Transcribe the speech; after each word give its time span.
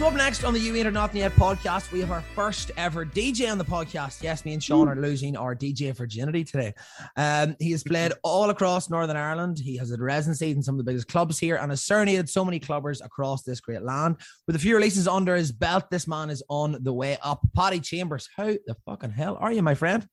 So 0.00 0.06
up 0.06 0.14
next 0.14 0.44
on 0.44 0.54
the 0.54 0.58
You 0.58 0.74
Ain't 0.76 0.86
or 0.86 0.90
Nothing 0.90 1.18
Yet 1.20 1.32
podcast, 1.32 1.92
we 1.92 2.00
have 2.00 2.10
our 2.10 2.22
first 2.22 2.70
ever 2.78 3.04
DJ 3.04 3.52
on 3.52 3.58
the 3.58 3.64
podcast. 3.66 4.22
Yes, 4.22 4.46
me 4.46 4.54
and 4.54 4.64
Sean 4.64 4.88
are 4.88 4.96
losing 4.96 5.36
our 5.36 5.54
DJ 5.54 5.94
virginity 5.94 6.42
today. 6.42 6.72
Um, 7.18 7.54
he 7.60 7.70
has 7.72 7.84
played 7.84 8.14
all 8.22 8.48
across 8.48 8.88
Northern 8.88 9.18
Ireland. 9.18 9.58
He 9.58 9.76
has 9.76 9.90
a 9.90 9.98
residency 9.98 10.52
in 10.52 10.62
some 10.62 10.76
of 10.76 10.78
the 10.78 10.90
biggest 10.90 11.08
clubs 11.08 11.38
here 11.38 11.56
and 11.56 11.70
has 11.70 11.82
serenaded 11.82 12.30
so 12.30 12.46
many 12.46 12.58
clubbers 12.58 13.04
across 13.04 13.42
this 13.42 13.60
great 13.60 13.82
land. 13.82 14.16
With 14.46 14.56
a 14.56 14.58
few 14.58 14.74
releases 14.74 15.06
under 15.06 15.36
his 15.36 15.52
belt, 15.52 15.90
this 15.90 16.08
man 16.08 16.30
is 16.30 16.42
on 16.48 16.78
the 16.82 16.94
way 16.94 17.18
up. 17.22 17.46
Paddy 17.54 17.80
Chambers, 17.80 18.26
how 18.34 18.46
the 18.46 18.76
fucking 18.86 19.10
hell 19.10 19.36
are 19.38 19.52
you, 19.52 19.60
my 19.60 19.74
friend? 19.74 20.08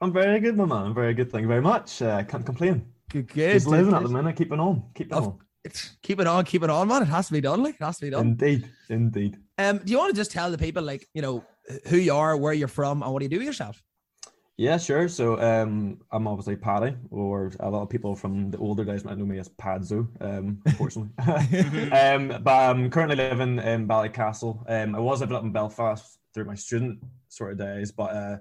I'm 0.00 0.12
very 0.12 0.38
good, 0.38 0.56
my 0.56 0.66
man. 0.66 0.86
I'm 0.86 0.94
very 0.94 1.14
good. 1.14 1.32
Thank 1.32 1.42
you 1.42 1.48
very 1.48 1.62
much. 1.62 2.00
Uh, 2.00 2.22
can't 2.22 2.46
complain. 2.46 2.86
Good, 3.10 3.26
good. 3.26 3.54
Just 3.54 3.66
living 3.66 3.92
at 3.92 4.04
the 4.04 4.08
minute, 4.08 4.36
keeping 4.36 4.60
on, 4.60 4.84
keeping 4.94 5.14
Of- 5.14 5.24
on. 5.26 5.38
It's, 5.64 5.96
keep 6.02 6.20
it 6.20 6.26
on, 6.26 6.44
keep 6.44 6.62
it 6.62 6.70
on, 6.70 6.88
man. 6.88 7.02
It 7.02 7.06
has 7.06 7.28
to 7.28 7.32
be 7.32 7.40
done. 7.40 7.62
Like, 7.62 7.76
it 7.76 7.84
has 7.84 7.98
to 7.98 8.06
be 8.06 8.10
done. 8.10 8.26
Indeed, 8.28 8.68
indeed. 8.88 9.36
Um, 9.58 9.78
do 9.78 9.92
you 9.92 9.98
want 9.98 10.10
to 10.10 10.16
just 10.16 10.32
tell 10.32 10.50
the 10.50 10.58
people, 10.58 10.82
like, 10.82 11.08
you 11.14 11.22
know, 11.22 11.44
who 11.86 11.96
you 11.96 12.14
are, 12.14 12.36
where 12.36 12.52
you're 12.52 12.68
from, 12.68 13.02
and 13.02 13.12
what 13.12 13.20
do 13.20 13.24
you 13.24 13.30
do 13.30 13.38
with 13.38 13.46
yourself? 13.46 13.82
Yeah, 14.58 14.76
sure. 14.76 15.08
So 15.08 15.40
um, 15.40 15.98
I'm 16.10 16.28
obviously 16.28 16.56
Paddy, 16.56 16.94
or 17.10 17.52
a 17.60 17.70
lot 17.70 17.82
of 17.82 17.88
people 17.88 18.14
from 18.14 18.50
the 18.50 18.58
older 18.58 18.84
days 18.84 19.04
might 19.04 19.18
know 19.18 19.24
me 19.24 19.38
as 19.38 19.48
Padzo, 19.48 20.06
um, 20.20 20.60
unfortunately. 20.66 21.10
um, 21.90 22.28
but 22.42 22.70
I'm 22.70 22.90
currently 22.90 23.16
living 23.16 23.58
in 23.58 23.88
Ballycastle. 23.88 24.62
Um, 24.68 24.94
I 24.94 24.98
was 24.98 25.20
living 25.20 25.36
up 25.36 25.42
in 25.42 25.52
Belfast 25.52 26.18
through 26.34 26.44
my 26.44 26.54
student 26.54 27.02
sort 27.28 27.52
of 27.52 27.58
days, 27.58 27.90
but 27.90 28.14
uh, 28.14 28.36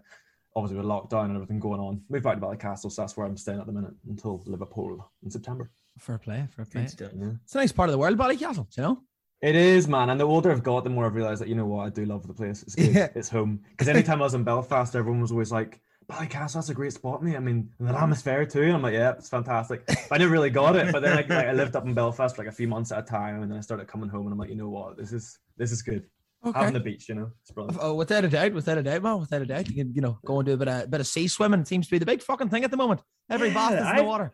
obviously 0.55 0.77
with 0.77 0.85
lockdown 0.85 1.25
and 1.25 1.35
everything 1.35 1.59
going 1.59 1.79
on, 1.79 2.01
moved 2.09 2.25
back 2.25 2.35
to 2.35 2.41
Ballycastle, 2.41 2.91
so 2.91 3.01
that's 3.01 3.15
where 3.15 3.25
I'm 3.25 3.37
staying 3.37 3.59
at 3.59 3.65
the 3.65 3.73
minute 3.73 3.93
until 4.07 4.43
Liverpool 4.45 5.11
in 5.23 5.31
September. 5.31 5.71
Fair 5.97 6.17
play, 6.17 6.47
fair 6.55 6.65
play. 6.65 6.87
Yeah. 6.99 7.31
It's 7.43 7.55
a 7.55 7.57
nice 7.57 7.71
part 7.71 7.89
of 7.89 7.93
the 7.93 7.97
world, 7.99 8.17
Ballycastle, 8.17 8.67
you 8.77 8.83
know? 8.83 9.01
It 9.41 9.55
is, 9.55 9.87
man. 9.87 10.09
And 10.09 10.19
the 10.19 10.25
older 10.25 10.51
I've 10.51 10.63
got, 10.63 10.83
the 10.83 10.89
more 10.89 11.05
I've 11.05 11.15
realized 11.15 11.41
that 11.41 11.47
you 11.47 11.55
know 11.55 11.65
what, 11.65 11.85
I 11.85 11.89
do 11.89 12.05
love 12.05 12.27
the 12.27 12.33
place. 12.33 12.61
It's 12.63 12.75
good. 12.75 12.93
Yeah. 12.93 13.09
It's 13.15 13.29
home. 13.29 13.61
Because 13.71 13.87
anytime 13.87 14.21
I 14.21 14.25
was 14.25 14.35
in 14.35 14.43
Belfast, 14.43 14.95
everyone 14.95 15.21
was 15.21 15.31
always 15.31 15.51
like, 15.51 15.81
Ballycastle, 16.09 16.53
that's 16.53 16.69
a 16.69 16.73
great 16.73 16.93
spot, 16.93 17.23
mate. 17.23 17.35
I 17.35 17.39
mean, 17.39 17.69
and 17.79 17.87
the 17.87 17.97
atmosphere 17.97 18.45
too. 18.45 18.63
And 18.63 18.73
I'm 18.73 18.81
like, 18.81 18.93
yeah, 18.93 19.11
it's 19.11 19.29
fantastic. 19.29 19.85
But 19.87 19.97
I 20.11 20.17
never 20.17 20.31
really 20.31 20.49
got 20.49 20.75
it. 20.75 20.91
But 20.91 21.01
then 21.01 21.15
like, 21.15 21.29
like, 21.29 21.47
I 21.47 21.53
lived 21.53 21.75
up 21.75 21.85
in 21.85 21.93
Belfast 21.93 22.35
for 22.35 22.43
like 22.43 22.51
a 22.51 22.55
few 22.55 22.67
months 22.67 22.91
at 22.91 22.99
a 22.99 23.03
time, 23.03 23.41
and 23.41 23.51
then 23.51 23.57
I 23.57 23.61
started 23.61 23.87
coming 23.87 24.09
home, 24.09 24.25
and 24.25 24.33
I'm 24.33 24.37
like, 24.37 24.49
you 24.49 24.55
know 24.55 24.69
what, 24.69 24.97
this 24.97 25.13
is 25.13 25.39
this 25.57 25.71
is 25.71 25.81
good. 25.81 26.07
Having 26.55 26.73
the 26.73 26.79
beach, 26.79 27.07
you 27.07 27.15
know, 27.15 27.31
it's 27.41 27.51
brilliant. 27.51 27.77
Oh, 27.79 27.93
without 27.93 28.25
a 28.25 28.27
doubt, 28.27 28.53
without 28.53 28.79
a 28.79 28.83
doubt, 28.83 29.03
man, 29.03 29.19
without 29.19 29.43
a 29.43 29.45
doubt, 29.45 29.69
you 29.69 29.75
can, 29.75 29.93
you 29.93 30.01
know, 30.01 30.17
go 30.25 30.39
and 30.39 30.45
do 30.45 30.53
a 30.53 30.57
bit 30.57 30.67
of 30.67 30.89
bit 30.89 30.99
of 30.99 31.07
sea 31.07 31.27
swimming. 31.27 31.61
It 31.61 31.67
seems 31.67 31.85
to 31.85 31.91
be 31.91 31.99
the 31.99 32.05
big 32.05 32.23
fucking 32.23 32.49
thing 32.49 32.63
at 32.63 32.71
the 32.71 32.77
moment. 32.77 33.01
Every 33.29 33.49
Yeah, 33.49 33.53
bastard's 33.53 33.89
in 33.91 33.95
the 33.97 34.03
water. 34.03 34.33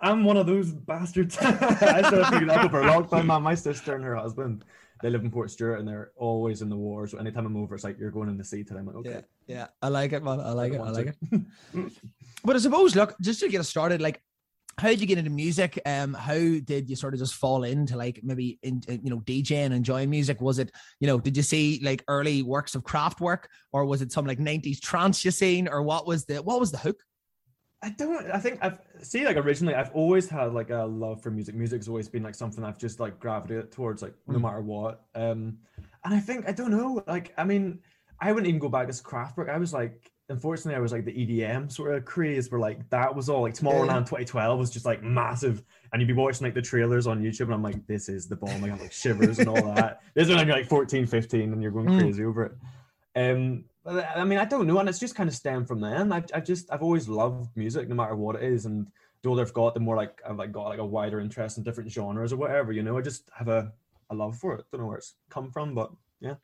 I'm 0.00 0.24
one 0.24 0.36
of 0.36 0.46
those 0.46 0.72
bastards. 0.72 1.36
I 1.40 2.02
started 2.02 2.26
picking 2.30 2.50
up 2.50 2.64
over 2.64 2.82
lockdown, 2.82 3.26
man. 3.26 3.42
My 3.42 3.54
sister 3.54 3.94
and 3.94 4.04
her 4.04 4.14
husband, 4.14 4.64
they 5.02 5.10
live 5.10 5.24
in 5.24 5.30
Port 5.30 5.50
Stewart, 5.50 5.78
and 5.78 5.88
they're 5.88 6.12
always 6.16 6.62
in 6.62 6.68
the 6.68 6.76
war. 6.76 7.06
So 7.06 7.18
anytime 7.18 7.46
I'm 7.46 7.56
over, 7.56 7.74
it's 7.74 7.84
like 7.84 7.98
you're 7.98 8.10
going 8.10 8.28
in 8.28 8.36
the 8.36 8.44
sea 8.44 8.62
today. 8.62 8.80
I'm 8.80 8.86
like, 8.86 8.96
okay. 8.96 9.10
Yeah, 9.10 9.56
yeah, 9.56 9.66
I 9.80 9.88
like 9.88 10.12
it, 10.12 10.22
man. 10.22 10.40
I 10.40 10.50
like 10.50 10.72
it. 10.72 10.80
I 10.80 10.90
like 10.90 11.06
to. 11.06 11.44
it. 11.74 11.92
But 12.44 12.56
I 12.56 12.58
suppose, 12.58 12.94
look, 12.94 13.14
just 13.20 13.40
to 13.40 13.48
get 13.48 13.60
us 13.60 13.68
started, 13.68 14.00
like, 14.00 14.22
how 14.78 14.88
did 14.88 15.00
you 15.00 15.06
get 15.06 15.16
into 15.18 15.30
music? 15.30 15.80
Um, 15.86 16.12
how 16.12 16.34
did 16.34 16.90
you 16.90 16.96
sort 16.96 17.14
of 17.14 17.20
just 17.20 17.34
fall 17.34 17.64
into 17.64 17.96
like 17.96 18.20
maybe 18.22 18.58
in, 18.62 18.82
in, 18.88 19.00
you 19.02 19.10
know 19.10 19.20
DJing, 19.20 19.72
enjoying 19.72 20.10
music? 20.10 20.40
Was 20.40 20.58
it 20.58 20.70
you 21.00 21.06
know 21.06 21.18
did 21.18 21.36
you 21.36 21.42
see 21.42 21.80
like 21.82 22.04
early 22.08 22.42
works 22.42 22.74
of 22.74 22.84
Kraftwerk, 22.84 23.44
or 23.72 23.86
was 23.86 24.02
it 24.02 24.12
some 24.12 24.26
like 24.26 24.38
nineties 24.38 24.80
trance 24.80 25.24
you 25.24 25.30
seen, 25.30 25.66
or 25.66 25.82
what 25.82 26.06
was 26.06 26.26
the 26.26 26.42
what 26.42 26.60
was 26.60 26.70
the 26.70 26.78
hook? 26.78 27.02
I 27.82 27.90
don't. 27.90 28.30
I 28.30 28.38
think 28.38 28.58
I've 28.62 28.80
see 29.02 29.24
like 29.24 29.36
originally 29.36 29.74
I've 29.74 29.90
always 29.92 30.28
had 30.28 30.52
like 30.54 30.70
a 30.70 30.84
love 30.84 31.22
for 31.22 31.30
music. 31.30 31.54
Music's 31.54 31.88
always 31.88 32.08
been 32.08 32.22
like 32.22 32.34
something 32.34 32.64
I've 32.64 32.78
just 32.78 33.00
like 33.00 33.20
gravitated 33.20 33.70
towards, 33.70 34.02
like 34.02 34.14
no 34.26 34.38
Mm. 34.38 34.42
matter 34.42 34.60
what. 34.62 35.04
Um, 35.14 35.58
and 36.04 36.14
I 36.14 36.20
think 36.20 36.48
I 36.48 36.52
don't 36.52 36.70
know. 36.70 37.02
Like 37.06 37.34
I 37.36 37.44
mean, 37.44 37.80
I 38.20 38.32
wouldn't 38.32 38.48
even 38.48 38.60
go 38.60 38.68
back 38.68 38.88
as 38.88 39.02
Kraftwerk. 39.02 39.50
I 39.50 39.58
was 39.58 39.74
like, 39.74 40.10
unfortunately, 40.30 40.74
I 40.74 40.80
was 40.80 40.90
like 40.90 41.04
the 41.04 41.12
EDM 41.12 41.70
sort 41.70 41.94
of 41.94 42.04
craze 42.06 42.50
where 42.50 42.58
like 42.60 42.88
that 42.90 43.14
was 43.14 43.28
all 43.28 43.42
like 43.42 43.54
Tomorrowland 43.54 44.10
Yeah. 44.10 44.16
2012 44.24 44.58
was 44.58 44.70
just 44.70 44.86
like 44.86 45.02
massive, 45.02 45.62
and 45.92 46.00
you'd 46.00 46.08
be 46.08 46.14
watching 46.14 46.46
like 46.46 46.54
the 46.54 46.62
trailers 46.62 47.06
on 47.06 47.22
YouTube, 47.22 47.42
and 47.42 47.54
I'm 47.54 47.62
like, 47.62 47.86
this 47.86 48.08
is 48.08 48.26
the 48.26 48.36
bomb. 48.36 48.64
I 48.64 48.68
have 48.70 48.80
like 48.80 48.90
shivers 48.92 49.38
and 49.38 49.48
all 49.50 49.62
that. 49.74 50.00
This 50.14 50.28
is 50.28 50.34
when 50.34 50.46
you're 50.46 50.56
like 50.56 50.66
14, 50.66 51.06
15, 51.06 51.52
and 51.52 51.62
you're 51.62 51.70
going 51.72 51.88
Mm. 51.88 51.98
crazy 51.98 52.24
over 52.24 52.44
it. 52.46 52.52
Um, 53.14 53.64
I 53.88 54.24
mean, 54.24 54.38
I 54.38 54.44
don't 54.44 54.66
know, 54.66 54.78
and 54.78 54.88
it's 54.88 54.98
just 54.98 55.14
kind 55.14 55.28
of 55.28 55.34
stemmed 55.34 55.68
from 55.68 55.80
then. 55.80 56.12
I've, 56.12 56.26
I've 56.34 56.44
just, 56.44 56.72
I've 56.72 56.82
always 56.82 57.08
loved 57.08 57.56
music, 57.56 57.88
no 57.88 57.94
matter 57.94 58.16
what 58.16 58.36
it 58.36 58.42
is, 58.42 58.66
and 58.66 58.86
the 59.22 59.28
older 59.28 59.42
I've 59.42 59.52
got, 59.52 59.74
the 59.74 59.80
more 59.80 59.96
like 59.96 60.20
I've 60.28 60.36
like 60.36 60.52
got 60.52 60.68
like 60.68 60.78
a 60.78 60.84
wider 60.84 61.20
interest 61.20 61.58
in 61.58 61.64
different 61.64 61.90
genres 61.90 62.32
or 62.32 62.36
whatever. 62.36 62.72
You 62.72 62.82
know, 62.82 62.98
I 62.98 63.00
just 63.00 63.30
have 63.36 63.48
a, 63.48 63.72
a 64.10 64.14
love 64.14 64.36
for 64.36 64.54
it. 64.54 64.64
Don't 64.70 64.80
know 64.80 64.86
where 64.88 64.98
it's 64.98 65.14
come 65.30 65.50
from, 65.50 65.74
but 65.74 65.90
yeah. 66.20 66.34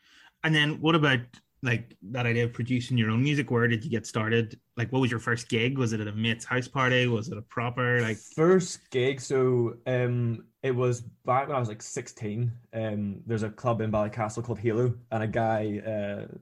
And 0.44 0.54
then 0.54 0.80
what 0.80 0.94
about 0.94 1.20
like 1.62 1.96
that 2.10 2.26
idea 2.26 2.44
of 2.44 2.52
producing 2.52 2.98
your 2.98 3.10
own 3.10 3.22
music? 3.22 3.50
Where 3.50 3.68
did 3.68 3.84
you 3.84 3.90
get 3.90 4.06
started? 4.06 4.58
Like, 4.76 4.90
what 4.90 5.00
was 5.00 5.10
your 5.10 5.20
first 5.20 5.48
gig? 5.48 5.78
Was 5.78 5.92
it 5.92 6.00
at 6.00 6.08
a 6.08 6.12
mate's 6.12 6.44
house 6.44 6.66
party? 6.66 7.06
Was 7.06 7.28
it 7.28 7.38
a 7.38 7.42
proper 7.42 8.00
like? 8.00 8.18
first 8.18 8.90
gig. 8.90 9.20
So 9.20 9.74
um, 9.86 10.44
it 10.62 10.74
was 10.74 11.02
back 11.24 11.46
when 11.46 11.56
I 11.56 11.60
was 11.60 11.68
like 11.68 11.82
16. 11.82 12.50
Um, 12.74 13.20
there's 13.26 13.44
a 13.44 13.50
club 13.50 13.80
in 13.80 13.92
Ballycastle 13.92 14.42
called 14.42 14.58
Halo, 14.58 14.94
and 15.10 15.22
a 15.22 15.28
guy. 15.28 15.80
Uh, 15.86 16.34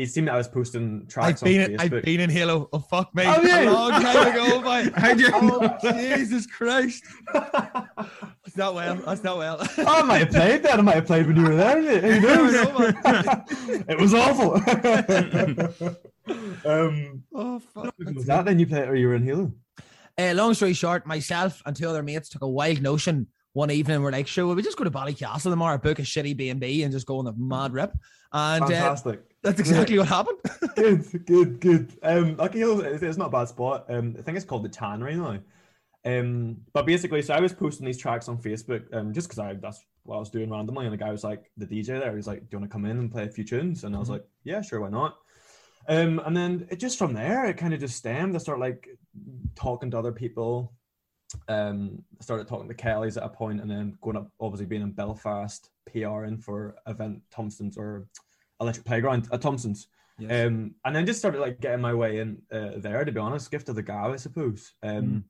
he 0.00 0.06
seen 0.06 0.24
me. 0.24 0.30
I 0.30 0.36
was 0.36 0.48
posting 0.48 1.02
I've 1.02 1.08
tracks 1.08 1.42
on 1.42 1.48
in, 1.48 1.70
Facebook. 1.76 1.80
I've 1.96 2.02
been 2.02 2.20
in 2.20 2.30
Halo. 2.30 2.68
Oh 2.72 2.78
fuck 2.80 3.14
me, 3.14 3.24
Have 3.24 3.44
a 3.44 3.64
you? 3.64 3.70
long 3.70 3.90
time 4.02 4.28
ago, 4.32 4.60
mate. 4.62 4.92
How'd 4.96 5.20
you- 5.20 5.30
Oh 5.32 5.76
Jesus 5.82 6.46
Christ! 6.46 7.04
That's 7.32 8.56
not 8.56 8.74
well. 8.74 8.94
That's 8.96 9.22
not 9.22 9.38
well. 9.38 9.56
Oh, 9.78 9.84
I 9.86 10.02
might 10.02 10.18
have 10.18 10.30
played 10.30 10.62
that. 10.64 10.78
I 10.78 10.82
might 10.82 10.96
have 10.96 11.06
played 11.06 11.26
when 11.26 11.36
you 11.36 11.42
were 11.44 11.54
there. 11.56 11.80
mate. 11.80 12.02
Who 12.02 12.20
knows? 12.52 12.54
it 13.88 13.98
was 13.98 14.12
awful. 14.14 14.54
um, 16.64 17.22
oh 17.34 17.58
fuck. 17.58 17.94
was 17.98 18.26
that 18.26 18.44
then 18.44 18.58
you 18.58 18.66
played 18.66 18.88
or 18.88 18.94
you 18.96 19.08
were 19.08 19.14
in 19.14 19.24
Halo? 19.24 19.52
Uh, 20.18 20.32
long 20.34 20.54
story 20.54 20.72
short, 20.74 21.06
myself 21.06 21.62
and 21.66 21.74
two 21.76 21.88
other 21.88 22.02
mates 22.02 22.28
took 22.28 22.42
a 22.42 22.48
wild 22.48 22.82
notion 22.82 23.26
one 23.52 23.70
evening. 23.70 24.02
We're 24.02 24.12
like, 24.12 24.26
sure, 24.26 24.46
will 24.46 24.54
we 24.54 24.62
just 24.62 24.76
go 24.76 24.84
to 24.84 24.90
Ballycastle 24.90 25.50
tomorrow, 25.50 25.78
book 25.78 25.98
a 25.98 26.02
shitty 26.02 26.36
B 26.36 26.50
and 26.50 26.60
B, 26.60 26.82
and 26.82 26.92
just 26.92 27.06
go 27.06 27.18
on 27.18 27.24
the 27.24 27.32
mad 27.36 27.72
rip? 27.72 27.92
And 28.32 28.62
uh, 28.64 28.68
Fantastic. 28.68 29.22
that's 29.42 29.58
exactly 29.58 29.98
what 29.98 30.08
happened. 30.08 30.38
good, 30.76 31.26
good, 31.26 31.60
good. 31.60 31.98
Um, 32.02 32.36
Halo, 32.52 32.80
it's, 32.80 33.16
not 33.16 33.28
a 33.28 33.30
bad 33.30 33.48
spot. 33.48 33.86
Um, 33.88 34.14
I 34.18 34.22
think 34.22 34.36
it's 34.36 34.46
called 34.46 34.64
the 34.64 34.68
Tannery 34.68 35.16
now. 35.16 35.40
Um, 36.04 36.58
but 36.72 36.86
basically, 36.86 37.22
so 37.22 37.34
I 37.34 37.40
was 37.40 37.52
posting 37.52 37.86
these 37.86 37.98
tracks 37.98 38.28
on 38.28 38.38
Facebook, 38.38 38.84
um, 38.94 39.12
just 39.12 39.28
because 39.28 39.38
I 39.38 39.54
that's 39.54 39.84
what 40.04 40.16
I 40.16 40.18
was 40.18 40.30
doing 40.30 40.50
randomly, 40.50 40.86
and 40.86 40.92
the 40.92 40.96
guy 40.96 41.10
was 41.10 41.24
like, 41.24 41.50
the 41.58 41.66
DJ 41.66 42.00
there, 42.00 42.16
he's 42.16 42.26
like, 42.26 42.40
"Do 42.40 42.46
you 42.52 42.58
want 42.58 42.70
to 42.70 42.72
come 42.72 42.86
in 42.86 42.98
and 42.98 43.12
play 43.12 43.24
a 43.24 43.28
few 43.28 43.44
tunes?" 43.44 43.84
And 43.84 43.94
I 43.94 43.98
was 43.98 44.08
Mhm. 44.08 44.12
like, 44.12 44.24
"Yeah, 44.44 44.62
sure, 44.62 44.80
why 44.80 44.88
not?" 44.88 45.18
Um, 45.88 46.20
and 46.24 46.34
then 46.36 46.66
it 46.70 46.76
just 46.80 46.98
from 46.98 47.12
there, 47.12 47.44
it 47.46 47.58
kind 47.58 47.74
of 47.74 47.80
just 47.80 47.96
stemmed. 47.96 48.34
I 48.34 48.38
started 48.38 48.60
like 48.60 48.88
talking 49.54 49.90
to 49.90 49.98
other 49.98 50.12
people. 50.12 50.72
Um, 51.48 52.02
started 52.20 52.46
talking 52.48 52.68
to 52.68 52.74
Kelly's 52.74 53.16
at 53.16 53.22
a 53.24 53.28
point, 53.28 53.60
and 53.60 53.70
then 53.70 53.96
going 54.00 54.16
up, 54.16 54.30
obviously 54.40 54.66
being 54.66 54.82
in 54.82 54.92
Belfast, 54.92 55.70
PRing 55.90 56.38
for 56.38 56.74
event 56.86 57.22
Thompson's 57.30 57.76
or 57.76 58.06
Electric 58.60 58.84
Playground 58.86 59.28
at 59.32 59.40
Thompson's. 59.40 59.88
Um, 60.28 60.74
and 60.84 60.94
then 60.94 61.06
just 61.06 61.18
started 61.18 61.40
like 61.40 61.60
getting 61.60 61.80
my 61.80 61.94
way 61.94 62.18
in 62.18 62.42
uh, 62.52 62.72
there. 62.76 63.04
To 63.04 63.10
be 63.12 63.18
honest, 63.18 63.50
gift 63.50 63.68
of 63.70 63.74
the 63.76 63.82
gab, 63.82 64.10
I 64.12 64.16
suppose. 64.16 64.74
Um, 64.82 64.90
Mm. 65.04 65.24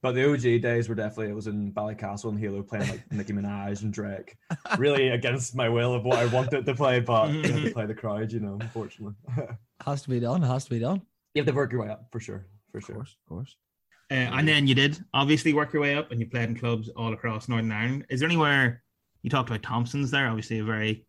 but 0.00 0.12
the 0.12 0.30
OG 0.32 0.60
days 0.62 0.88
were 0.88 0.94
definitely 0.94 1.30
it 1.32 1.34
was 1.34 1.48
in 1.48 1.72
Ballycastle 1.72 2.28
and 2.30 2.38
Halo 2.38 2.62
playing 2.62 2.88
like 2.88 3.02
Nicki 3.12 3.32
Minaj 3.32 3.82
and 3.82 3.92
Drake. 3.92 4.36
Really 4.78 5.08
against 5.08 5.56
my 5.56 5.68
will 5.68 5.92
of 5.92 6.04
what 6.04 6.18
I 6.20 6.26
wanted 6.26 6.66
to 6.66 6.74
play, 6.74 7.00
but 7.00 7.32
to 7.42 7.72
play 7.72 7.86
the 7.86 7.94
crowd, 7.96 8.30
you 8.30 8.38
know. 8.38 8.58
Unfortunately, 8.60 9.16
has 9.84 10.02
to 10.02 10.08
be 10.08 10.20
done. 10.20 10.40
Has 10.42 10.64
to 10.66 10.70
be 10.70 10.78
done. 10.78 11.02
You 11.34 11.40
have 11.42 11.46
to 11.48 11.52
work 11.52 11.72
your 11.72 11.82
way 11.82 11.88
up 11.88 12.06
for 12.12 12.20
sure, 12.20 12.46
for 12.70 12.78
Of 12.78 12.84
sure. 12.84 12.94
course, 12.94 13.16
of 13.24 13.28
course. 13.28 13.56
Uh, 14.10 14.14
and 14.14 14.48
then 14.48 14.66
you 14.66 14.74
did 14.74 14.98
obviously 15.12 15.52
work 15.52 15.72
your 15.72 15.82
way 15.82 15.94
up, 15.94 16.10
and 16.10 16.20
you 16.20 16.26
played 16.26 16.48
in 16.48 16.58
clubs 16.58 16.88
all 16.96 17.12
across 17.12 17.48
Northern 17.48 17.72
Ireland. 17.72 18.06
Is 18.08 18.20
there 18.20 18.28
anywhere 18.28 18.82
you 19.22 19.30
talked 19.30 19.50
about 19.50 19.62
Thompson's 19.62 20.10
there? 20.10 20.28
Obviously, 20.28 20.60
a 20.60 20.64
very 20.64 21.06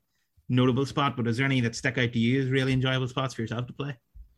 notable 0.50 0.86
spot. 0.86 1.16
But 1.16 1.28
is 1.28 1.38
there 1.38 1.46
any 1.46 1.62
that 1.62 1.76
stick 1.76 1.98
out 1.98 2.12
to 2.12 2.20
you 2.20 2.42
as 2.42 2.50
really 2.50 2.74
enjoyable 2.74 3.08
spots 3.08 3.34
for 3.34 3.42
yourself 3.42 3.68
to 3.68 3.74
play? 3.74 3.96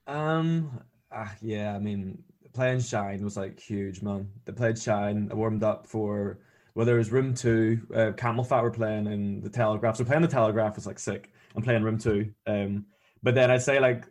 Um, 0.07 0.79
ah, 1.11 1.33
yeah, 1.41 1.73
I 1.75 1.79
mean, 1.79 2.23
playing 2.53 2.81
Shine 2.81 3.23
was 3.23 3.37
like 3.37 3.59
huge, 3.59 4.01
man. 4.01 4.29
They 4.45 4.51
played 4.51 4.77
Shine. 4.77 5.29
I 5.31 5.35
warmed 5.35 5.63
up 5.63 5.87
for 5.87 6.39
whether 6.73 6.95
it 6.95 6.99
was 6.99 7.11
Room 7.11 7.33
Two, 7.33 7.81
uh, 7.93 8.11
CamelPhat 8.11 8.61
were 8.61 8.71
playing, 8.71 9.07
and 9.07 9.43
the 9.43 9.49
Telegraph. 9.49 9.97
So 9.97 10.05
playing 10.05 10.21
the 10.21 10.27
Telegraph 10.27 10.75
was 10.75 10.85
like 10.85 10.99
sick. 10.99 11.31
I'm 11.55 11.63
playing 11.63 11.83
Room 11.83 11.97
Two. 11.97 12.31
Um, 12.45 12.85
but 13.23 13.35
then 13.35 13.51
I'd 13.51 13.61
say 13.61 13.79
like, 13.79 14.05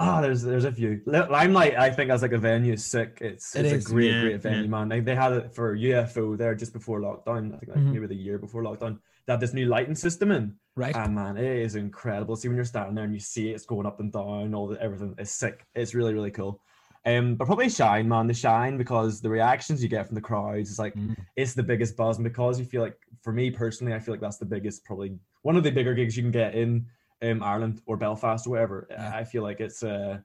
ah, 0.00 0.20
there's 0.20 0.42
there's 0.42 0.64
a 0.64 0.72
few. 0.72 1.00
Limelight, 1.06 1.76
I 1.78 1.90
think 1.90 2.10
as 2.10 2.22
like 2.22 2.32
a 2.32 2.38
venue 2.38 2.72
is 2.72 2.84
sick. 2.84 3.18
It's 3.20 3.54
It 3.54 3.66
it's 3.66 3.84
is, 3.84 3.86
a 3.86 3.94
great 3.94 4.12
yeah, 4.12 4.20
great 4.22 4.42
venue, 4.42 4.62
yeah. 4.62 4.68
man. 4.68 4.88
They, 4.88 5.00
they 5.00 5.14
had 5.14 5.32
it 5.32 5.54
for 5.54 5.76
UFO 5.76 6.36
there 6.36 6.54
just 6.54 6.72
before 6.72 7.00
lockdown. 7.00 7.54
I 7.54 7.58
think 7.58 7.68
like 7.74 7.78
Mhm. 7.84 7.92
maybe 7.92 8.06
the 8.06 8.14
year 8.16 8.38
before 8.38 8.62
lockdown. 8.62 8.98
They 9.26 9.32
had 9.34 9.40
this 9.40 9.52
new 9.54 9.66
lighting 9.66 9.94
system 9.94 10.30
in. 10.32 10.54
Right. 10.76 10.96
And 10.96 11.14
man, 11.14 11.36
it 11.36 11.44
is 11.44 11.74
incredible. 11.76 12.34
See 12.36 12.48
when 12.48 12.56
you're 12.56 12.64
standing 12.64 12.94
there 12.94 13.04
and 13.04 13.12
you 13.14 13.20
see 13.20 13.50
it's 13.50 13.66
going 13.66 13.86
up 13.86 14.00
and 14.00 14.10
down, 14.12 14.54
all 14.54 14.66
the 14.68 14.80
everything 14.82 15.14
is 15.18 15.30
sick. 15.30 15.66
It's 15.74 15.94
really, 15.94 16.14
really 16.14 16.30
cool. 16.30 16.60
Um, 17.06 17.34
but 17.36 17.46
probably 17.46 17.68
Shine, 17.70 18.08
man, 18.08 18.26
the 18.26 18.34
Shine 18.34 18.76
because 18.76 19.20
the 19.22 19.30
reactions 19.30 19.82
you 19.82 19.88
get 19.88 20.06
from 20.06 20.14
the 20.16 20.20
crowds 20.20 20.70
is 20.70 20.78
like 20.78 20.94
Mm. 20.94 21.16
it's 21.36 21.54
the 21.54 21.62
biggest 21.62 21.96
buzz, 21.96 22.16
and 22.18 22.24
because 22.24 22.58
you 22.58 22.64
feel 22.66 22.82
like, 22.82 22.98
for 23.22 23.32
me 23.32 23.50
personally, 23.50 23.94
I 23.94 23.98
feel 23.98 24.12
like 24.12 24.20
that's 24.20 24.36
the 24.38 24.44
biggest, 24.44 24.84
probably 24.84 25.18
one 25.42 25.56
of 25.56 25.62
the 25.64 25.70
bigger 25.70 25.94
gigs 25.94 26.14
you 26.16 26.22
can 26.22 26.30
get 26.32 26.54
in 26.54 26.86
um, 27.22 27.42
Ireland 27.42 27.82
or 27.86 27.96
Belfast 27.96 28.46
or 28.46 28.50
whatever. 28.50 28.86
Yeah. 28.90 29.12
I 29.14 29.24
feel 29.24 29.42
like 29.42 29.60
it's 29.60 29.82
uh, 29.82 30.18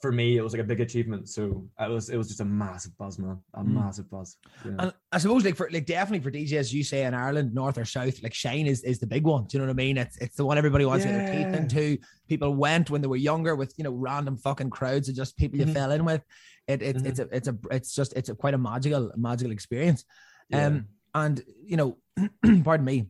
for 0.00 0.10
me, 0.12 0.38
it 0.38 0.42
was 0.42 0.54
like 0.54 0.62
a 0.62 0.64
big 0.64 0.80
achievement. 0.80 1.28
So 1.28 1.68
it 1.78 1.90
was, 1.90 2.08
it 2.08 2.16
was 2.16 2.28
just 2.28 2.40
a 2.40 2.44
massive 2.46 2.96
buzz, 2.96 3.18
man, 3.18 3.38
a 3.52 3.62
Mm. 3.62 3.74
massive 3.74 4.10
buzz. 4.10 4.38
Yeah. 4.64 4.72
And 4.78 4.94
I 5.12 5.18
suppose 5.18 5.44
like 5.44 5.56
for 5.56 5.68
like 5.70 5.84
definitely 5.84 6.20
for 6.24 6.30
DJs, 6.30 6.72
you 6.72 6.82
say 6.82 7.04
in 7.04 7.12
Ireland, 7.12 7.52
North 7.54 7.76
or 7.76 7.84
South, 7.84 8.22
like 8.22 8.32
Shine 8.32 8.66
is, 8.66 8.82
is 8.82 8.98
the 8.98 9.06
big 9.06 9.24
one. 9.24 9.44
Do 9.44 9.58
you 9.58 9.60
know 9.60 9.66
what 9.66 9.74
I 9.74 9.84
mean? 9.84 9.98
It's 9.98 10.16
it's 10.16 10.36
the 10.36 10.44
one 10.46 10.56
everybody 10.56 10.86
wants 10.86 11.04
to 11.04 11.10
get 11.10 11.26
their 11.26 11.34
teeth 11.50 11.60
into. 11.60 11.98
People 12.28 12.54
went 12.54 12.88
when 12.88 13.02
they 13.02 13.08
were 13.08 13.16
younger 13.16 13.54
with 13.54 13.74
you 13.76 13.84
know 13.84 13.92
random 13.92 14.38
fucking 14.38 14.70
crowds 14.70 15.10
of 15.10 15.16
just 15.16 15.36
people 15.36 15.58
you 15.58 15.66
Mhm. 15.66 15.74
fell 15.74 15.90
in 15.92 16.04
with. 16.06 16.22
It, 16.66 16.80
it 16.82 16.96
it's 17.04 17.18
a 17.18 17.28
it's 17.30 17.48
a 17.48 17.58
it's 17.70 17.94
just 17.94 18.14
it's 18.14 18.30
a 18.30 18.34
quite 18.34 18.54
a 18.54 18.58
magical 18.58 19.12
magical 19.16 19.52
experience. 19.52 20.04
Yeah. 20.48 20.66
Um 20.66 20.86
and 21.14 21.42
you 21.62 21.76
know, 21.76 21.98
pardon 22.64 22.86
me. 22.86 23.08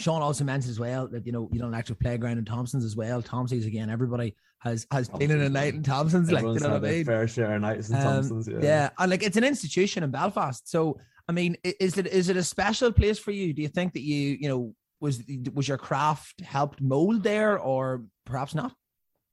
Sean 0.00 0.22
also 0.22 0.44
mentioned 0.44 0.70
as 0.70 0.80
well 0.80 1.06
that 1.08 1.26
you 1.26 1.32
know 1.32 1.48
you 1.52 1.58
don't 1.60 1.74
actually 1.74 1.96
playground 1.96 2.38
in 2.38 2.44
Thompson's 2.44 2.84
as 2.84 2.96
well. 2.96 3.22
Thompson's 3.22 3.66
again, 3.66 3.90
everybody 3.90 4.34
has 4.58 4.86
has 4.90 5.08
been 5.08 5.30
in 5.30 5.40
a 5.40 5.48
night 5.48 5.74
in 5.74 5.82
Thompson's, 5.82 6.30
like 6.32 6.42
you 6.42 6.58
know 6.60 6.70
what 6.72 6.84
I 6.84 6.90
mean? 6.90 7.04
fair 7.04 7.26
share 7.28 7.54
of 7.54 7.60
nights 7.62 7.88
in 7.90 7.96
Um, 7.96 8.02
Thompson's. 8.02 8.48
yeah. 8.48 8.58
Yeah. 8.62 8.90
and 8.98 9.10
like 9.10 9.22
it's 9.22 9.36
an 9.36 9.44
institution 9.44 10.02
in 10.02 10.10
Belfast. 10.10 10.68
So 10.70 10.98
I 11.28 11.32
mean, 11.32 11.56
is 11.64 11.96
it 11.98 12.06
is 12.08 12.28
it 12.28 12.36
a 12.36 12.42
special 12.42 12.90
place 12.92 13.18
for 13.18 13.30
you? 13.30 13.52
Do 13.52 13.62
you 13.62 13.68
think 13.68 13.92
that 13.92 14.02
you 14.02 14.36
you 14.40 14.48
know 14.48 14.74
was 15.00 15.22
was 15.54 15.68
your 15.68 15.78
craft 15.78 16.40
helped 16.42 16.80
mold 16.80 17.22
there, 17.22 17.58
or 17.58 18.04
perhaps 18.26 18.54
not? 18.54 18.72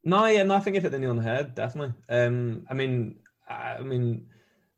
No, 0.04 0.26
yeah, 0.26 0.44
no, 0.44 0.56
I 0.56 0.60
think 0.62 0.76
you 0.76 0.82
hit 0.82 0.92
the 0.92 1.00
nail 1.00 1.10
on 1.10 1.18
the 1.18 1.24
head, 1.24 1.56
definitely. 1.56 1.94
Um, 2.08 2.66
I 2.70 2.74
mean, 2.74 3.16
I 3.50 3.76
I 3.80 3.82
mean, 3.82 4.28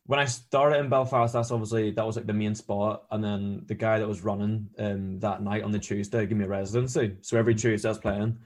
when 0.09 0.19
I 0.19 0.25
started 0.25 0.79
in 0.79 0.89
Belfast, 0.89 1.33
that's 1.33 1.51
obviously 1.51 1.91
that 1.91 2.03
was 2.03 2.15
like 2.15 2.25
the 2.25 2.33
main 2.33 2.55
spot, 2.55 3.03
and 3.11 3.23
then 3.23 3.61
the 3.67 3.75
guy 3.75 3.99
that 3.99 4.07
was 4.07 4.23
running 4.23 4.67
um 4.79 5.19
that 5.19 5.43
night 5.43 5.61
on 5.61 5.71
the 5.71 5.77
Tuesday 5.77 6.25
gave 6.25 6.35
me 6.35 6.45
a 6.45 6.47
residency. 6.47 7.15
So 7.21 7.37
every. 7.37 7.53
Tuesday 7.53 7.87
I 7.87 7.91
was 7.91 7.99
playing, 7.99 8.39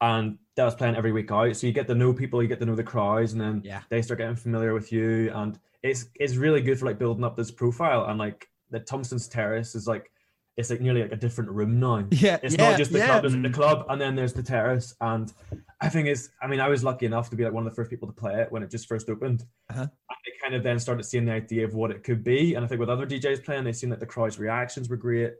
and 0.00 0.38
that 0.54 0.64
was 0.64 0.76
playing 0.76 0.94
every 0.94 1.10
week 1.10 1.32
out. 1.32 1.56
So 1.56 1.66
you 1.66 1.72
get 1.72 1.88
to 1.88 1.96
know 1.96 2.12
people, 2.12 2.40
you 2.40 2.46
get 2.46 2.60
to 2.60 2.66
know 2.66 2.76
the 2.76 2.84
crowds, 2.84 3.32
and 3.32 3.40
then 3.40 3.62
Yeah. 3.64 3.82
they 3.88 4.00
start 4.00 4.18
getting 4.18 4.36
familiar 4.36 4.74
with 4.74 4.92
you, 4.92 5.32
and 5.34 5.58
it's 5.82 6.06
it's 6.14 6.36
really 6.36 6.62
good 6.62 6.78
for 6.78 6.86
like 6.86 7.00
building 7.00 7.24
up 7.24 7.34
this 7.36 7.50
profile. 7.50 8.04
And 8.04 8.16
like 8.16 8.48
the 8.70 8.78
Thompson's 8.78 9.26
Terrace 9.26 9.74
is 9.74 9.88
like 9.88 10.12
it's 10.58 10.70
like 10.70 10.80
nearly 10.80 11.02
like 11.02 11.12
a 11.12 11.16
different 11.16 11.50
room 11.50 11.78
now. 11.78 12.04
Yeah, 12.10 12.38
It's 12.42 12.56
yeah, 12.56 12.70
not 12.70 12.78
just 12.78 12.92
the 12.92 12.98
yeah. 12.98 13.06
club, 13.06 13.22
there's 13.22 13.40
the 13.40 13.50
club, 13.50 13.86
and 13.88 14.00
then 14.00 14.16
there's 14.16 14.32
the 14.32 14.42
terrace. 14.42 14.94
And 15.00 15.32
I 15.80 15.88
think 15.88 16.08
it's, 16.08 16.30
I 16.42 16.48
mean, 16.48 16.58
I 16.58 16.68
was 16.68 16.82
lucky 16.82 17.06
enough 17.06 17.30
to 17.30 17.36
be 17.36 17.44
like 17.44 17.52
one 17.52 17.64
of 17.64 17.72
the 17.72 17.76
first 17.76 17.90
people 17.90 18.08
to 18.08 18.12
play 18.12 18.42
it 18.42 18.50
when 18.50 18.64
it 18.64 18.70
just 18.70 18.88
first 18.88 19.08
opened. 19.08 19.44
Uh-huh. 19.70 19.82
And 19.82 19.90
I 20.10 20.30
kind 20.42 20.54
of 20.56 20.64
then 20.64 20.80
started 20.80 21.04
seeing 21.04 21.24
the 21.24 21.32
idea 21.32 21.64
of 21.64 21.74
what 21.74 21.92
it 21.92 22.02
could 22.02 22.24
be. 22.24 22.54
And 22.54 22.64
I 22.64 22.68
think 22.68 22.80
with 22.80 22.90
other 22.90 23.06
DJs 23.06 23.44
playing, 23.44 23.62
they 23.62 23.72
seen 23.72 23.90
that 23.90 24.00
the 24.00 24.06
crowd's 24.06 24.40
reactions 24.40 24.88
were 24.88 24.96
great. 24.96 25.34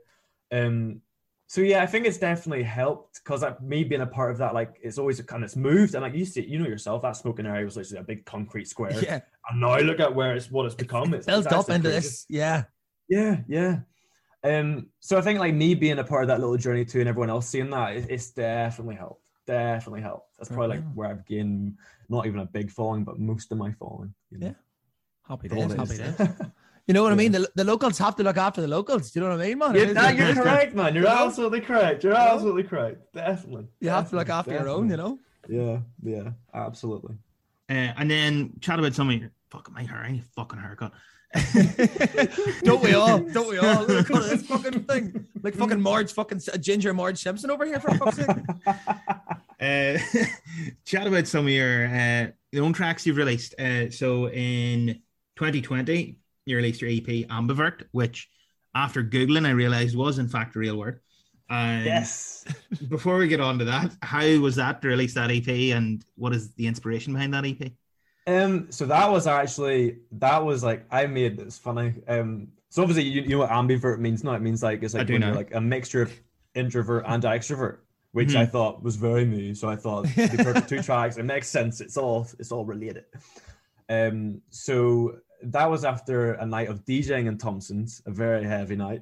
Um, 0.53 1.01
so 1.47 1.61
yeah, 1.61 1.83
I 1.83 1.85
think 1.85 2.05
it's 2.05 2.17
definitely 2.17 2.63
helped 2.63 3.21
because 3.21 3.41
like, 3.41 3.61
me 3.61 3.83
being 3.83 4.01
a 4.01 4.05
part 4.05 4.31
of 4.31 4.37
that, 4.37 4.53
like 4.53 4.79
it's 4.81 4.99
always 4.99 5.19
kind 5.21 5.43
of 5.43 5.53
moved, 5.57 5.95
and 5.95 6.03
like 6.03 6.13
you 6.13 6.23
see, 6.23 6.45
you 6.45 6.59
know 6.59 6.67
yourself, 6.67 7.01
that 7.01 7.17
smoking 7.17 7.47
area 7.47 7.65
was 7.65 7.75
literally 7.75 8.01
a 8.01 8.03
big 8.03 8.23
concrete 8.23 8.67
square, 8.67 8.93
Yeah, 9.03 9.19
and 9.49 9.59
now 9.59 9.79
look 9.79 9.99
at 9.99 10.13
where 10.13 10.35
it's 10.35 10.51
what 10.51 10.67
it's 10.67 10.75
become. 10.75 11.11
It's, 11.15 11.25
built 11.25 11.47
it's 11.47 11.53
up 11.53 11.69
into 11.71 11.89
this. 11.89 12.27
Yeah, 12.29 12.65
Yeah, 13.09 13.37
yeah. 13.47 13.79
Um, 14.43 14.87
so 14.99 15.17
I 15.17 15.21
think 15.21 15.39
like 15.39 15.53
me 15.53 15.75
being 15.75 15.99
a 15.99 16.03
part 16.03 16.23
of 16.23 16.27
that 16.29 16.39
little 16.39 16.57
journey 16.57 16.85
too, 16.85 16.99
and 16.99 17.09
everyone 17.09 17.29
else 17.29 17.47
seeing 17.47 17.69
that, 17.71 17.95
it, 17.97 18.05
it's 18.09 18.31
definitely 18.31 18.95
helped. 18.95 19.21
Definitely 19.45 20.01
helped. 20.01 20.37
That's 20.37 20.49
probably 20.49 20.77
like 20.77 20.93
where 20.93 21.09
I've 21.09 21.25
gained 21.25 21.77
not 22.07 22.25
even 22.27 22.39
a 22.39 22.45
big 22.45 22.71
following, 22.71 23.03
but 23.03 23.19
most 23.19 23.51
of 23.51 23.57
my 23.57 23.71
following. 23.73 24.13
You 24.31 24.37
know? 24.39 24.47
Yeah. 24.47 24.53
happy 25.27 25.47
days, 25.49 25.73
happy 25.73 25.97
days. 25.97 26.29
You 26.87 26.93
know 26.93 27.03
what 27.03 27.11
I 27.11 27.15
mean? 27.15 27.31
The, 27.31 27.47
the 27.53 27.63
locals 27.63 27.99
have 27.99 28.15
to 28.15 28.23
look 28.23 28.37
after 28.37 28.61
the 28.61 28.67
locals. 28.67 29.11
Do 29.11 29.19
you 29.19 29.23
know 29.27 29.37
what 29.37 29.43
I 29.43 29.47
mean, 29.49 29.59
man? 29.59 29.75
Yeah, 29.75 29.81
It 29.83 29.89
is- 29.89 29.95
nah, 29.95 30.09
you're 30.09 30.33
correct, 30.33 30.73
man. 30.73 30.95
You're 30.95 31.03
Yeah. 31.03 31.23
absolutely 31.23 31.61
correct. 31.61 32.03
You're 32.03 32.13
Yeah. 32.13 32.33
absolutely 32.33 32.63
correct. 32.63 33.13
Definitely. 33.13 33.67
You 33.79 33.89
have 33.89 34.09
to 34.09 34.15
look 34.15 34.27
after 34.29 34.53
your 34.53 34.67
own. 34.69 34.89
You 34.89 34.97
know. 34.97 35.19
Yeah, 35.47 35.81
yeah, 36.01 36.31
absolutely. 36.51 37.13
Uh, 37.69 37.93
and 37.95 38.09
then 38.09 38.53
chat 38.59 38.79
about 38.79 38.95
some 38.95 39.07
of 39.11 39.15
your 39.21 39.29
fucking 39.51 39.71
my 39.75 39.83
hair, 39.83 39.97
I 39.99 40.13
need 40.13 40.21
a 40.21 40.33
fucking 40.35 40.57
haircut. 40.59 40.93
don't 42.63 42.81
we 42.81 42.93
all? 42.93 43.19
Don't 43.19 43.49
we 43.49 43.59
all? 43.59 43.85
Look 43.85 44.09
at 44.09 44.23
this 44.23 44.45
fucking 44.47 44.83
thing. 44.85 45.27
Like 45.43 45.53
fucking 45.53 45.79
Marge, 45.79 46.11
fucking 46.11 46.37
S- 46.37 46.57
Ginger 46.59 46.93
Marge 46.93 47.19
Simpson 47.19 47.51
over 47.51 47.65
here 47.65 47.79
for 47.79 47.93
fuck's 47.95 48.17
sake. 48.17 48.27
Uh, 49.61 49.97
chat 50.85 51.05
about 51.05 51.27
some 51.27 51.45
of 51.45 51.51
your 51.51 51.85
uh, 51.87 52.27
your 52.53 52.63
own 52.63 52.71
tracks 52.71 53.05
you've 53.05 53.17
released. 53.17 53.59
Uh, 53.59 53.89
so 53.91 54.29
in 54.29 55.01
2020, 55.35 56.17
you 56.45 56.55
released 56.55 56.81
your 56.81 56.89
EP 56.89 57.27
Ambivert, 57.27 57.83
which 57.91 58.29
after 58.73 59.03
googling 59.03 59.45
I 59.45 59.49
realized 59.49 59.97
was 59.97 60.17
in 60.17 60.29
fact 60.29 60.55
a 60.55 60.59
real 60.59 60.77
word. 60.77 61.01
And 61.49 61.83
yes. 61.83 62.45
before 62.87 63.17
we 63.17 63.27
get 63.27 63.41
on 63.41 63.59
to 63.59 63.65
that, 63.65 63.91
how 64.01 64.25
was 64.37 64.55
that 64.55 64.81
to 64.81 64.87
release 64.87 65.15
that 65.15 65.29
EP, 65.29 65.75
and 65.75 66.05
what 66.15 66.33
is 66.33 66.53
the 66.53 66.65
inspiration 66.65 67.11
behind 67.11 67.33
that 67.33 67.45
EP? 67.45 67.73
Um, 68.29 68.67
so 68.69 68.85
that 68.85 69.09
was 69.11 69.25
actually 69.25 69.97
that 70.13 70.45
was 70.45 70.63
like 70.63 70.85
I 70.91 71.07
made 71.07 71.37
this 71.37 71.57
funny. 71.57 71.95
Um, 72.07 72.49
so 72.69 72.83
obviously 72.83 73.03
you, 73.03 73.21
you 73.23 73.29
know 73.29 73.39
what 73.39 73.49
ambivert 73.49 73.97
means 73.99 74.23
now. 74.23 74.33
It 74.33 74.41
means 74.41 74.61
like 74.61 74.83
it's 74.83 74.93
like 74.93 75.09
when 75.09 75.21
you're 75.21 75.31
know. 75.31 75.35
like 75.35 75.55
a 75.55 75.61
mixture 75.61 76.03
of 76.03 76.13
introvert 76.53 77.05
and 77.07 77.23
extrovert, 77.23 77.77
which 78.11 78.29
Mhm. 78.29 78.37
I 78.41 78.45
thought 78.45 78.83
was 78.83 78.97
very 78.97 79.25
me. 79.25 79.55
So 79.55 79.67
I 79.67 79.75
thought 79.75 80.03
the 80.03 80.41
perfect 80.43 80.69
two 80.69 80.81
tracks. 80.89 81.17
It 81.17 81.23
makes 81.23 81.47
sense. 81.47 81.81
It's 81.81 81.97
all 81.97 82.27
it's 82.37 82.51
all 82.51 82.65
related. 82.65 83.05
Um, 83.89 84.41
so 84.51 85.17
that 85.41 85.67
was 85.69 85.83
after 85.83 86.33
a 86.33 86.45
night 86.45 86.67
of 86.69 86.85
DJing 86.85 87.25
in 87.27 87.37
Thompson's, 87.39 88.03
a 88.05 88.11
very 88.11 88.43
heavy 88.43 88.75
night. 88.75 89.01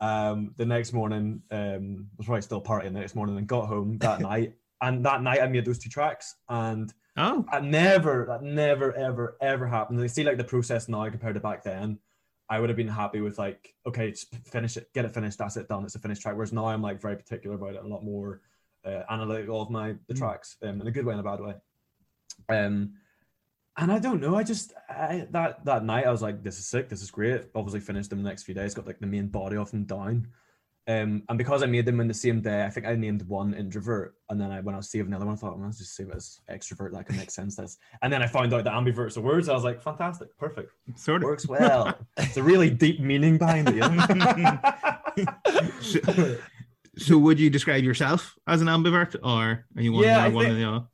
Um, 0.00 0.52
the 0.56 0.66
next 0.66 0.92
morning, 0.92 1.42
um, 1.52 2.08
was 2.16 2.26
probably 2.26 2.42
still 2.42 2.60
partying 2.60 2.92
the 2.94 3.00
next 3.00 3.14
morning 3.14 3.38
and 3.38 3.46
got 3.46 3.68
home 3.68 3.98
that 3.98 4.20
night. 4.32 4.54
And 4.80 5.04
that 5.06 5.22
night 5.22 5.40
I 5.40 5.46
made 5.46 5.64
those 5.64 5.78
two 5.78 5.88
tracks 5.90 6.34
and 6.48 6.92
Oh, 7.16 7.44
that 7.52 7.64
never, 7.64 8.26
that 8.28 8.42
never, 8.42 8.92
ever, 8.94 9.36
ever 9.40 9.66
happened. 9.66 9.98
And 9.98 10.04
I 10.04 10.08
see 10.08 10.24
like 10.24 10.36
the 10.36 10.44
process 10.44 10.88
now 10.88 11.08
compared 11.08 11.34
to 11.34 11.40
back 11.40 11.62
then. 11.62 11.98
I 12.48 12.60
would 12.60 12.68
have 12.68 12.76
been 12.76 12.88
happy 12.88 13.20
with 13.20 13.38
like, 13.38 13.74
okay, 13.86 14.10
just 14.10 14.34
finish 14.46 14.76
it, 14.76 14.92
get 14.92 15.04
it 15.04 15.14
finished, 15.14 15.38
that's 15.38 15.56
it 15.56 15.68
done, 15.68 15.84
it's 15.84 15.94
a 15.94 15.98
finished 15.98 16.22
track. 16.22 16.34
Whereas 16.34 16.52
now 16.52 16.66
I'm 16.66 16.82
like 16.82 17.00
very 17.00 17.16
particular 17.16 17.56
about 17.56 17.74
it, 17.74 17.82
and 17.82 17.86
a 17.90 17.94
lot 17.94 18.04
more 18.04 18.42
uh, 18.84 19.02
analytical 19.08 19.62
of 19.62 19.70
my 19.70 19.94
the 20.08 20.14
Mm. 20.14 20.18
tracks, 20.18 20.56
um, 20.62 20.80
in 20.80 20.86
a 20.86 20.90
good 20.90 21.06
way 21.06 21.14
and 21.14 21.20
a 21.20 21.24
bad 21.24 21.40
way. 21.40 21.54
Um, 22.50 22.94
and 23.76 23.90
I 23.90 23.98
don't 23.98 24.20
know, 24.20 24.36
I 24.36 24.42
just 24.42 24.74
I, 24.90 25.26
that 25.30 25.64
that 25.64 25.84
night 25.84 26.06
I 26.06 26.10
was 26.10 26.20
like, 26.20 26.42
this 26.42 26.58
is 26.58 26.66
sick, 26.66 26.88
this 26.88 27.02
is 27.02 27.10
great. 27.10 27.46
Obviously 27.54 27.80
finished 27.80 28.10
them 28.10 28.22
the 28.22 28.28
next 28.28 28.42
few 28.42 28.54
days, 28.54 28.74
got 28.74 28.86
like 28.86 29.00
the 29.00 29.06
main 29.06 29.28
body 29.28 29.56
of 29.56 29.70
them 29.70 29.84
down. 29.84 30.28
Um, 30.86 31.22
and 31.30 31.38
because 31.38 31.62
I 31.62 31.66
made 31.66 31.86
them 31.86 31.98
in 32.00 32.08
the 32.08 32.12
same 32.14 32.42
day, 32.42 32.62
I 32.64 32.68
think 32.68 32.84
I 32.86 32.94
named 32.94 33.22
one 33.26 33.54
introvert, 33.54 34.16
and 34.28 34.38
then 34.38 34.50
I 34.50 34.60
when 34.60 34.74
I 34.74 34.78
was 34.78 34.90
saving 34.90 35.10
the 35.10 35.16
other 35.16 35.24
one, 35.24 35.34
I 35.34 35.38
thought, 35.38 35.56
well, 35.56 35.64
let's 35.64 35.78
just 35.78 35.96
save 35.96 36.10
it 36.10 36.16
as 36.16 36.40
extrovert. 36.50 36.92
That 36.92 37.06
can 37.06 37.16
make 37.16 37.30
sense. 37.30 37.56
That's 37.56 37.78
and 38.02 38.12
then 38.12 38.22
I 38.22 38.26
found 38.26 38.52
out 38.52 38.64
that 38.64 38.72
ambivert's 38.74 39.16
a 39.16 39.22
word, 39.22 39.46
so 39.46 39.52
I 39.52 39.54
was 39.54 39.64
like, 39.64 39.80
fantastic, 39.82 40.36
perfect, 40.36 40.70
sort 40.96 41.22
of. 41.22 41.26
works 41.28 41.48
well. 41.48 41.94
it's 42.18 42.36
a 42.36 42.42
really 42.42 42.68
deep 42.68 43.00
meaning 43.00 43.38
behind 43.38 43.68
it. 43.72 43.82
So, 45.80 46.36
so 46.96 47.18
would 47.18 47.38
you 47.38 47.48
describe 47.50 47.84
yourself 47.84 48.36
as 48.46 48.60
an 48.60 48.66
ambivert, 48.68 49.14
or 49.22 49.64
are 49.76 49.82
you 49.82 49.92
one, 49.92 50.02
Yeah, 50.04 50.26
one 50.28 50.44
think- 50.44 50.52
of 50.52 50.56
the 50.58 50.64
other? 50.68 50.84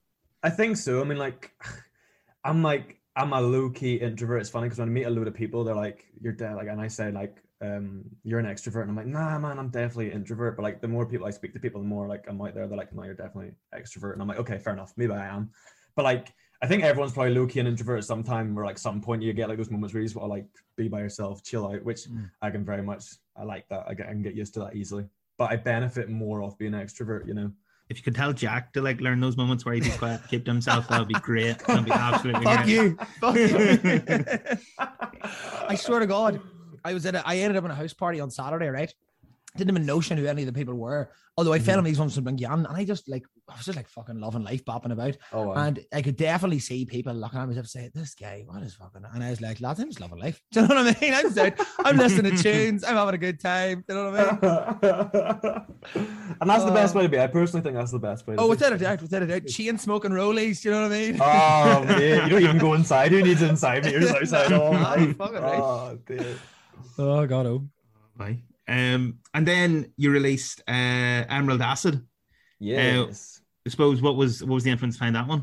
I 0.43 0.51
think 0.51 0.77
so. 0.77 1.01
I 1.01 1.05
mean, 1.05 1.19
like, 1.19 1.53
I'm 2.45 2.63
like, 2.63 2.99
I'm 3.17 3.33
a 3.33 3.41
low 3.41 3.71
key 3.71 3.97
introvert. 3.97 4.41
It's 4.41 4.51
funny 4.51 4.67
because 4.67 4.79
when 4.79 4.89
I 4.89 4.93
meet 4.93 5.05
a 5.05 5.11
load 5.11 5.27
of 5.29 5.35
people, 5.35 5.65
they're 5.65 5.75
like, 5.75 6.07
"You're 6.21 6.33
dead," 6.33 6.55
like, 6.55 6.69
and 6.69 6.81
I 6.81 6.89
say 6.89 7.11
like, 7.11 7.43
um, 7.61 8.05
"You're 8.23 8.39
an 8.39 8.47
extrovert," 8.47 8.83
and 8.83 8.91
I'm 8.91 8.97
like, 8.97 9.07
"Nah, 9.07 9.39
man, 9.39 9.59
I'm 9.59 9.69
definitely 9.69 10.11
an 10.11 10.17
introvert." 10.17 10.57
But 10.57 10.63
like, 10.63 10.81
the 10.81 10.89
more 10.89 11.07
people 11.07 11.27
I 11.27 11.31
speak 11.31 11.53
to, 11.53 11.61
people, 11.61 11.81
the 11.81 11.87
more 11.87 12.07
like 12.09 12.25
I'm 12.29 12.41
out 12.41 12.55
there. 12.55 12.67
They're 12.67 12.79
like, 12.79 12.93
"No, 12.93 13.05
you're 13.05 13.15
definitely 13.15 13.53
extrovert," 13.75 14.15
and 14.15 14.23
I'm 14.23 14.29
like, 14.29 14.39
"Okay, 14.39 14.59
fair 14.59 14.73
enough. 14.73 14.93
Maybe 14.97 15.13
I 15.13 15.27
am." 15.27 15.51
But 15.97 16.05
like, 16.05 16.33
I 16.63 16.67
think 16.67 16.83
everyone's 16.83 17.13
probably 17.13 17.35
low 17.35 17.47
key 17.47 17.61
an 17.61 17.67
introvert 17.67 17.99
at 17.99 18.05
some 18.05 18.23
time, 18.23 18.59
or 18.59 18.65
like 18.65 18.79
some 18.79 19.01
point 19.01 19.23
you 19.23 19.33
get 19.33 19.49
like 19.49 19.59
those 19.59 19.71
moments 19.71 19.95
where 19.95 20.01
you 20.03 20.07
just 20.07 20.17
want 20.17 20.29
to 20.29 20.35
like 20.35 20.47
be 20.77 20.89
by 20.89 21.01
yourself, 21.01 21.43
chill 21.43 21.67
out, 21.67 21.83
which 21.85 22.03
Mm. 22.09 22.31
I 22.43 22.51
can 22.51 22.65
very 22.65 22.83
much. 22.83 23.05
I 23.37 23.45
like 23.45 23.69
that. 23.69 23.85
I, 23.89 23.95
get, 23.95 24.07
I 24.07 24.11
can 24.11 24.23
get 24.23 24.35
used 24.35 24.55
to 24.55 24.61
that 24.61 24.77
easily. 24.77 25.07
But 25.39 25.51
I 25.51 25.57
benefit 25.57 26.11
more 26.11 26.43
off 26.43 26.59
being 26.59 26.75
an 26.75 26.87
extrovert, 26.87 27.27
you 27.27 27.35
know. 27.35 27.51
If 27.89 27.97
you 27.97 28.05
could 28.05 28.15
tell 28.15 28.33
Jack 28.33 28.73
to 28.75 28.83
like 28.83 29.01
learn 29.01 29.21
those 29.21 29.37
moments 29.37 29.65
where 29.65 29.75
he 29.75 29.81
be 29.81 29.91
quiet, 29.91 30.21
keep 30.29 30.45
to 30.45 30.51
himself, 30.51 30.87
that 30.89 30.99
would 30.99 31.09
be 31.09 31.15
great. 31.15 31.59
That'd 31.67 31.85
be 31.85 31.91
absolutely 31.93 32.45
Fuck 32.45 32.65
great. 32.65 32.69
you. 32.69 32.97
Fuck 33.21 33.37
you. 33.37 33.81
I 35.69 35.75
swear 35.75 36.01
to 36.01 36.07
God, 36.07 36.41
I 36.85 36.95
was 36.95 37.07
at 37.07 37.15
a, 37.15 37.27
I 37.27 37.37
ended 37.39 37.57
up 37.57 37.65
in 37.65 37.71
a 37.71 37.75
house 37.75 37.93
party 37.93 38.21
on 38.21 38.31
Saturday, 38.31 38.69
right? 38.69 38.93
Didn't 39.57 39.71
even 39.71 39.85
notion 39.85 40.17
who 40.17 40.27
any 40.27 40.43
of 40.43 40.47
the 40.47 40.53
people 40.53 40.75
were. 40.75 41.11
Although 41.37 41.53
I 41.53 41.59
fell 41.59 41.79
on 41.79 41.85
these 41.85 41.99
ones 41.99 42.15
from 42.15 42.25
Bungyan, 42.25 42.69
and 42.69 42.77
I 42.77 42.85
just 42.85 43.09
like 43.09 43.25
I 43.49 43.57
was 43.57 43.65
just 43.65 43.75
like 43.77 43.89
fucking 43.89 44.21
loving 44.21 44.45
life, 44.45 44.65
bopping 44.65 44.93
about. 44.93 45.17
Oh, 45.33 45.49
wow. 45.49 45.55
And 45.55 45.81
I 45.93 46.03
could 46.03 46.17
definitely 46.17 46.61
see 46.61 46.85
people 46.85 47.13
looking 47.15 47.39
at 47.41 47.49
me 47.49 47.57
and 47.57 47.69
say, 47.69 47.91
This 47.93 48.15
guy, 48.15 48.45
what 48.47 48.63
is 48.63 48.75
fucking 48.75 49.03
and 49.13 49.25
I 49.25 49.31
was 49.31 49.41
like, 49.41 49.61
lads, 49.61 49.81
I'm 49.81 49.89
just 49.89 50.01
loving 50.01 50.19
life. 50.21 50.41
Do 50.53 50.61
you 50.61 50.69
know 50.69 50.75
what 50.77 50.97
I 50.97 51.01
mean? 51.01 51.15
I'm 51.15 51.23
just 51.23 51.39
out, 51.39 51.55
I'm 51.85 51.97
listening 51.97 52.37
to 52.37 52.41
tunes, 52.43 52.85
I'm 52.85 52.95
having 52.95 53.15
a 53.15 53.19
good 53.19 53.41
time. 53.41 53.85
Do 53.89 53.95
you 53.95 54.01
know 54.03 54.11
what 54.13 54.45
I 54.45 55.53
mean? 55.53 55.63
And 56.41 56.49
that's 56.49 56.65
the 56.65 56.71
best 56.73 56.95
Uh, 56.95 56.99
way 56.99 57.03
to 57.05 57.09
be. 57.11 57.19
I 57.21 57.27
personally 57.27 57.63
think 57.63 57.75
that's 57.77 57.91
the 57.93 57.99
best 57.99 58.27
way. 58.27 58.37
To 58.37 58.41
Oh, 58.43 58.45
be. 58.47 58.51
without 58.51 58.73
a 58.73 58.79
doubt, 58.79 59.03
without 59.03 59.23
a 59.23 59.27
doubt. 59.27 59.47
Chain 59.47 59.77
smoking 59.79 60.13
rollies, 60.13 60.63
do 60.63 60.69
you 60.69 60.75
know 60.75 60.83
what 60.83 60.93
I 60.93 60.99
mean? 60.99 61.19
Oh, 61.21 61.85
man, 61.85 62.25
you 62.25 62.31
don't 62.31 62.43
even 62.43 62.59
go 62.59 62.75
inside. 62.75 63.11
Who 63.13 63.23
needs 63.23 63.43
inside 63.43 63.85
me? 63.85 63.93
You're 63.93 64.09
outside 64.17 64.53
all 64.53 64.73
night. 64.73 65.17
fucking 65.17 65.35
right. 65.43 65.61
Oh, 65.61 65.99
dear. 66.07 66.37
Oh 66.99 67.27
god, 67.27 67.47
oh. 67.47 67.69
Bye. 68.17 68.43
Um, 68.69 69.19
and 69.35 69.47
then 69.47 69.93
you 69.97 70.11
released 70.11 70.63
uh, 70.69 70.73
Emerald 71.29 71.61
Acid. 71.61 72.07
Yes. 72.59 73.41
I 73.67 73.71
suppose 73.71 74.01
what 74.01 74.17
was 74.17 74.43
what 74.43 74.55
was 74.55 74.65
the 74.65 74.71
influence 74.71 74.99
behind 74.99 75.17
that 75.17 75.27
one? 75.27 75.41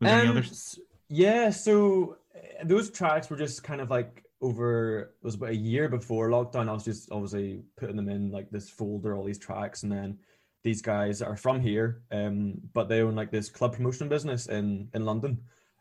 Was 0.00 0.10
there 0.10 0.18
any 0.20 0.28
Um, 0.28 0.36
others? 0.36 0.78
Yeah, 1.08 1.50
so 1.50 2.16
uh, 2.34 2.64
those 2.64 2.90
tracks 2.90 3.28
were 3.28 3.36
just 3.36 3.62
kind 3.62 3.80
of 3.80 3.90
like 3.90 4.24
over. 4.40 5.00
It 5.00 5.14
was 5.22 5.34
about 5.34 5.50
a 5.50 5.56
year 5.56 5.88
before 5.88 6.30
lockdown. 6.30 6.68
I 6.68 6.72
was 6.72 6.84
just 6.84 7.10
obviously 7.10 7.62
putting 7.76 7.96
them 7.96 8.08
in 8.08 8.30
like 8.30 8.50
this 8.50 8.70
folder, 8.70 9.16
all 9.16 9.24
these 9.24 9.38
tracks, 9.38 9.82
and 9.82 9.92
then 9.92 10.18
these 10.62 10.82
guys 10.82 11.22
are 11.22 11.36
from 11.36 11.60
here, 11.60 12.02
um, 12.12 12.54
but 12.74 12.88
they 12.88 13.00
own 13.00 13.14
like 13.14 13.30
this 13.30 13.48
club 13.48 13.74
promotion 13.74 14.08
business 14.08 14.46
in 14.46 14.88
in 14.94 15.04
London, 15.04 15.38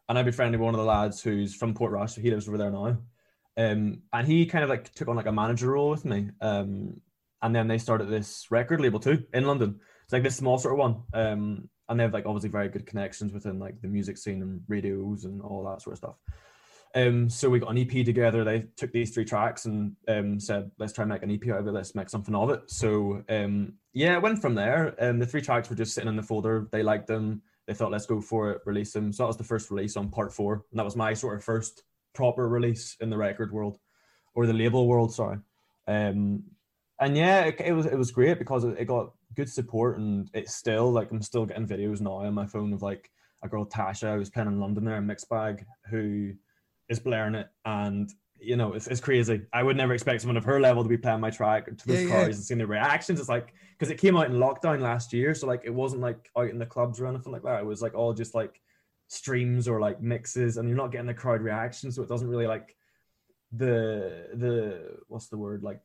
and 0.08 0.18
I 0.18 0.24
befriended 0.24 0.60
one 0.60 0.74
of 0.74 0.80
the 0.80 0.86
lads 0.86 1.22
who's 1.22 1.54
from 1.54 1.74
Port 1.74 1.92
Portrush, 1.94 2.16
so 2.16 2.22
he 2.22 2.32
lives 2.32 2.48
over 2.48 2.58
there 2.58 2.72
now, 2.72 2.98
um, 3.60 4.04
and 4.14 4.26
he 4.26 4.46
kind 4.46 4.64
of 4.64 4.70
like 4.70 4.94
took 4.94 5.10
on 5.10 5.18
like 5.18 5.26
a 5.26 5.34
manager 5.34 5.72
role 5.72 5.90
with 5.90 6.06
me, 6.06 6.30
um, 6.40 7.02
and 7.42 7.54
then 7.54 7.68
they 7.68 7.78
started 7.78 8.10
this 8.10 8.48
record 8.50 8.80
label 8.80 9.02
too 9.02 9.26
in 9.34 9.46
London. 9.46 9.82
It's 10.06 10.14
like 10.14 10.24
this 10.24 10.38
small 10.38 10.58
sort 10.58 10.76
of 10.76 10.80
one, 10.80 11.04
um, 11.14 11.70
and 11.90 12.00
they 12.00 12.04
have 12.04 12.14
like 12.14 12.26
obviously 12.26 12.50
very 12.50 12.70
good 12.70 12.86
connections 12.86 13.34
within 13.34 13.60
like 13.60 13.82
the 13.82 13.90
music 13.90 14.18
scene 14.18 14.42
and 14.42 14.62
radios 14.70 15.26
and 15.26 15.42
all 15.42 15.66
that 15.66 15.82
sort 15.82 15.94
of 15.94 15.98
stuff. 15.98 16.16
Um, 16.96 17.30
so 17.30 17.50
we 17.50 17.60
got 17.60 17.72
an 17.72 17.78
EP 17.78 18.06
together. 18.06 18.46
They 18.46 18.66
took 18.78 18.94
these 18.94 19.14
three 19.14 19.26
tracks 19.26 19.66
and 19.66 19.94
um, 20.08 20.40
said, 20.40 20.72
"Let's 20.80 20.94
try 20.94 21.04
and 21.04 21.12
make 21.12 21.24
an 21.24 21.32
EP 21.32 21.50
out 21.50 21.60
of 21.60 21.68
it. 21.68 21.74
Let's 21.74 21.96
make 21.96 22.10
something 22.10 22.36
of 22.36 22.52
it." 22.52 22.62
So 22.68 23.26
um, 23.28 23.74
yeah, 23.92 24.16
it 24.16 24.22
went 24.22 24.42
from 24.42 24.56
there. 24.56 24.96
Um, 25.00 25.20
the 25.20 25.26
three 25.26 25.42
tracks 25.42 25.70
were 25.70 25.76
just 25.76 25.94
sitting 25.94 26.10
in 26.10 26.16
the 26.16 26.24
folder. 26.24 26.70
They 26.72 26.82
liked 26.82 27.08
them. 27.08 27.42
They 27.68 27.74
thought, 27.74 27.92
"Let's 27.92 28.06
go 28.06 28.22
for 28.22 28.52
it, 28.52 28.62
release 28.66 28.94
them." 28.94 29.12
So 29.12 29.24
that 29.24 29.28
was 29.28 29.38
the 29.38 29.44
first 29.44 29.70
release 29.70 29.98
on 29.98 30.10
Part 30.10 30.34
Four, 30.34 30.64
and 30.72 30.80
that 30.80 30.86
was 30.86 30.96
my 30.96 31.14
sort 31.14 31.36
of 31.36 31.44
first 31.44 31.84
proper 32.14 32.48
release 32.48 32.96
in 33.00 33.10
the 33.10 33.18
record 33.18 33.52
world 33.52 33.80
or 34.36 34.46
the 34.46 34.54
label 34.54 34.88
world. 34.88 35.14
Sorry. 35.14 35.38
Um, 35.88 36.44
and 37.00 37.18
yeah, 37.18 37.46
it, 37.46 37.60
it 37.60 37.72
was 37.74 37.86
it 37.86 37.98
was 37.98 38.12
great 38.12 38.40
because 38.40 38.64
it, 38.64 38.76
it 38.78 38.86
got 38.86 39.12
good 39.36 39.50
support, 39.50 39.98
and 39.98 40.30
it's 40.34 40.54
still 40.54 40.92
like 40.92 41.12
I'm 41.12 41.22
still 41.22 41.46
getting 41.46 41.68
videos 41.68 42.02
now 42.02 42.14
on 42.14 42.34
my 42.34 42.46
phone 42.46 42.74
of 42.74 42.82
like 42.82 43.10
a 43.42 43.48
girl 43.48 43.66
Tasha. 43.66 44.18
Was 44.18 44.30
playing 44.30 44.50
in 44.50 44.60
London 44.60 44.86
there, 44.86 44.98
in 44.98 45.08
Mixmag, 45.08 45.64
who 45.90 46.34
is 46.90 47.00
blaring 47.00 47.36
it, 47.36 47.48
and 47.66 48.10
you 48.38 48.58
know 48.58 48.74
it's, 48.74 48.88
it's 48.88 49.00
crazy. 49.00 49.42
I 49.54 49.64
would 49.64 49.78
never 49.78 49.94
expect 49.94 50.22
someone 50.22 50.38
of 50.38 50.44
her 50.44 50.60
level 50.60 50.84
to 50.84 50.90
be 50.90 50.98
playing 50.98 51.22
my 51.22 51.30
track 51.30 51.66
to 51.66 51.88
those 51.88 52.02
Yeah, 52.02 52.08
yeah. 52.08 52.24
cars 52.24 52.36
and 52.36 52.46
seeing 52.46 52.58
the 52.58 52.68
reactions. 52.68 53.20
It's 53.20 53.30
like 53.30 53.54
because 53.78 53.92
it 53.92 53.98
came 53.98 54.18
out 54.18 54.28
in 54.30 54.34
lockdown 54.34 54.82
last 54.82 55.14
year, 55.14 55.34
so 55.34 55.48
like 55.48 55.62
it 55.64 55.74
wasn't 55.74 56.02
like 56.02 56.30
out 56.38 56.50
in 56.50 56.60
the 56.60 56.66
clubs 56.66 57.00
or 57.00 57.08
anything 57.08 57.32
like 57.32 57.44
that. 57.44 57.62
It 57.62 57.66
was 57.66 57.82
like 57.82 57.96
all 57.96 58.14
just 58.14 58.36
like 58.36 58.62
streams 59.10 59.68
or 59.68 59.80
like 59.82 60.02
mixes, 60.02 60.56
and 60.58 60.68
you're 60.70 60.78
not 60.78 60.92
getting 60.92 61.08
the 61.08 61.14
crowd 61.14 61.42
reaction, 61.42 61.92
so 61.92 62.02
it 62.02 62.08
doesn't 62.10 62.28
really 62.30 62.48
like 62.48 62.76
the 63.52 64.28
the 64.36 64.98
what's 65.08 65.28
the 65.28 65.38
word 65.38 65.64
like 65.64 65.82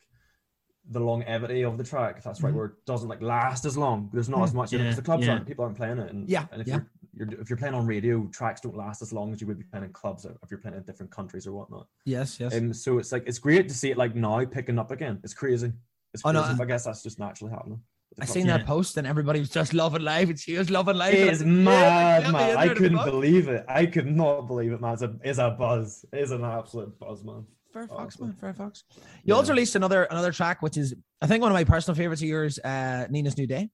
the 0.90 1.00
longevity 1.00 1.64
of 1.64 1.78
the 1.78 1.84
track, 1.84 2.16
if 2.18 2.24
that's 2.24 2.40
the 2.40 2.46
right 2.46 2.54
Mhm. 2.54 2.66
it 2.70 2.84
doesn't 2.84 3.08
like 3.08 3.22
last 3.22 3.64
as 3.64 3.76
long. 3.78 4.10
There's 4.12 4.28
not 4.28 4.42
as 4.42 4.52
much 4.52 4.70
Yeah, 4.70 4.80
because 4.80 4.96
the 4.96 5.02
clubs 5.02 5.24
yeah. 5.26 5.32
aren't 5.32 5.46
people 5.46 5.64
aren't 5.64 5.78
playing 5.78 5.96
it. 5.98 6.10
And 6.12 6.28
Yeah, 6.28 6.46
and 6.52 6.60
if 6.60 6.68
yeah. 6.68 6.80
you're, 7.14 7.26
you're 7.30 7.40
if 7.40 7.48
you're 7.48 7.56
playing 7.56 7.74
on 7.74 7.86
radio, 7.86 8.26
tracks 8.26 8.60
don't 8.60 8.76
last 8.76 9.00
as 9.00 9.10
long 9.10 9.32
as 9.32 9.40
you 9.40 9.46
would 9.46 9.56
be 9.56 9.64
playing 9.64 9.86
in 9.86 9.92
clubs 9.94 10.26
if 10.26 10.50
you're 10.50 10.60
playing 10.60 10.76
in 10.76 10.82
different 10.82 11.10
countries 11.10 11.46
or 11.46 11.52
whatnot. 11.52 11.88
Yes, 12.04 12.38
yes. 12.38 12.52
And 12.52 12.76
so 12.76 12.98
it's 12.98 13.12
like 13.12 13.26
it's 13.26 13.38
great 13.38 13.66
to 13.70 13.74
see 13.74 13.90
it 13.92 13.96
like 13.96 14.14
now 14.14 14.44
picking 14.44 14.78
up 14.78 14.90
again. 14.90 15.20
It's 15.24 15.32
crazy. 15.32 15.72
It's 16.12 16.22
Oh, 16.22 16.32
no, 16.32 16.42
I 16.42 16.64
guess 16.66 16.84
that's 16.84 17.02
just 17.02 17.18
naturally 17.18 17.52
happening. 17.54 17.80
I 18.20 18.26
seen 18.26 18.46
that 18.46 18.64
post 18.66 18.96
and 18.96 19.06
everybody 19.06 19.40
was 19.40 19.50
just 19.50 19.74
loving 19.74 20.02
life 20.02 20.28
and 20.28 20.38
she 20.38 20.56
was 20.56 20.70
loving 20.70 20.96
life. 20.96 21.14
It 21.14 21.20
is 21.20 21.26
I 21.28 21.30
was 21.30 21.40
like, 21.42 21.48
mad, 21.64 22.32
man. 22.32 22.56
I 22.56 22.68
couldn't 22.68 23.04
believe 23.04 23.48
it. 23.48 23.64
I 23.68 23.86
could 23.86 24.06
not 24.06 24.42
believe 24.42 24.72
it, 24.72 24.80
man. 24.80 24.92
It's 24.92 25.02
a, 25.02 25.16
it's 25.24 25.38
a 25.38 25.50
buzz. 25.50 26.04
It 26.12 26.20
is 26.20 26.30
an 26.30 26.44
absolute 26.44 26.96
buzz, 26.98 27.24
man. 27.24 27.44
Fair 27.72 27.88
Fox, 27.88 28.14
Awesome. 28.14 28.26
man. 28.28 28.36
Fair 28.40 28.54
Fox. 28.54 28.84
You 29.24 29.34
also 29.34 29.52
released 29.52 29.74
another 29.74 30.04
another 30.04 30.30
track, 30.30 30.62
which 30.62 30.76
is 30.76 30.94
I 31.20 31.26
think 31.26 31.42
one 31.42 31.50
of 31.50 31.54
my 31.56 31.64
personal 31.64 31.96
favorites 31.96 32.22
of 32.22 32.28
yours, 32.28 32.58
uh, 32.60 33.06
Nina's 33.10 33.36
New 33.36 33.48
Day. 33.48 33.68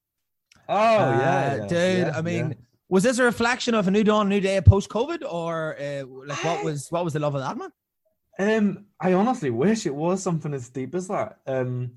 Oh, 0.67 0.75
Uh, 0.75 1.17
yeah, 1.19 1.55
yeah, 1.55 1.67
dude. 1.67 2.07
yeah, 2.07 2.13
I 2.17 2.21
mean, 2.23 2.47
yeah. 2.49 2.53
was 2.89 3.03
this 3.03 3.19
a 3.19 3.23
reflection 3.23 3.75
of 3.75 3.87
a 3.87 3.91
new 3.91 4.03
dawn, 4.03 4.27
new 4.27 4.39
day 4.39 4.59
post 4.61 4.89
COVID, 4.89 5.21
or 5.29 5.77
uh, 5.79 6.03
like 6.25 6.43
what 6.43 6.63
was 6.63 6.87
what 6.89 7.03
was 7.03 7.13
the 7.13 7.19
love 7.19 7.35
of 7.35 7.41
that 7.41 7.57
man? 7.57 7.69
Um, 8.39 8.85
I 8.99 9.13
honestly 9.13 9.51
wish 9.51 9.85
it 9.85 9.93
was 9.93 10.23
something 10.23 10.51
as 10.53 10.69
deep 10.69 10.95
as 10.95 11.07
that. 11.09 11.37
Um, 11.45 11.91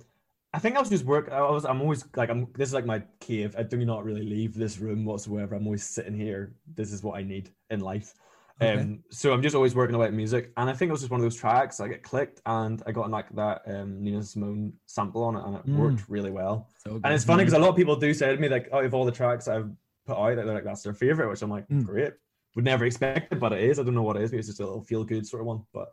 I 0.55 0.59
think 0.61 0.77
I 0.77 0.81
was 0.81 0.89
just 0.89 1.05
work. 1.05 1.31
I 1.33 1.41
was. 1.51 1.65
I'm 1.65 1.81
always 1.81 2.05
like. 2.15 2.31
I'm. 2.31 2.47
This 2.55 2.69
is 2.69 2.75
like 2.75 2.87
my 2.87 3.03
cave. 3.19 3.57
I 3.59 3.65
do 3.65 3.85
not 3.85 4.05
really 4.05 4.23
leave 4.23 4.55
this 4.55 4.79
room 4.79 5.05
whatsoever. 5.05 5.57
I'm 5.57 5.67
always 5.67 5.83
sitting 5.85 6.15
here. 6.15 6.55
This 6.77 6.93
is 6.93 7.03
what 7.03 7.19
I 7.19 7.23
need 7.25 7.51
in 7.71 7.81
life. 7.81 8.15
Okay. 8.63 8.81
Um, 8.81 9.03
so 9.11 9.33
I'm 9.33 9.43
just 9.43 9.57
always 9.57 9.75
working 9.75 9.97
away 9.97 10.07
at 10.07 10.13
music, 10.13 10.53
and 10.57 10.71
I 10.71 10.73
think 10.73 10.91
it 10.91 10.93
was 10.93 11.01
just 11.01 11.11
one 11.11 11.19
of 11.19 11.25
those 11.25 11.35
tracks. 11.35 11.81
I 11.81 11.89
get 11.89 12.05
clicked, 12.05 12.41
and 12.47 12.81
I 12.87 12.93
got 12.93 13.11
like 13.11 13.29
that 13.35 13.63
um 13.67 14.01
Nina 14.01 14.23
Simone 14.23 14.73
sample 14.87 15.25
on 15.25 15.35
it, 15.35 15.45
and 15.45 15.57
it 15.57 15.67
Mm. 15.67 15.77
worked 15.77 16.09
really 16.09 16.31
well. 16.31 16.69
So 16.79 17.01
And 17.03 17.13
it's 17.13 17.25
funny 17.25 17.43
because 17.43 17.55
a 17.55 17.59
lot 17.59 17.71
of 17.71 17.77
people 17.77 17.97
do 17.97 18.15
say 18.15 18.33
to 18.33 18.41
me 18.41 18.49
like, 18.49 18.69
"Oh, 18.71 18.79
of 18.79 18.95
all 18.95 19.05
the 19.05 19.11
tracks 19.11 19.49
I've 19.49 19.71
put 20.07 20.17
out, 20.17 20.37
they're 20.37 20.47
like 20.47 20.63
that's 20.63 20.85
their 20.85 20.95
favorite," 20.95 21.29
which 21.29 21.43
I'm 21.43 21.51
like, 21.51 21.67
Mm. 21.67 21.85
"Great." 21.85 22.13
Would 22.55 22.65
never 22.65 22.85
expect 22.85 23.33
it, 23.33 23.41
but 23.41 23.53
it 23.53 23.65
is. 23.65 23.81
I 23.81 23.83
don't 23.83 23.97
know 23.97 24.05
what 24.05 24.15
it 24.15 24.23
is. 24.23 24.31
Maybe 24.31 24.39
it's 24.39 24.47
just 24.47 24.61
a 24.61 24.65
little 24.65 24.85
feel 24.85 25.03
good 25.03 25.27
sort 25.27 25.41
of 25.41 25.49
one. 25.49 25.65
But 25.73 25.93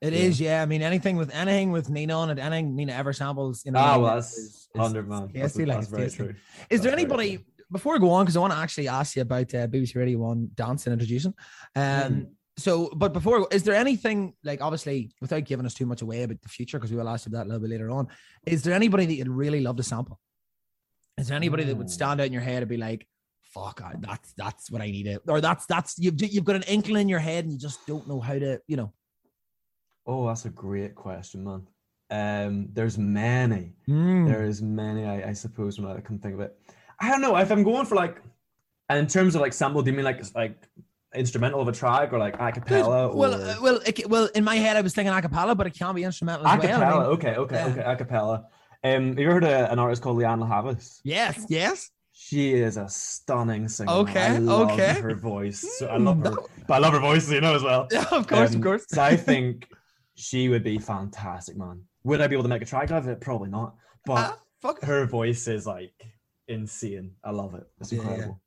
It 0.00 0.12
Yeah. 0.12 0.18
is, 0.20 0.40
yeah. 0.40 0.62
I 0.62 0.66
mean, 0.66 0.82
anything 0.82 1.16
with 1.16 1.34
anything 1.34 1.72
with 1.72 1.90
Nina 1.90 2.14
on 2.14 2.30
it, 2.30 2.38
anything 2.38 2.76
Nina 2.76 2.92
ever 2.92 3.12
samples, 3.12 3.64
you 3.64 3.72
know. 3.72 3.80
ah, 3.80 3.98
well, 3.98 4.14
that's 4.14 4.68
hundred 4.76 5.08
man. 5.08 5.28
That's, 5.34 5.56
like, 5.56 5.66
that's 5.66 5.88
very 5.88 6.02
tasty. 6.04 6.16
true. 6.18 6.26
Is 6.28 6.34
there 6.34 6.38
That's 6.68 6.82
very 6.84 6.92
anybody 6.94 7.44
before 7.72 7.96
I 7.96 7.98
go 7.98 8.10
on? 8.10 8.24
Because 8.24 8.36
I 8.36 8.40
want 8.40 8.52
to 8.52 8.58
actually 8.58 8.86
ask 8.88 9.16
you 9.16 9.22
about 9.22 9.52
uh, 9.54 9.66
BBC 9.66 9.96
Radio 9.96 10.18
One 10.18 10.50
dance 10.54 10.86
and 10.86 10.92
introducing. 10.92 11.34
Um, 11.74 11.82
Mm. 11.82 12.26
so, 12.58 12.90
but 12.94 13.12
before, 13.12 13.48
is 13.50 13.64
there 13.64 13.74
anything 13.74 14.34
like 14.44 14.60
obviously 14.60 15.10
without 15.20 15.44
giving 15.44 15.66
us 15.66 15.74
too 15.74 15.86
much 15.86 16.02
away 16.02 16.22
about 16.22 16.40
the 16.42 16.48
future, 16.48 16.78
because 16.78 16.92
we 16.92 16.96
will 16.96 17.08
ask 17.08 17.26
you 17.26 17.32
that 17.32 17.42
a 17.46 17.48
little 17.48 17.60
bit 17.60 17.70
later 17.70 17.90
on? 17.90 18.06
Is 18.46 18.62
there 18.62 18.74
anybody 18.74 19.04
that 19.06 19.14
you'd 19.14 19.28
really 19.28 19.60
love 19.60 19.76
to 19.78 19.82
sample? 19.82 20.20
Is 21.18 21.26
there 21.26 21.36
anybody 21.36 21.64
that 21.64 21.74
would 21.76 21.88
Mm. 21.88 21.90
stand 21.90 22.20
out 22.20 22.28
in 22.28 22.32
your 22.32 22.42
head 22.42 22.62
and 22.62 22.68
be 22.68 22.76
like, 22.76 23.04
"Fuck, 23.42 23.80
I, 23.82 23.94
that's 23.98 24.32
that's 24.34 24.70
what 24.70 24.80
I 24.80 24.92
need 24.92 25.08
it," 25.08 25.22
or 25.26 25.40
that's 25.40 25.66
that's 25.66 25.98
you've 25.98 26.14
you've 26.22 26.44
got 26.44 26.54
an 26.54 26.62
inkling 26.68 27.02
in 27.02 27.08
your 27.08 27.18
head 27.18 27.42
and 27.44 27.52
you 27.52 27.58
just 27.58 27.84
don't 27.88 28.06
know 28.06 28.20
how 28.20 28.34
to, 28.38 28.60
you 28.68 28.76
know. 28.76 28.92
Oh, 30.08 30.26
that's 30.26 30.46
a 30.46 30.50
great 30.50 30.94
question, 30.94 31.44
man. 31.44 31.66
Um, 32.10 32.68
there's 32.72 32.96
many. 32.96 33.74
Mm. 33.86 34.26
There's 34.26 34.62
many. 34.62 35.04
I, 35.04 35.28
I 35.28 35.32
suppose 35.34 35.78
when 35.78 35.94
I 35.94 36.00
can 36.00 36.18
think 36.18 36.34
of 36.34 36.40
it, 36.40 36.58
I 36.98 37.10
don't 37.10 37.20
know 37.20 37.36
if 37.36 37.52
I'm 37.52 37.62
going 37.62 37.84
for 37.84 37.94
like, 37.94 38.22
and 38.88 38.98
in 38.98 39.06
terms 39.06 39.34
of 39.34 39.42
like 39.42 39.52
sample, 39.52 39.82
do 39.82 39.90
you 39.90 39.96
mean 39.96 40.06
like 40.06 40.22
like 40.34 40.66
instrumental 41.14 41.60
of 41.60 41.68
a 41.68 41.72
track 41.72 42.12
or 42.14 42.18
like 42.18 42.34
a 42.40 42.50
Good. 42.52 42.54
cappella? 42.54 43.14
Well, 43.14 43.34
or... 43.34 43.44
uh, 43.44 43.54
well, 43.60 43.80
it, 43.84 44.08
well. 44.08 44.30
In 44.34 44.44
my 44.44 44.56
head, 44.56 44.76
I 44.76 44.80
was 44.80 44.94
thinking 44.94 45.12
a 45.12 45.20
cappella, 45.20 45.54
but 45.54 45.66
it 45.66 45.74
can't 45.74 45.94
be 45.94 46.04
instrumental 46.04 46.46
as 46.46 46.58
well. 46.58 46.66
I 46.66 46.70
Acapella, 46.86 47.00
mean- 47.00 47.08
okay, 47.16 47.34
okay, 47.36 47.56
yeah. 47.56 47.66
okay, 47.66 48.04
acapella. 48.04 48.44
Um, 48.84 49.08
have 49.08 49.18
you 49.18 49.30
heard 49.30 49.44
of 49.44 49.70
an 49.70 49.78
artist 49.78 50.00
called 50.00 50.16
Leanne 50.16 50.48
Havis? 50.48 51.00
Yes, 51.04 51.44
yes. 51.50 51.90
She 52.12 52.54
is 52.54 52.76
a 52.78 52.88
stunning 52.88 53.68
singer. 53.68 53.92
Okay, 53.92 54.20
I 54.20 54.38
love 54.38 54.70
okay. 54.70 55.00
Her 55.00 55.14
voice, 55.14 55.60
so 55.78 55.86
I 55.86 55.98
Mm, 55.98 56.04
love 56.06 56.18
her, 56.20 56.36
but 56.66 56.74
I 56.74 56.78
love 56.78 56.92
her 56.94 57.00
voice, 57.00 57.30
you 57.30 57.40
know, 57.42 57.54
as 57.54 57.62
well. 57.62 57.88
Yeah, 57.92 58.06
of 58.12 58.26
course, 58.26 58.50
Um, 58.50 58.56
of 58.56 58.62
course. 58.62 58.86
so 58.88 59.02
I 59.02 59.16
think 59.16 59.68
she 60.18 60.48
would 60.48 60.64
be 60.64 60.78
fantastic, 60.78 61.56
man. 61.56 61.82
Would 62.04 62.20
I 62.20 62.26
be 62.26 62.34
able 62.34 62.42
to 62.44 62.48
make 62.48 62.62
a 62.62 62.66
track 62.66 62.90
out 62.90 62.98
of 62.98 63.08
it? 63.08 63.20
Probably 63.20 63.48
not. 63.50 63.74
But 64.04 64.14
Ah, 64.18 64.38
fuck. 64.60 64.82
her 64.82 65.06
voice 65.06 65.46
is 65.48 65.66
like 65.66 65.92
insane. 66.48 67.12
I 67.24 67.30
love 67.30 67.54
it. 67.54 67.64
It's 67.80 67.92
Yeah, 67.92 67.98
yeah. 68.02 68.08
incredible. 68.10 68.40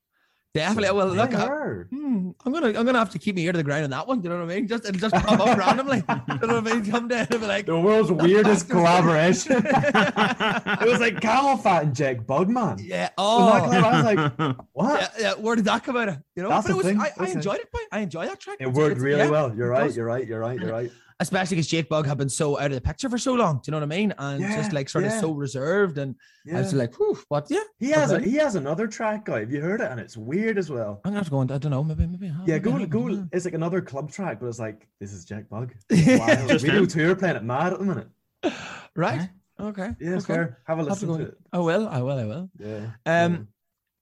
Definitely. 0.54 0.88
So, 0.88 0.94
Well, 0.96 1.06
look, 1.08 1.30
yeah, 1.32 1.44
I, 1.44 1.46
her. 1.48 1.86
hmm, 1.90 2.30
I'm 2.44 2.52
gonna, 2.52 2.66
I'm 2.78 2.84
gonna 2.84 2.98
have 2.98 3.08
to 3.12 3.18
keep 3.18 3.36
my 3.36 3.40
ear 3.40 3.52
to 3.52 3.56
the 3.56 3.64
ground 3.64 3.84
on 3.84 3.90
that 3.90 4.06
one. 4.06 4.20
Do 4.20 4.28
You 4.28 4.34
know 4.34 4.44
what 4.44 4.52
I 4.52 4.56
mean? 4.56 4.68
Just, 4.68 4.84
it'll 4.84 5.00
just 5.00 5.14
pop 5.14 5.40
up 5.40 5.56
randomly. 5.66 6.04
You 6.06 6.46
know 6.46 6.60
what 6.60 6.70
I 6.70 6.74
mean? 6.74 6.84
Come 6.90 7.08
down 7.08 7.26
and 7.30 7.40
be 7.40 7.46
like, 7.46 7.64
The 7.64 7.80
world's 7.80 8.12
weirdest 8.12 8.68
collaboration. 8.68 9.52
it 9.64 10.88
was 10.90 11.00
like 11.00 11.14
CamelPhat 11.20 11.82
and 11.84 11.94
Jack 11.96 12.18
Bugman. 12.26 12.80
Yeah. 12.84 13.04
that 13.06 13.12
Oh. 13.16 13.68
came 13.70 13.82
out, 13.82 13.94
I 13.94 14.02
was 14.02 14.04
like, 14.38 14.56
what? 14.74 15.00
Yeah, 15.00 15.08
yeah. 15.22 15.34
Where 15.42 15.56
did 15.56 15.64
that 15.64 15.84
come 15.84 15.96
out 15.96 16.08
of? 16.10 16.18
You 16.36 16.42
know, 16.42 16.48
That's 16.50 16.66
but 16.66 16.70
it 16.70 16.72
the 16.72 16.76
was, 16.76 16.86
thing, 16.86 17.00
I, 17.00 17.10
I 17.18 17.28
enjoyed 17.30 17.60
it. 17.60 17.72
boy. 17.72 17.78
I 17.90 18.00
enjoyed 18.00 18.28
that 18.28 18.38
track. 18.40 18.56
It 18.60 18.64
It's- 18.64 18.76
worked 18.76 18.90
it's- 18.92 19.02
really 19.02 19.18
yeah, 19.20 19.30
well. 19.30 19.54
You're 19.56 19.70
right. 19.70 19.94
You're 19.94 20.04
right. 20.06 20.26
You're 20.26 20.40
right. 20.40 20.60
You're 20.60 20.70
right. 20.72 20.90
Especially 21.20 21.56
because 21.56 21.68
Jake 21.68 21.88
Bugg 21.88 22.06
had 22.06 22.18
been 22.18 22.28
so 22.28 22.58
out 22.58 22.66
of 22.66 22.72
the 22.72 22.80
picture 22.80 23.08
for 23.08 23.18
so 23.18 23.34
long. 23.34 23.56
Do 23.56 23.62
you 23.66 23.70
know 23.72 23.78
what 23.78 23.92
I 23.92 23.96
mean? 23.96 24.14
And 24.18 24.40
Yeah, 24.40 24.56
just 24.56 24.72
like 24.72 24.88
sort 24.88 25.04
of 25.04 25.12
so 25.12 25.32
reserved. 25.32 25.98
And 25.98 26.14
I 26.52 26.60
was 26.60 26.74
like, 26.74 26.98
whew, 26.98 27.18
what? 27.28 27.46
Yeah. 27.50 27.60
He 27.78 27.90
has 27.90 28.12
a, 28.12 28.20
he 28.20 28.34
has 28.36 28.54
another 28.54 28.86
track 28.86 29.28
out. 29.28 29.40
Have 29.40 29.52
you 29.52 29.60
heard 29.60 29.80
it? 29.80 29.90
And 29.90 30.00
it's 30.00 30.16
weird 30.16 30.58
as 30.58 30.70
well. 30.70 31.00
I'm 31.04 31.10
gonna 31.10 31.16
have 31.18 31.26
to 31.26 31.30
go. 31.30 31.40
And, 31.40 31.50
I 31.52 31.58
don't 31.58 31.70
know. 31.70 31.84
Maybe, 31.84 32.06
maybe. 32.06 32.26
Yeah, 32.26 32.34
maybe 32.46 32.58
go 32.60 32.70
haven't, 32.72 32.90
go. 32.90 33.08
yeah. 33.08 33.22
It's 33.32 33.44
like 33.44 33.54
another 33.54 33.80
club 33.80 34.10
track, 34.10 34.40
but 34.40 34.46
it's 34.46 34.58
like 34.58 34.88
this 35.00 35.12
is 35.12 35.24
Jake 35.24 35.48
Bugg. 35.48 35.74
Yeah. 35.90 36.46
Just 36.46 36.64
Radio 36.66 37.10
are 37.10 37.16
playing 37.16 37.36
it 37.36 37.44
mad 37.44 37.72
at 37.72 37.78
the 37.78 37.84
minute. 37.84 38.08
Right. 38.96 39.28
Okay. 39.60 39.90
Yeah, 40.00 40.14
okay. 40.16 40.20
fair. 40.20 40.58
Have 40.66 40.78
a 40.78 40.82
I'll 40.82 40.88
have 40.88 40.98
to 41.00 41.06
listen 41.06 41.24
to 41.26 41.30
it. 41.32 41.38
I 41.52 41.58
will. 41.58 41.88
I 41.88 42.02
will. 42.02 42.18
I 42.18 42.24
will. 42.24 42.50
Yeah. 42.58 42.86
Um, 43.06 43.48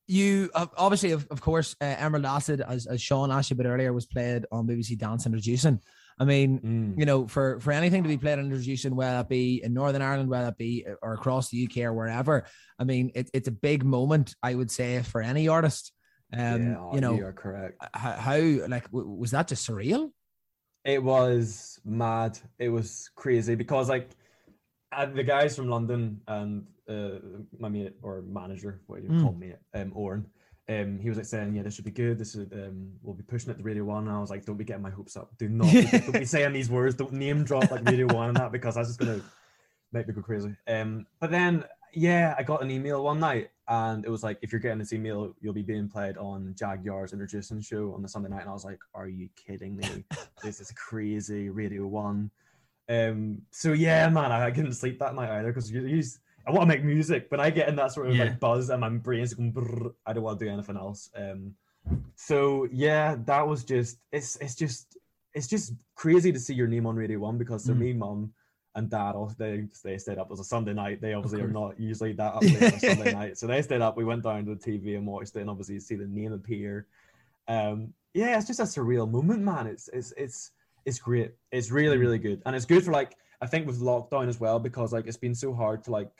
you 0.06 0.50
obviously, 0.54 1.12
of, 1.12 1.26
of 1.30 1.40
course, 1.40 1.76
uh, 1.80 1.84
Emerald 1.84 2.24
Acid, 2.26 2.60
as, 2.66 2.86
as 2.86 3.00
Sean 3.00 3.30
asked 3.30 3.50
you 3.50 3.54
a 3.54 3.58
bit 3.58 3.66
earlier, 3.66 3.92
was 3.92 4.06
played 4.06 4.44
on 4.50 4.66
BBC 4.66 4.98
Dance 4.98 5.24
Introducing. 5.26 5.80
I 6.20 6.24
mean, 6.26 6.60
Mm. 6.60 6.98
you 6.98 7.06
know, 7.06 7.26
for 7.26 7.58
for 7.60 7.72
anything 7.72 8.02
to 8.02 8.08
be 8.08 8.18
played 8.18 8.38
and 8.38 8.52
introduced, 8.52 8.84
whether 8.90 9.20
it 9.20 9.28
be 9.28 9.62
in 9.64 9.72
Northern 9.72 10.02
Ireland, 10.02 10.28
whether 10.28 10.48
it 10.50 10.58
be 10.58 10.86
or 11.02 11.14
across 11.14 11.48
the 11.48 11.56
UK 11.66 11.78
or 11.78 11.94
wherever, 11.94 12.44
I 12.78 12.84
mean, 12.84 13.10
it, 13.14 13.30
it's 13.32 13.48
a 13.48 13.52
big 13.52 13.84
moment, 13.84 14.34
I 14.42 14.54
would 14.54 14.70
say, 14.70 15.02
for 15.02 15.22
any 15.22 15.48
artist. 15.48 15.92
Um, 16.32 16.62
yeah, 16.62 16.76
oh, 16.78 16.94
you 16.94 17.00
know, 17.00 17.16
you're 17.16 17.32
correct. 17.32 17.82
how, 17.94 18.12
how 18.12 18.36
like 18.68 18.84
w- 18.92 19.08
was 19.08 19.30
that 19.30 19.48
just 19.48 19.66
surreal? 19.68 20.12
It 20.84 21.02
was 21.02 21.80
mad. 21.84 22.38
It 22.58 22.68
was 22.68 23.10
crazy 23.16 23.54
because 23.54 23.88
like 23.88 24.10
uh, 24.92 25.06
the 25.06 25.24
guys 25.24 25.56
from 25.56 25.68
London 25.68 26.20
and 26.28 26.66
uh, 26.88 27.18
my 27.58 27.70
mate 27.70 27.94
or 28.02 28.22
manager, 28.22 28.82
what 28.86 29.02
you 29.02 29.08
Mm. 29.08 29.22
call 29.22 29.32
me, 29.32 29.54
um, 29.74 29.92
Oren. 29.94 30.26
Um, 30.70 31.00
he 31.00 31.08
was 31.08 31.18
like 31.18 31.26
saying, 31.26 31.54
"Yeah, 31.54 31.62
this 31.62 31.74
should 31.74 31.84
be 31.84 31.90
good. 31.90 32.16
This 32.16 32.36
is 32.36 32.46
um, 32.52 32.92
we'll 33.02 33.16
be 33.16 33.24
pushing 33.24 33.50
it 33.50 33.56
to 33.58 33.62
Radio 33.64 33.82
One." 33.82 34.06
And 34.06 34.16
I 34.16 34.20
was 34.20 34.30
like, 34.30 34.44
"Don't 34.44 34.56
be 34.56 34.64
getting 34.64 34.82
my 34.82 34.90
hopes 34.90 35.16
up. 35.16 35.36
Do 35.36 35.48
not 35.48 35.72
be, 35.72 35.82
don't 35.82 36.12
be 36.12 36.24
saying 36.36 36.52
these 36.52 36.70
words. 36.70 36.94
Don't 36.94 37.12
name 37.12 37.42
drop 37.42 37.68
like 37.72 37.84
Radio 37.88 38.06
One 38.06 38.28
and 38.28 38.36
that 38.36 38.52
because 38.52 38.76
that's 38.76 38.88
just 38.88 39.00
gonna 39.00 39.20
make 39.92 40.06
me 40.06 40.14
go 40.14 40.22
crazy." 40.22 40.54
Um, 40.68 41.06
but 41.18 41.32
then 41.32 41.64
yeah, 41.92 42.36
I 42.38 42.44
got 42.44 42.62
an 42.62 42.70
email 42.70 43.02
one 43.02 43.18
night 43.18 43.50
and 43.66 44.04
it 44.04 44.10
was 44.10 44.22
like, 44.22 44.38
"If 44.42 44.52
you're 44.52 44.60
getting 44.60 44.78
this 44.78 44.92
email, 44.92 45.34
you'll 45.40 45.54
be 45.54 45.62
being 45.62 45.88
played 45.88 46.16
on 46.18 46.54
Jaguar's 46.56 47.12
introducing 47.12 47.60
show 47.60 47.92
on 47.92 48.02
the 48.02 48.08
Sunday 48.08 48.28
night." 48.28 48.42
And 48.42 48.50
I 48.50 48.52
was 48.52 48.64
like, 48.64 48.78
"Are 48.94 49.08
you 49.08 49.28
kidding 49.34 49.76
me? 49.76 50.04
this 50.44 50.60
is 50.60 50.70
crazy." 50.72 51.50
Radio 51.50 51.84
One. 51.88 52.30
Um, 52.88 53.42
so 53.50 53.72
yeah, 53.72 54.08
man, 54.08 54.30
I, 54.30 54.46
I 54.46 54.50
couldn't 54.52 54.74
sleep 54.74 55.00
that 55.00 55.16
night 55.16 55.30
either 55.30 55.48
because 55.48 55.70
you, 55.70 55.80
you, 55.82 56.02
I 56.46 56.50
want 56.52 56.62
to 56.62 56.66
make 56.76 56.84
music, 56.84 57.28
but 57.30 57.38
I 57.40 57.50
get 57.50 57.68
in 57.68 57.76
that 57.76 57.92
sort 57.92 58.08
of 58.08 58.16
Yeah. 58.16 58.24
like 58.24 58.40
buzz 58.40 58.70
and 58.70 58.80
my 58.80 58.88
brain's 58.88 59.34
going, 59.34 59.52
brrr, 59.52 59.92
I 60.06 60.12
don't 60.12 60.22
want 60.24 60.38
to 60.38 60.44
do 60.44 60.50
anything 60.50 60.76
else. 60.76 61.10
Um, 61.14 61.54
so 62.16 62.66
yeah, 62.72 63.16
that 63.26 63.46
was 63.46 63.64
just 63.64 63.98
it's 64.12 64.36
it's 64.36 64.54
just 64.54 64.96
it's 65.34 65.46
just 65.46 65.74
crazy 65.94 66.32
to 66.32 66.38
see 66.40 66.54
your 66.54 66.66
name 66.66 66.86
on 66.86 66.96
Radio 66.96 67.18
One 67.18 67.38
because 67.38 67.66
for 67.66 67.72
Mm. 67.72 67.78
me, 67.78 67.92
mum 67.92 68.32
and 68.74 68.88
dad, 68.90 69.14
they 69.38 69.66
they 69.84 69.98
stayed 69.98 70.18
up. 70.18 70.26
It 70.26 70.30
was 70.30 70.40
a 70.40 70.44
Sunday 70.44 70.72
night. 70.74 71.00
They 71.00 71.14
obviously 71.14 71.40
are 71.40 71.48
not 71.48 71.78
usually 71.80 72.12
that 72.14 72.34
up 72.34 72.42
late 72.52 72.62
on 72.62 72.74
a 72.74 72.80
Sunday 72.80 73.12
night, 73.12 73.38
so 73.38 73.46
they 73.46 73.62
stayed 73.62 73.80
up. 73.80 73.96
We 73.96 74.04
went 74.04 74.22
down 74.22 74.44
to 74.46 74.54
the 74.54 74.60
TV 74.60 74.96
and 74.96 75.06
watched 75.06 75.36
it, 75.36 75.40
and 75.40 75.50
obviously 75.50 75.74
you 75.74 75.80
see 75.80 75.94
the 75.96 76.06
name 76.06 76.32
appear. 76.32 76.86
Um, 77.48 77.92
yeah, 78.14 78.36
it's 78.36 78.46
just 78.46 78.60
a 78.60 78.64
surreal 78.64 79.10
moment, 79.10 79.42
man. 79.42 79.66
It's 79.66 79.88
it's 79.92 80.12
it's 80.16 80.50
it's 80.84 80.98
great. 80.98 81.32
It's 81.52 81.70
really 81.70 81.96
Mm. 81.96 82.00
really 82.00 82.18
good, 82.18 82.42
and 82.46 82.54
it's 82.56 82.66
good 82.66 82.84
for 82.84 82.92
like 82.92 83.16
I 83.40 83.46
think 83.46 83.66
with 83.66 83.80
lockdown 83.80 84.28
as 84.28 84.38
well 84.38 84.58
because 84.58 84.92
like 84.92 85.06
it's 85.06 85.16
been 85.16 85.34
so 85.34 85.54
hard 85.54 85.84
to 85.84 85.90
like 85.90 86.10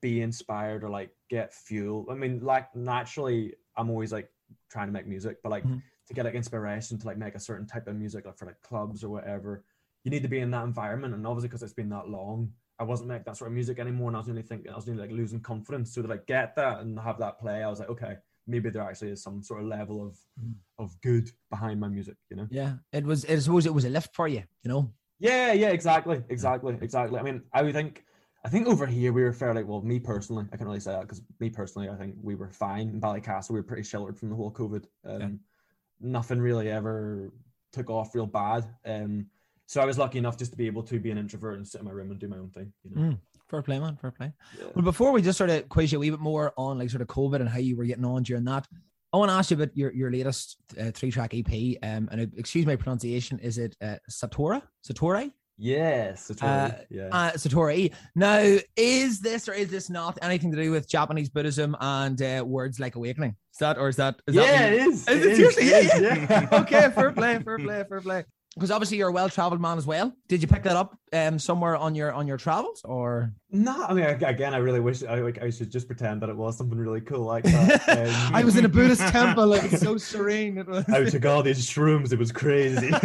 be 0.00 0.22
inspired 0.22 0.84
or 0.84 0.90
like 0.90 1.10
get 1.28 1.52
fuel. 1.52 2.06
I 2.10 2.14
mean, 2.14 2.40
like 2.40 2.74
naturally, 2.74 3.54
I'm 3.76 3.90
always 3.90 4.12
like 4.12 4.30
trying 4.70 4.86
to 4.88 4.92
make 4.92 5.06
music, 5.06 5.38
but 5.42 5.50
like 5.50 5.64
Mhm. 5.64 5.82
to 6.08 6.14
get 6.14 6.24
like 6.24 6.34
inspiration 6.34 6.98
to 6.98 7.06
like 7.06 7.18
make 7.18 7.34
a 7.34 7.40
certain 7.40 7.66
type 7.66 7.86
of 7.88 7.96
music, 7.96 8.26
like 8.26 8.38
for 8.38 8.46
like 8.46 8.60
clubs 8.62 9.02
or 9.04 9.08
whatever, 9.08 9.64
you 10.04 10.10
need 10.10 10.22
to 10.22 10.28
be 10.28 10.40
in 10.40 10.50
that 10.52 10.64
environment. 10.64 11.14
And 11.14 11.26
obviously, 11.26 11.48
because 11.48 11.62
it's 11.62 11.72
been 11.72 11.88
that 11.90 12.08
long, 12.08 12.52
I 12.78 12.84
wasn't 12.84 13.08
making 13.08 13.24
that 13.26 13.36
sort 13.36 13.48
of 13.48 13.54
music 13.54 13.78
anymore, 13.78 14.08
and 14.08 14.16
I 14.16 14.20
was 14.20 14.28
only 14.28 14.42
thinking 14.42 14.70
I 14.70 14.76
was 14.76 14.88
only 14.88 15.00
like 15.00 15.10
losing 15.10 15.40
confidence. 15.40 15.94
So 15.94 16.02
to 16.02 16.08
like 16.08 16.26
get 16.26 16.54
that 16.56 16.80
and 16.80 16.98
have 17.00 17.18
that 17.18 17.38
play, 17.38 17.62
I 17.62 17.68
was 17.70 17.80
like, 17.80 17.88
okay, 17.88 18.16
maybe 18.46 18.70
there 18.70 18.82
actually 18.82 19.10
is 19.10 19.22
some 19.22 19.42
sort 19.42 19.60
of 19.62 19.66
level 19.66 20.06
of 20.06 20.18
Mhm. 20.40 20.54
of 20.78 21.00
good 21.00 21.30
behind 21.50 21.80
my 21.80 21.88
music, 21.88 22.16
you 22.30 22.36
know. 22.36 22.46
Yeah, 22.50 22.74
it 22.92 23.04
was. 23.04 23.24
I 23.24 23.38
suppose 23.38 23.66
it 23.66 23.74
was 23.74 23.84
a 23.84 23.90
lift 23.90 24.14
for 24.14 24.28
you, 24.28 24.44
you 24.62 24.68
know. 24.68 24.92
Yeah, 25.18 25.52
yeah, 25.54 25.70
exactly, 25.70 26.22
exactly, 26.28 26.76
exactly. 26.82 27.18
I 27.18 27.22
mean, 27.22 27.42
I 27.50 27.62
would 27.62 27.72
think, 27.74 28.04
I 28.46 28.48
think 28.48 28.68
over 28.68 28.86
here 28.86 29.12
we 29.12 29.24
were 29.24 29.32
fairly 29.32 29.64
well. 29.64 29.82
Me 29.82 29.98
personally, 29.98 30.44
I 30.52 30.56
can't 30.56 30.68
really 30.68 30.78
say 30.78 30.92
that 30.92 31.00
because 31.00 31.20
me 31.40 31.50
personally, 31.50 31.88
I 31.88 31.96
think 31.96 32.14
we 32.22 32.36
were 32.36 32.48
fine 32.48 32.88
in 32.90 33.00
Ballycastle. 33.00 33.50
We 33.50 33.56
were 33.58 33.64
pretty 33.64 33.82
sheltered 33.82 34.16
from 34.16 34.30
the 34.30 34.36
whole 34.36 34.52
COVID. 34.52 34.84
Um, 35.04 35.20
Yeah. 35.20 35.28
Nothing 35.98 36.40
really 36.40 36.70
ever 36.70 37.32
took 37.72 37.90
off 37.90 38.14
real 38.14 38.26
bad. 38.26 38.64
Um, 38.84 39.26
so 39.66 39.80
I 39.80 39.84
was 39.84 39.98
lucky 39.98 40.18
enough 40.18 40.36
just 40.38 40.52
to 40.52 40.56
be 40.56 40.68
able 40.68 40.84
to 40.84 41.00
be 41.00 41.10
an 41.10 41.18
introvert 41.18 41.56
and 41.56 41.66
sit 41.66 41.80
in 41.80 41.86
my 41.86 41.90
room 41.90 42.12
and 42.12 42.20
do 42.20 42.28
my 42.28 42.36
own 42.36 42.50
thing. 42.50 42.72
You 42.84 42.90
know. 42.94 43.00
Mm. 43.00 43.18
Fair 43.48 43.62
play, 43.62 43.80
man. 43.80 43.96
Fair 43.96 44.12
play. 44.12 44.32
Yeah. 44.56 44.66
Well, 44.76 44.84
before 44.84 45.10
we 45.10 45.22
just 45.22 45.38
sort 45.38 45.50
of 45.50 45.68
quiz 45.68 45.90
you 45.90 45.98
a 45.98 46.00
wee 46.00 46.10
bit 46.10 46.20
more 46.20 46.52
on 46.56 46.78
like 46.78 46.90
sort 46.90 47.02
of 47.02 47.08
COVID 47.08 47.40
and 47.40 47.48
how 47.48 47.58
you 47.58 47.76
were 47.76 47.84
getting 47.84 48.04
on 48.04 48.22
during 48.22 48.44
that, 48.44 48.68
I 49.12 49.16
want 49.16 49.30
to 49.30 49.34
ask 49.34 49.50
you 49.50 49.56
about 49.56 49.76
your 49.76 49.92
your 49.92 50.12
latest 50.12 50.58
uh, 50.80 50.92
three 50.92 51.10
track 51.10 51.34
EP. 51.34 51.78
Um, 51.82 52.08
and 52.12 52.20
uh, 52.20 52.26
excuse 52.36 52.64
my 52.64 52.76
pronunciation, 52.76 53.40
is 53.40 53.58
it 53.58 53.76
uh, 53.82 53.96
Satora? 54.08 54.62
Satori? 54.86 55.32
Yes, 55.58 56.28
it's 56.30 56.42
Uh, 56.42 56.82
yeah. 56.90 57.08
Uh, 57.10 57.32
Satori. 57.32 57.92
Now, 58.14 58.58
is 58.76 59.20
this 59.20 59.48
or 59.48 59.54
is 59.54 59.70
this 59.70 59.88
not 59.88 60.18
anything 60.20 60.50
to 60.52 60.62
do 60.62 60.70
with 60.70 60.88
Japanese 60.88 61.30
Buddhism 61.30 61.74
and 61.80 62.20
uh, 62.20 62.44
words 62.46 62.78
like 62.78 62.96
awakening? 62.96 63.36
Is 63.54 63.58
that 63.60 63.78
or 63.78 63.88
is 63.88 63.96
that? 63.96 64.20
Is 64.26 64.34
yeah, 64.34 64.42
that 64.42 64.72
it 64.72 64.80
is. 64.80 65.08
Is 65.08 65.24
it 65.24 65.36
seriously? 65.36 65.62
it 65.64 65.70
Yeah, 65.70 66.14
is, 66.14 66.30
yeah. 66.30 66.48
okay, 66.60 66.90
fair 66.90 67.10
play, 67.10 67.38
fair 67.38 67.58
play, 67.58 67.84
fair 67.88 68.00
play. 68.02 68.24
Because 68.56 68.70
obviously 68.70 68.96
you're 68.96 69.10
a 69.10 69.12
well-traveled 69.12 69.60
man 69.60 69.76
as 69.76 69.86
well. 69.86 70.16
Did 70.28 70.40
you 70.40 70.48
pick 70.48 70.62
that 70.62 70.76
up 70.76 70.98
um 71.12 71.38
somewhere 71.38 71.76
on 71.76 71.94
your 71.94 72.10
on 72.12 72.26
your 72.26 72.38
travels 72.38 72.80
or? 72.84 73.30
No, 73.50 73.84
I 73.84 73.92
mean, 73.92 74.04
again, 74.06 74.54
I 74.54 74.56
really 74.56 74.80
wish 74.80 75.04
I 75.04 75.20
like 75.20 75.42
I 75.42 75.50
should 75.50 75.70
just 75.70 75.86
pretend 75.86 76.22
that 76.22 76.30
it 76.30 76.36
was 76.36 76.56
something 76.56 76.78
really 76.78 77.02
cool 77.02 77.20
like 77.24 77.44
that. 77.44 77.82
Um, 77.96 78.34
I 78.34 78.44
was 78.44 78.56
in 78.56 78.64
a 78.64 78.68
Buddhist 78.68 79.02
temple. 79.12 79.52
It 79.52 79.70
was 79.70 79.80
so 79.80 79.98
serene. 79.98 80.56
It 80.58 80.66
was. 80.66 80.88
I 80.88 81.04
took 81.04 81.26
all 81.26 81.42
these 81.42 81.66
shrooms. 81.68 82.12
It 82.12 82.18
was 82.18 82.32
crazy. 82.32 82.90
like 82.90 83.02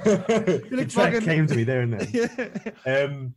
the 0.00 0.86
track 0.88 1.12
fucking- 1.12 1.20
came 1.20 1.46
to 1.46 1.54
me 1.56 1.64
there 1.64 1.82
and 1.82 1.92
then. 1.94 2.08
Yeah. 2.84 3.04
Um, 3.04 3.34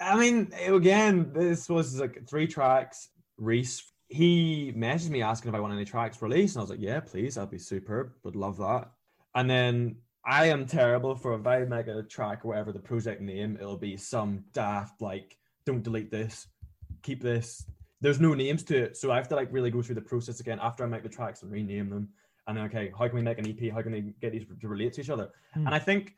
I 0.00 0.16
mean, 0.18 0.52
again, 0.66 1.32
this 1.34 1.68
was 1.68 1.98
like 2.00 2.26
three 2.28 2.46
tracks. 2.46 3.08
Reese, 3.38 3.92
he 4.08 4.72
messaged 4.76 5.10
me 5.10 5.22
asking 5.22 5.48
if 5.48 5.54
I 5.54 5.60
want 5.60 5.74
any 5.74 5.84
tracks 5.84 6.20
released, 6.22 6.54
and 6.54 6.60
I 6.60 6.62
was 6.62 6.70
like, 6.70 6.80
"Yeah, 6.80 7.00
please, 7.00 7.34
that'd 7.34 7.50
be 7.50 7.58
superb. 7.58 8.12
Would 8.24 8.36
love 8.36 8.56
that." 8.58 8.90
And 9.34 9.48
then 9.48 9.96
I 10.24 10.46
am 10.46 10.66
terrible 10.66 11.16
for 11.16 11.34
if 11.34 11.46
I 11.46 11.64
make 11.64 11.88
a 11.88 12.02
track 12.02 12.44
or 12.44 12.48
whatever 12.48 12.72
the 12.72 12.78
project 12.78 13.20
name, 13.20 13.56
it'll 13.60 13.76
be 13.76 13.96
some 13.96 14.44
daft 14.52 15.00
like, 15.00 15.36
"Don't 15.64 15.82
delete 15.82 16.10
this, 16.10 16.46
keep 17.02 17.20
this." 17.20 17.66
There's 18.00 18.20
no 18.20 18.34
names 18.34 18.62
to 18.64 18.76
it, 18.76 18.96
so 18.96 19.10
I 19.10 19.16
have 19.16 19.28
to 19.28 19.36
like 19.36 19.52
really 19.52 19.70
go 19.70 19.82
through 19.82 19.96
the 19.96 20.02
process 20.02 20.40
again 20.40 20.58
after 20.60 20.84
I 20.84 20.86
make 20.86 21.02
the 21.02 21.08
tracks 21.08 21.42
and 21.42 21.50
rename 21.50 21.88
them. 21.88 22.08
And 22.46 22.56
then, 22.56 22.64
okay, 22.66 22.92
how 22.98 23.06
can 23.06 23.16
we 23.16 23.22
make 23.22 23.38
an 23.38 23.48
EP? 23.48 23.72
How 23.72 23.82
can 23.82 23.92
we 23.92 24.14
get 24.20 24.32
these 24.32 24.44
to 24.60 24.68
relate 24.68 24.94
to 24.94 25.00
each 25.00 25.10
other? 25.10 25.30
Hmm. 25.54 25.66
And 25.66 25.74
I 25.74 25.78
think 25.78 26.14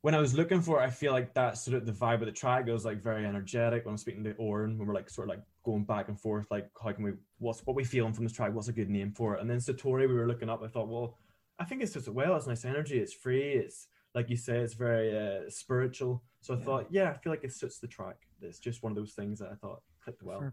when 0.00 0.14
I 0.14 0.18
was 0.18 0.34
looking 0.34 0.60
for 0.60 0.80
it, 0.80 0.84
I 0.84 0.90
feel 0.90 1.12
like 1.12 1.32
that's 1.32 1.62
sort 1.62 1.76
of 1.76 1.86
the 1.86 1.92
vibe 1.92 2.20
of 2.20 2.26
the 2.26 2.32
track. 2.32 2.66
It 2.66 2.72
was 2.72 2.84
like 2.84 3.02
very 3.02 3.26
energetic 3.26 3.84
when 3.84 3.92
I'm 3.92 3.98
speaking 3.98 4.24
to 4.24 4.32
Oren, 4.32 4.78
when 4.78 4.86
we're 4.86 4.94
like 4.94 5.08
sort 5.08 5.28
of 5.28 5.36
like 5.36 5.44
going 5.64 5.84
back 5.84 6.08
and 6.08 6.20
forth, 6.20 6.46
like 6.50 6.68
how 6.82 6.92
can 6.92 7.04
we 7.04 7.12
what's 7.38 7.60
what 7.66 7.74
we 7.74 7.84
feeling 7.84 8.12
from 8.12 8.24
this 8.24 8.34
track, 8.34 8.52
what's 8.52 8.68
a 8.68 8.72
good 8.72 8.90
name 8.90 9.12
for 9.12 9.34
it? 9.34 9.40
And 9.40 9.48
then 9.48 9.58
Satori 9.58 10.06
we 10.08 10.14
were 10.14 10.26
looking 10.26 10.50
up, 10.50 10.62
I 10.62 10.68
thought, 10.68 10.88
well, 10.88 11.16
I 11.58 11.64
think 11.64 11.82
it's 11.82 11.92
just 11.92 12.08
well, 12.08 12.36
it's 12.36 12.46
nice 12.46 12.64
energy, 12.64 12.98
it's 12.98 13.12
free, 13.12 13.52
it's 13.52 13.88
like 14.14 14.30
you 14.30 14.36
say, 14.36 14.58
it's 14.58 14.74
very 14.74 15.16
uh, 15.16 15.48
spiritual. 15.48 16.22
So 16.40 16.54
I 16.54 16.58
Yeah. 16.58 16.64
thought, 16.64 16.86
yeah, 16.90 17.10
I 17.10 17.14
feel 17.14 17.32
like 17.32 17.44
it 17.44 17.52
suits 17.52 17.78
the 17.78 17.86
track. 17.88 18.16
It's 18.40 18.58
just 18.58 18.82
one 18.82 18.92
of 18.92 18.96
those 18.96 19.12
things 19.12 19.38
that 19.40 19.50
I 19.50 19.54
thought 19.54 19.82
clicked 20.02 20.22
well. 20.22 20.52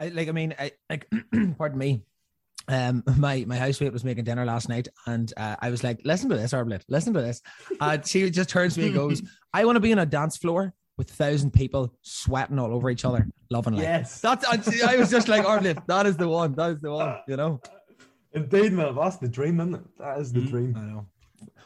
I 0.00 0.08
like. 0.08 0.28
I 0.28 0.32
mean, 0.32 0.54
I 0.58 0.72
like. 0.88 1.10
pardon 1.58 1.78
me. 1.78 2.02
Um, 2.68 3.02
my 3.16 3.44
my 3.46 3.56
housemate 3.56 3.92
was 3.92 4.04
making 4.04 4.24
dinner 4.24 4.44
last 4.44 4.68
night, 4.68 4.88
and 5.06 5.32
uh, 5.36 5.56
I 5.60 5.70
was 5.70 5.82
like, 5.84 6.00
"Listen 6.04 6.28
to 6.30 6.36
this, 6.36 6.52
Arblet. 6.52 6.82
Listen 6.88 7.12
to 7.14 7.20
this." 7.20 7.40
And 7.80 8.06
she 8.06 8.30
just 8.30 8.48
turns 8.50 8.74
to 8.74 8.80
me 8.80 8.86
and 8.86 8.94
goes, 8.94 9.22
"I 9.54 9.64
want 9.64 9.76
to 9.76 9.80
be 9.80 9.92
on 9.92 9.98
a 9.98 10.06
dance 10.06 10.36
floor 10.36 10.72
with 10.96 11.10
a 11.10 11.14
thousand 11.14 11.52
people 11.52 11.94
sweating 12.02 12.58
all 12.58 12.72
over 12.74 12.88
each 12.90 13.04
other, 13.04 13.28
loving 13.50 13.74
life." 13.74 13.82
Yes. 13.82 14.20
That's. 14.20 14.44
and 14.48 14.82
I 14.88 14.96
was 14.96 15.10
just 15.10 15.28
like, 15.28 15.44
"Arblet, 15.44 15.86
that 15.86 16.06
is 16.06 16.16
the 16.16 16.28
one. 16.28 16.54
That 16.54 16.70
is 16.72 16.80
the 16.80 16.90
one." 16.92 17.16
You 17.28 17.36
know. 17.36 17.60
Indeed, 18.32 18.72
man, 18.72 18.94
that's 18.94 19.16
the 19.16 19.28
dream, 19.28 19.60
isn't 19.60 19.74
it? 19.74 19.98
That 19.98 20.18
is 20.20 20.32
the 20.32 20.40
Mm. 20.40 20.48
dream. 20.50 20.76
I 20.76 20.80
know. 20.80 21.06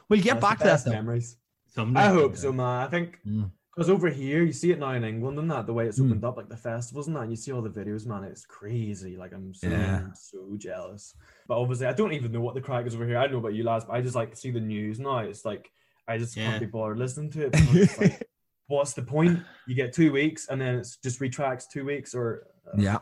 We'll 0.08 0.20
get 0.20 0.34
That's 0.34 0.42
back 0.42 0.58
to 0.58 0.64
that 0.64 0.84
though. 0.84 0.92
memories. 0.92 1.36
Someday. 1.68 2.00
I 2.00 2.08
hope 2.08 2.36
so, 2.36 2.52
man. 2.52 2.86
I 2.86 2.88
think 2.88 3.18
Mm. 3.26 3.50
because 3.74 3.88
over 3.88 4.08
here 4.10 4.42
you 4.44 4.52
see 4.52 4.70
it 4.70 4.78
now 4.78 4.92
in 4.92 5.02
England 5.04 5.38
and 5.38 5.50
that 5.50 5.66
the 5.66 5.72
way 5.72 5.86
it's 5.88 5.98
Mm. 5.98 6.06
opened 6.06 6.24
up, 6.24 6.36
like 6.36 6.48
the 6.48 6.56
festivals 6.56 7.06
and 7.06 7.16
that, 7.16 7.22
and 7.22 7.30
you 7.30 7.36
see 7.36 7.50
all 7.52 7.62
the 7.62 7.70
videos, 7.70 8.06
man. 8.06 8.22
It's 8.24 8.44
crazy. 8.44 9.16
Like 9.16 9.32
I'm 9.32 9.54
so 9.54 9.68
Yeah. 9.70 10.12
so 10.14 10.54
jealous. 10.58 11.14
But 11.48 11.58
obviously, 11.58 11.86
I 11.86 11.94
don't 11.94 12.12
even 12.12 12.30
know 12.32 12.40
what 12.42 12.54
the 12.54 12.60
crack 12.60 12.86
is 12.86 12.94
over 12.94 13.06
here. 13.06 13.16
I 13.18 13.22
don't 13.22 13.32
know 13.32 13.38
about 13.38 13.54
you 13.54 13.64
lads, 13.64 13.84
but 13.86 13.94
I 13.94 14.02
just 14.02 14.14
like 14.14 14.36
see 14.36 14.50
the 14.50 14.60
news 14.60 15.00
now. 15.00 15.18
It's 15.18 15.44
like 15.44 15.70
I 16.06 16.18
just 16.18 16.36
Yeah. 16.36 16.44
can't 16.44 16.60
be 16.60 16.66
bothered 16.66 16.98
listening 16.98 17.30
to 17.30 17.46
it. 17.46 17.98
like, 17.98 18.28
what's 18.66 18.92
the 18.92 19.02
point? 19.02 19.40
You 19.66 19.74
get 19.74 19.92
two 19.94 20.12
weeks 20.12 20.48
and 20.48 20.60
then 20.60 20.74
it's 20.76 20.96
just 20.98 21.20
retracts 21.20 21.66
two 21.66 21.84
weeks, 21.84 22.14
or 22.14 22.46
uh, 22.66 22.76
Yeah, 22.78 22.98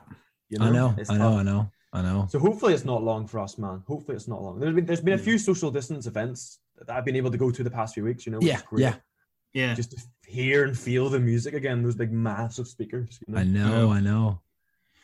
you 0.49 0.59
know, 0.59 0.67
I 0.67 0.71
know. 0.71 0.97
I 1.09 1.19
know. 1.19 1.39
I 1.39 1.43
know. 1.43 1.71
I 1.93 2.03
know. 2.03 2.27
So 2.31 2.39
hopefully 2.39 2.73
it's 2.75 2.85
not 2.85 3.03
long 3.03 3.27
for 3.27 3.41
us, 3.41 3.59
man. 3.59 3.83
Hopefully 3.87 4.17
it's 4.17 4.29
not 4.29 4.41
long. 4.43 4.61
There's 4.61 4.75
been 4.75 4.87
there's 4.87 5.01
been 5.01 5.15
a 5.15 5.19
few 5.19 5.39
social 5.39 5.71
distance 5.71 6.07
events 6.07 6.61
that 6.79 6.89
I've 6.95 7.05
been 7.05 7.17
able 7.17 7.31
to 7.33 7.39
go 7.39 7.51
to 7.51 7.63
the 7.65 7.71
past 7.71 7.95
few 7.95 8.05
weeks. 8.05 8.27
You 8.27 8.33
know, 8.33 8.39
Yeah. 8.41 8.61
great. 8.69 8.83
Yeah. 8.83 8.95
Yeah. 9.53 9.75
Just 9.75 9.91
to 9.93 9.99
hear 10.27 10.65
and 10.65 10.79
feel 10.79 11.09
the 11.09 11.19
music 11.19 11.55
again. 11.55 11.83
Those 11.83 11.97
big 11.97 12.13
massive 12.13 12.69
speakers. 12.69 13.19
You 13.27 13.35
know? 13.35 13.41
I 13.41 13.45
know. 13.45 13.91
I 13.91 14.01
know. 14.01 14.41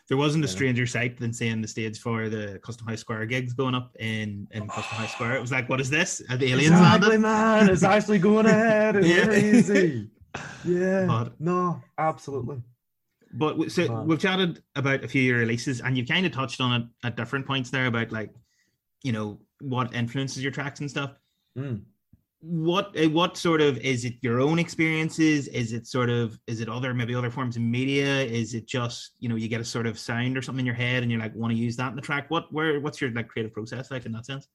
There 0.08 0.16
wasn't 0.16 0.44
a 0.44 0.48
stranger 0.48 0.86
sight 0.86 1.18
than 1.18 1.32
seeing 1.32 1.60
the 1.60 1.66
stage 1.66 1.98
for 1.98 2.28
the 2.28 2.60
Custom 2.62 2.86
House 2.86 3.00
Square 3.00 3.26
gigs 3.26 3.52
going 3.54 3.74
up 3.74 3.90
in, 3.98 4.46
in 4.52 4.62
oh. 4.62 4.66
Custom 4.66 4.98
House 4.98 5.10
Square. 5.10 5.34
It 5.34 5.40
was 5.40 5.50
like, 5.50 5.68
what 5.68 5.80
is 5.80 5.90
this? 5.90 6.22
Are 6.30 6.36
the 6.36 6.46
aliens 6.52 6.70
Exactly, 6.70 7.08
landed? 7.08 7.20
man. 7.22 7.68
It's 7.70 7.82
actually 7.82 8.20
going 8.20 8.46
ahead. 8.46 8.94
It's 8.94 9.08
Yeah. 9.08 9.24
crazy. 9.24 10.10
Yeah. 10.64 11.06
But- 11.06 11.40
no, 11.40 11.82
absolutely. 11.98 12.62
But 13.32 13.70
so 13.70 14.02
we've 14.02 14.18
chatted 14.18 14.62
about 14.76 15.04
a 15.04 15.08
few 15.08 15.22
of 15.22 15.26
your 15.26 15.38
releases, 15.38 15.80
and 15.80 15.96
you've 15.96 16.08
kind 16.08 16.26
of 16.26 16.32
touched 16.32 16.60
on 16.60 16.80
it 16.80 16.86
at 17.06 17.16
different 17.16 17.46
points 17.46 17.70
there 17.70 17.86
about 17.86 18.12
like, 18.12 18.32
you 19.02 19.12
know, 19.12 19.40
what 19.60 19.94
influences 19.94 20.42
your 20.42 20.52
tracks 20.52 20.80
and 20.80 20.90
stuff. 20.90 21.18
Mm. 21.58 21.82
what 22.40 22.92
eh, 22.94 23.06
what 23.06 23.36
sort 23.36 23.62
of 23.62 23.78
is 23.78 24.04
it 24.04 24.14
your 24.20 24.40
own 24.42 24.58
experiences 24.58 25.48
is 25.48 25.72
it 25.72 25.86
sort 25.86 26.10
of 26.10 26.38
is 26.46 26.60
it 26.60 26.68
other 26.68 26.92
maybe 26.92 27.14
other 27.14 27.30
forms 27.30 27.56
of 27.56 27.62
media 27.62 28.20
is 28.20 28.52
it 28.52 28.66
just 28.66 29.12
you 29.20 29.28
know 29.28 29.36
you 29.36 29.48
get 29.48 29.60
a 29.60 29.64
sort 29.64 29.86
of 29.86 29.98
sound 29.98 30.36
or 30.36 30.42
something 30.42 30.60
in 30.60 30.66
your 30.66 30.74
head 30.74 31.02
and 31.02 31.10
you're 31.10 31.18
like 31.18 31.34
want 31.34 31.50
to 31.50 31.56
use 31.56 31.76
that 31.76 31.88
in 31.88 31.96
the 31.96 32.02
track 32.02 32.30
what 32.30 32.52
where 32.52 32.78
what's 32.80 33.00
your 33.00 33.10
like 33.12 33.26
creative 33.26 33.54
process 33.54 33.90
like 33.90 34.04
in 34.04 34.12
that 34.12 34.26
sense 34.26 34.48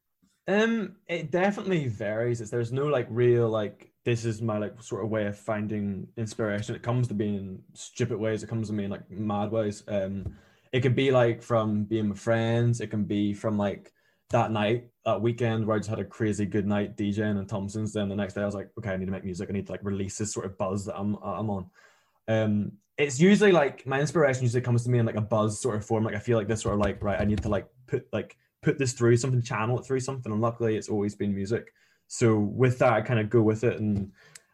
Um, 0.48 0.96
it 1.08 1.32
definitely 1.32 1.88
varies. 1.88 2.42
It's, 2.42 2.52
there's 2.52 2.72
no 2.72 2.88
like 2.88 3.08
real 3.10 3.50
like 3.50 3.91
this 4.04 4.26
is 4.26 4.42
my 4.42 4.58
like 4.58 4.82
sort 4.82 5.04
of 5.04 5.10
way 5.10 5.28
of 5.28 5.38
finding 5.38 6.08
inspiration. 6.18 6.76
It 6.76 6.82
comes 6.82 7.08
to 7.10 7.14
me 7.14 7.36
in 7.36 7.62
stupid 7.74 8.18
ways. 8.18 8.44
It 8.44 8.48
comes 8.48 8.68
to 8.68 8.74
me 8.74 8.86
in 8.86 8.92
like 8.92 9.10
mad 9.12 9.52
ways. 9.52 9.84
Um, 9.88 10.36
it 10.72 10.82
could 10.82 10.96
be 10.96 11.12
like 11.12 11.44
from 11.44 11.84
being 11.84 12.10
with 12.10 12.20
friends. 12.20 12.82
It 12.82 12.88
can 12.88 13.04
be 13.04 13.34
from 13.34 13.58
like 13.58 13.92
that 14.32 14.52
night, 14.52 14.88
that 15.06 15.22
weekend 15.22 15.66
where 15.66 15.76
I 15.76 15.80
just 15.80 15.90
had 15.90 16.00
a 16.00 16.06
crazy 16.06 16.46
good 16.46 16.66
night 16.66 16.98
DJing 16.98 17.38
and 17.38 17.48
Thompson's. 17.48 17.94
Then 17.94 18.10
the 18.10 18.16
next 18.16 18.34
day 18.34 18.42
I 18.42 18.46
was 18.46 18.56
like, 18.56 18.70
okay, 18.80 18.92
I 18.92 18.98
need 18.98 19.06
to 19.06 19.12
make 19.12 19.26
music. 19.26 19.50
I 19.50 19.54
need 19.54 19.68
to 19.68 19.72
like 19.72 19.84
release 19.84 20.18
this 20.18 20.34
sort 20.34 20.46
of 20.46 20.58
buzz 20.58 20.86
that 20.86 20.98
I'm 20.98 21.16
I'm 21.24 21.50
on. 21.50 21.70
Um, 22.28 22.72
it's 22.98 23.20
usually 23.20 23.52
like 23.52 23.86
my 23.86 24.00
inspiration 24.00 24.44
usually 24.44 24.62
comes 24.62 24.84
to 24.84 24.90
me 24.90 25.00
in 25.00 25.06
like 25.06 25.16
a 25.16 25.22
buzz 25.22 25.62
sort 25.62 25.76
of 25.76 25.86
form. 25.86 26.04
Like 26.06 26.16
I 26.16 26.20
feel 26.20 26.38
like 26.38 26.48
this 26.48 26.62
sort 26.62 26.74
of 26.74 26.80
like 26.80 27.04
right, 27.04 27.20
I 27.20 27.26
need 27.26 27.42
to 27.44 27.50
like 27.50 27.68
put 27.88 28.08
like 28.12 28.38
put 28.62 28.80
this 28.80 28.94
through 28.94 29.18
something, 29.18 29.42
channel 29.42 29.80
it 29.80 29.86
through 29.86 30.00
something. 30.00 30.32
And 30.32 30.42
luckily, 30.42 30.76
it's 30.76 30.90
always 30.90 31.16
been 31.16 31.36
music. 31.36 31.74
So 32.12 32.38
with 32.38 32.78
that, 32.80 32.92
I 32.92 33.00
kind 33.00 33.22
of 33.22 33.30
go 33.30 33.42
with 33.42 33.64
it, 33.64 33.80
and 33.80 34.12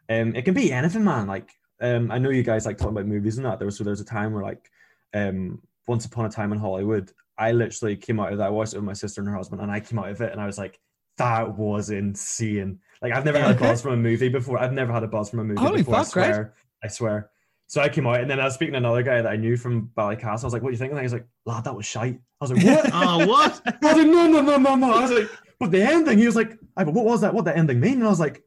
um, 0.09 0.35
it 0.35 0.45
can 0.45 0.53
be 0.53 0.71
anything, 0.71 1.03
man. 1.03 1.25
Like 1.25 1.49
um, 1.81 2.11
I 2.11 2.19
know 2.19 2.29
you 2.29 2.43
guys 2.43 2.67
like 2.67 2.77
talking 2.77 2.91
about 2.91 3.07
movies 3.07 3.37
and 3.37 3.47
that. 3.47 3.57
There 3.57 3.65
was 3.65 3.75
so 3.75 3.83
there's 3.83 3.99
a 3.99 4.05
time 4.05 4.31
where 4.31 4.43
like 4.43 4.69
um, 5.15 5.59
Once 5.87 6.05
Upon 6.05 6.25
a 6.25 6.29
Time 6.29 6.51
in 6.51 6.59
Hollywood, 6.59 7.11
I 7.35 7.53
literally 7.53 7.95
came 7.95 8.19
out 8.19 8.31
of 8.31 8.37
that. 8.37 8.45
I 8.45 8.49
watched 8.51 8.73
it 8.73 8.77
with 8.77 8.85
my 8.85 8.93
sister 8.93 9.21
and 9.21 9.27
her 9.27 9.35
husband, 9.35 9.59
and 9.59 9.71
I 9.71 9.79
came 9.79 9.97
out 9.97 10.09
of 10.09 10.21
it, 10.21 10.31
and 10.31 10.39
I 10.39 10.45
was 10.45 10.59
like, 10.59 10.79
that 11.17 11.57
was 11.57 11.89
insane. 11.89 12.77
Like 13.01 13.11
I've 13.11 13.25
never 13.25 13.39
had 13.39 13.55
a 13.55 13.59
buzz 13.59 13.81
from 13.81 13.93
a 13.93 13.97
movie 13.97 14.29
before. 14.29 14.59
I've 14.59 14.71
never 14.71 14.93
had 14.93 15.01
a 15.01 15.07
buzz 15.07 15.31
from 15.31 15.39
a 15.39 15.43
movie 15.43 15.59
Holy 15.59 15.77
before. 15.77 15.95
I 15.95 16.03
fuck, 16.03 16.15
right? 16.15 16.33
swear. 16.35 16.53
I 16.83 16.87
swear. 16.89 17.31
So 17.65 17.81
I 17.81 17.89
came 17.89 18.05
out, 18.05 18.21
and 18.21 18.29
then 18.29 18.39
I 18.39 18.43
was 18.43 18.53
speaking 18.53 18.73
to 18.73 18.77
another 18.77 19.01
guy 19.01 19.19
that 19.19 19.31
I 19.31 19.35
knew 19.35 19.57
from 19.57 19.89
Ballycastle. 19.97 20.43
I 20.43 20.45
was 20.45 20.53
like, 20.53 20.61
"What 20.61 20.69
do 20.69 20.73
you 20.73 20.77
think?" 20.77 20.91
And 20.91 20.99
he 20.99 21.03
was 21.05 21.13
like, 21.13 21.27
"Lad, 21.47 21.63
that 21.63 21.75
was 21.75 21.87
shite." 21.87 22.19
I 22.39 22.45
was 22.45 22.51
like, 22.51 22.63
"What?" 22.63 22.91
oh 22.93 23.27
what 23.27 23.61
I 23.65 23.93
was 23.93 23.97
like, 23.97 24.07
no, 24.07 24.27
no, 24.27 24.41
no, 24.41 24.57
no, 24.57 24.75
no. 24.75 24.93
I 24.93 25.01
was 25.01 25.11
like, 25.11 25.29
but 25.59 25.71
the 25.71 25.81
ending, 25.81 26.17
he 26.17 26.25
was 26.25 26.35
like, 26.35 26.57
I 26.75 26.83
what 26.83 27.05
was 27.05 27.21
that? 27.21 27.33
What 27.33 27.45
the 27.45 27.55
ending 27.55 27.79
mean? 27.79 27.95
And 27.95 28.03
I 28.05 28.09
was 28.09 28.19
like, 28.19 28.43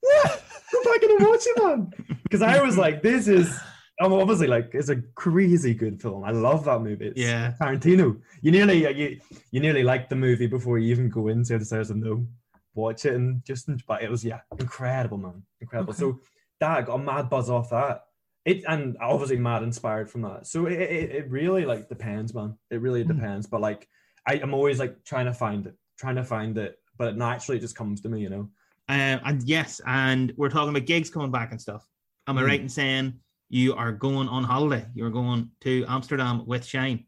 what? 0.00 0.42
Go 0.72 0.84
back 0.84 1.02
and 1.02 1.26
watch 1.26 1.42
it, 1.46 1.62
man. 1.62 1.90
Because 2.22 2.42
I 2.42 2.60
was 2.62 2.76
like, 2.76 3.00
this 3.02 3.26
is, 3.26 3.58
I'm 4.02 4.12
obviously 4.12 4.48
like, 4.48 4.70
it's 4.74 4.90
a 4.90 4.96
crazy 5.14 5.72
good 5.72 6.00
film. 6.02 6.24
I 6.24 6.30
love 6.30 6.66
that 6.66 6.80
movie. 6.82 7.06
It's 7.06 7.18
Yeah. 7.18 7.54
Tarantino. 7.58 8.20
You 8.42 8.50
nearly, 8.52 8.86
you, 8.94 9.18
you 9.50 9.60
nearly 9.60 9.82
like 9.82 10.10
the 10.10 10.14
movie 10.16 10.46
before 10.46 10.78
you 10.78 10.90
even 10.90 11.08
go 11.08 11.28
into. 11.28 11.58
So 11.64 11.76
I 11.76 11.82
like, 11.82 11.96
no, 11.96 12.26
watch 12.74 13.06
it 13.06 13.14
and 13.14 13.42
just, 13.46 13.70
but 13.86 14.02
it 14.02 14.10
was, 14.10 14.22
yeah, 14.26 14.40
incredible, 14.60 15.16
man. 15.16 15.42
Incredible. 15.62 15.92
Okay. 15.94 16.00
So 16.00 16.20
that, 16.60 16.78
I 16.78 16.82
got 16.82 16.96
a 17.00 17.02
mad 17.02 17.30
buzz 17.30 17.48
off 17.48 17.70
that. 17.70 18.02
It, 18.44 18.62
and 18.68 18.98
obviously 19.00 19.38
mad 19.38 19.62
inspired 19.62 20.10
from 20.10 20.20
that. 20.22 20.46
So 20.46 20.66
it, 20.66 20.72
it, 20.74 21.10
it 21.10 21.30
really 21.30 21.64
like 21.64 21.88
depends, 21.88 22.34
man. 22.34 22.58
It 22.70 22.82
really 22.82 23.04
Mm. 23.04 23.08
depends. 23.16 23.46
But 23.46 23.62
like, 23.62 23.88
I, 24.26 24.34
I'm 24.34 24.52
always 24.52 24.78
like 24.78 25.02
trying 25.04 25.26
to 25.26 25.32
find 25.34 25.66
it, 25.66 25.76
trying 25.98 26.16
to 26.16 26.24
find 26.24 26.56
it, 26.58 26.78
but 26.96 27.16
naturally 27.16 27.58
it 27.58 27.60
just 27.60 27.76
comes 27.76 28.00
to 28.02 28.08
me, 28.08 28.20
you 28.20 28.30
know. 28.30 28.48
Uh, 28.88 29.18
and 29.24 29.42
yes, 29.42 29.80
and 29.86 30.32
we're 30.36 30.48
talking 30.48 30.70
about 30.70 30.86
gigs 30.86 31.10
coming 31.10 31.30
back 31.30 31.50
and 31.50 31.60
stuff. 31.60 31.86
Am 32.26 32.38
I 32.38 32.42
Mm. 32.42 32.46
right 32.46 32.60
in 32.60 32.68
saying 32.68 33.14
you 33.50 33.74
are 33.74 33.92
going 33.92 34.28
on 34.28 34.44
holiday? 34.44 34.86
You're 34.94 35.10
going 35.10 35.50
to 35.60 35.84
Amsterdam 35.88 36.46
with 36.46 36.64
Shane. 36.64 37.04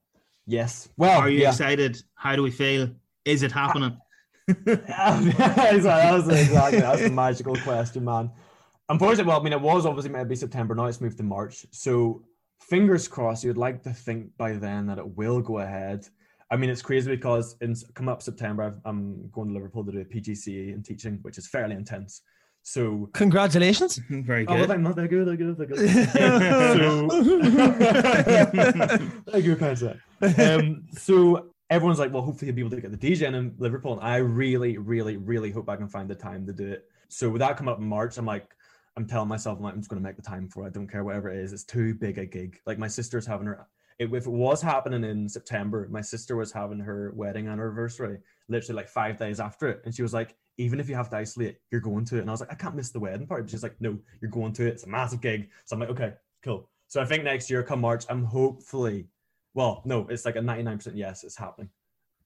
Yes. 0.46 0.88
Well, 0.96 1.20
are 1.20 1.30
you 1.30 1.40
yeah. 1.40 1.50
excited? 1.50 2.02
How 2.14 2.36
do 2.36 2.42
we 2.42 2.50
feel? 2.50 2.90
Is 3.24 3.42
it 3.42 3.52
happening? 3.52 3.96
that's, 4.64 5.84
that's 5.84 6.28
exactly 6.28 6.80
that's 6.80 7.02
a 7.02 7.10
magical 7.10 7.56
question, 7.56 8.04
man. 8.04 8.30
Unfortunately, 8.88 9.28
well, 9.28 9.40
I 9.40 9.42
mean, 9.44 9.52
it 9.52 9.60
was 9.60 9.86
obviously 9.86 10.10
meant 10.10 10.24
to 10.24 10.28
be 10.28 10.34
September. 10.36 10.74
Now 10.74 10.86
it's 10.86 11.00
moved 11.00 11.18
to 11.18 11.22
March. 11.22 11.64
So 11.70 12.24
fingers 12.60 13.06
crossed. 13.06 13.44
You'd 13.44 13.56
like 13.56 13.82
to 13.84 13.92
think 13.92 14.36
by 14.36 14.54
then 14.54 14.86
that 14.88 14.98
it 14.98 15.16
will 15.16 15.40
go 15.40 15.58
ahead. 15.58 16.08
I 16.50 16.56
mean, 16.56 16.70
it's 16.70 16.82
crazy 16.82 17.10
because 17.10 17.56
in 17.60 17.74
come 17.94 18.08
up 18.08 18.22
September, 18.22 18.64
I've, 18.64 18.80
I'm 18.84 19.28
going 19.30 19.48
to 19.48 19.54
Liverpool 19.54 19.84
to 19.84 19.92
do 19.92 20.00
a 20.00 20.04
PGCE 20.04 20.74
in 20.74 20.82
teaching, 20.82 21.18
which 21.22 21.38
is 21.38 21.46
fairly 21.46 21.76
intense. 21.76 22.22
So 22.62 23.08
Congratulations. 23.14 23.98
Very 24.10 24.46
Oh, 24.46 24.52
well, 24.54 24.60
good. 24.62 24.68
thank, 24.68 24.80
no, 24.82 24.92
they're 24.92 25.08
good, 25.08 25.26
they're 25.28 25.36
good, 25.36 25.56
they're 25.56 25.66
good. 25.66 25.78
so, 26.12 27.08
thank 29.30 29.44
you, 29.44 29.56
Pensa. 29.56 29.98
Um, 30.38 30.84
so 30.92 31.46
everyone's 31.70 31.98
like, 31.98 32.12
well, 32.12 32.22
hopefully 32.22 32.46
he'll 32.48 32.56
be 32.56 32.60
able 32.62 32.70
to 32.70 32.80
get 32.80 32.90
the 32.90 32.98
DJ 32.98 33.22
in 33.32 33.54
Liverpool. 33.58 33.94
And 33.98 34.02
I 34.02 34.16
really, 34.16 34.76
really, 34.76 35.16
really 35.16 35.50
hope 35.50 35.68
I 35.68 35.76
can 35.76 35.88
find 35.88 36.08
the 36.08 36.14
time 36.14 36.46
to 36.46 36.52
do 36.52 36.66
it. 36.66 36.84
So 37.08 37.30
with 37.30 37.40
that 37.40 37.56
coming 37.56 37.72
up 37.72 37.78
in 37.78 37.88
March, 37.88 38.18
I'm 38.18 38.26
like, 38.26 38.48
I'm 38.96 39.06
telling 39.06 39.28
myself, 39.28 39.58
I'm 39.58 39.64
like, 39.64 39.74
I'm 39.74 39.80
just 39.80 39.88
going 39.88 40.02
to 40.02 40.06
make 40.06 40.16
the 40.16 40.22
time 40.22 40.48
for 40.48 40.64
it. 40.64 40.66
I 40.66 40.70
don't 40.70 40.88
care 40.88 41.04
whatever 41.04 41.30
it 41.30 41.38
is. 41.38 41.52
It's 41.52 41.64
too 41.64 41.94
big 41.94 42.18
a 42.18 42.26
gig. 42.26 42.58
Like 42.66 42.78
my 42.78 42.88
sister's 42.88 43.26
having 43.26 43.46
her, 43.46 43.66
it, 44.00 44.12
if 44.12 44.26
it 44.26 44.30
was 44.30 44.60
happening 44.62 45.04
in 45.04 45.28
September, 45.28 45.86
my 45.90 46.00
sister 46.00 46.34
was 46.34 46.50
having 46.50 46.80
her 46.80 47.12
wedding 47.14 47.46
anniversary 47.48 48.18
literally 48.48 48.76
like 48.76 48.88
five 48.88 49.16
days 49.16 49.38
after 49.38 49.68
it. 49.68 49.82
And 49.84 49.94
she 49.94 50.02
was 50.02 50.12
like, 50.12 50.34
even 50.58 50.80
if 50.80 50.88
you 50.88 50.94
have 50.96 51.08
to 51.10 51.16
isolate, 51.16 51.58
you're 51.70 51.80
going 51.80 52.04
to 52.06 52.16
it. 52.16 52.20
And 52.22 52.30
I 52.30 52.32
was 52.32 52.40
like, 52.40 52.50
I 52.50 52.56
can't 52.56 52.74
miss 52.74 52.90
the 52.90 52.98
wedding 52.98 53.26
part. 53.26 53.42
But 53.44 53.50
she's 53.50 53.62
like, 53.62 53.76
no, 53.80 53.96
you're 54.20 54.30
going 54.30 54.52
to 54.54 54.66
it. 54.66 54.70
It's 54.70 54.84
a 54.84 54.88
massive 54.88 55.20
gig. 55.20 55.48
So 55.66 55.76
I'm 55.76 55.80
like, 55.80 55.90
okay, 55.90 56.14
cool. 56.42 56.68
So 56.88 57.00
I 57.00 57.04
think 57.04 57.22
next 57.24 57.48
year, 57.50 57.62
come 57.62 57.80
March, 57.80 58.04
I'm 58.10 58.24
hopefully, 58.24 59.06
well, 59.54 59.82
no, 59.84 60.06
it's 60.08 60.24
like 60.24 60.36
a 60.36 60.40
99% 60.40 60.90
yes, 60.94 61.22
it's 61.22 61.36
happening. 61.36 61.70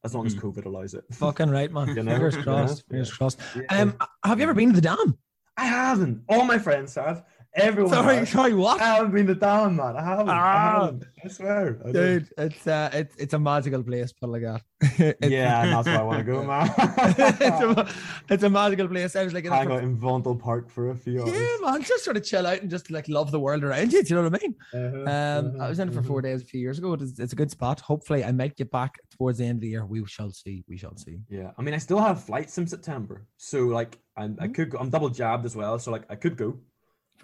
As 0.04 0.14
long 0.14 0.26
as 0.26 0.34
Hmm. 0.34 0.40
COVID 0.40 0.64
allows 0.66 0.94
it. 0.94 1.04
Fucking 1.12 1.50
right, 1.50 1.70
man. 1.72 1.88
You 1.88 2.02
know, 2.02 2.12
Fingers 2.12 2.36
crossed. 2.36 2.78
know, 2.78 2.82
Fingers 2.92 3.12
crossed. 3.12 3.40
Yeah. 3.56 3.62
Um, 3.82 3.96
have 4.24 4.38
you 4.38 4.44
ever 4.44 4.54
been 4.54 4.70
to 4.70 4.74
the 4.74 4.80
dam? 4.80 5.18
I 5.56 5.66
haven't. 5.66 6.22
All 6.28 6.44
my 6.44 6.58
friends 6.58 6.94
have. 6.96 7.24
Everyone 7.56 7.92
Sorry, 7.92 8.16
has. 8.16 8.30
sorry, 8.30 8.52
what? 8.52 8.80
I 8.80 8.96
haven't 8.96 9.12
been 9.12 9.28
to 9.28 9.34
down, 9.36 9.76
man. 9.76 9.96
I 9.96 10.02
haven't. 10.04 10.28
I, 10.28 10.32
Ah. 10.36 10.80
haven't. 10.86 11.04
I 11.24 11.28
swear. 11.28 11.78
I 11.82 11.84
don't. 11.84 11.92
Dude, 11.92 12.28
it's 12.36 12.66
uh, 12.66 12.90
it's 12.92 13.14
it's 13.16 13.32
a 13.34 13.38
magical 13.38 13.80
place, 13.84 14.12
put 14.12 14.28
like 14.28 14.42
that. 14.42 14.62
Yeah, 15.22 15.66
that's 15.66 15.86
where 15.86 16.00
I 16.00 16.02
want 16.02 16.18
to 16.18 16.24
go, 16.24 16.42
man. 16.42 16.68
it's, 16.78 17.40
a, 17.40 17.88
it's 18.28 18.42
a 18.42 18.50
magical 18.50 18.88
place. 18.88 19.14
I 19.14 19.22
was 19.22 19.32
like, 19.32 19.44
Hang 19.46 19.70
out 19.70 19.84
in 19.84 19.96
Vondel 19.96 20.38
Park 20.38 20.68
for 20.68 20.90
a 20.90 20.96
few 20.96 21.22
hours. 21.22 21.30
yeah, 21.32 21.56
man, 21.70 21.82
just 21.82 22.04
sort 22.04 22.16
of 22.16 22.24
chill 22.24 22.44
out 22.44 22.60
and 22.60 22.68
just 22.68 22.90
like 22.90 23.08
love 23.08 23.30
the 23.30 23.38
world 23.40 23.62
around 23.62 23.92
you. 23.92 24.02
Do 24.02 24.08
you 24.14 24.20
know 24.20 24.28
what 24.28 24.42
I 24.42 24.46
mean? 24.46 24.54
Uh-huh, 24.74 25.38
Um, 25.54 25.60
I 25.60 25.68
was 25.68 25.78
in 25.78 25.88
it 25.88 25.92
for 25.92 26.00
uh-huh, 26.00 26.08
four 26.08 26.22
days 26.22 26.42
a 26.42 26.44
few 26.44 26.60
years 26.60 26.78
ago. 26.78 26.94
It's, 26.94 27.20
it's 27.20 27.32
a 27.32 27.36
good 27.36 27.52
spot. 27.52 27.78
Hopefully, 27.80 28.24
I 28.24 28.32
might 28.32 28.56
get 28.56 28.72
back 28.72 28.96
towards 29.16 29.38
the 29.38 29.44
end 29.44 29.58
of 29.58 29.60
the 29.60 29.68
year. 29.68 29.86
We 29.86 30.04
shall 30.06 30.30
see. 30.32 30.64
We 30.68 30.76
shall 30.76 30.96
see. 30.96 31.18
Yeah, 31.30 31.52
I 31.56 31.62
mean, 31.62 31.74
I 31.74 31.78
still 31.78 32.00
have 32.00 32.24
flights 32.24 32.58
in 32.58 32.66
September, 32.66 33.26
so 33.36 33.60
like, 33.66 33.96
I, 34.16 34.26
Hmm. 34.26 34.34
I 34.40 34.48
could 34.48 34.70
go. 34.70 34.78
I'm 34.78 34.90
double 34.90 35.08
jabbed 35.08 35.44
as 35.46 35.54
well, 35.54 35.78
so 35.78 35.92
like, 35.92 36.04
I 36.10 36.16
could 36.16 36.36
go. 36.36 36.58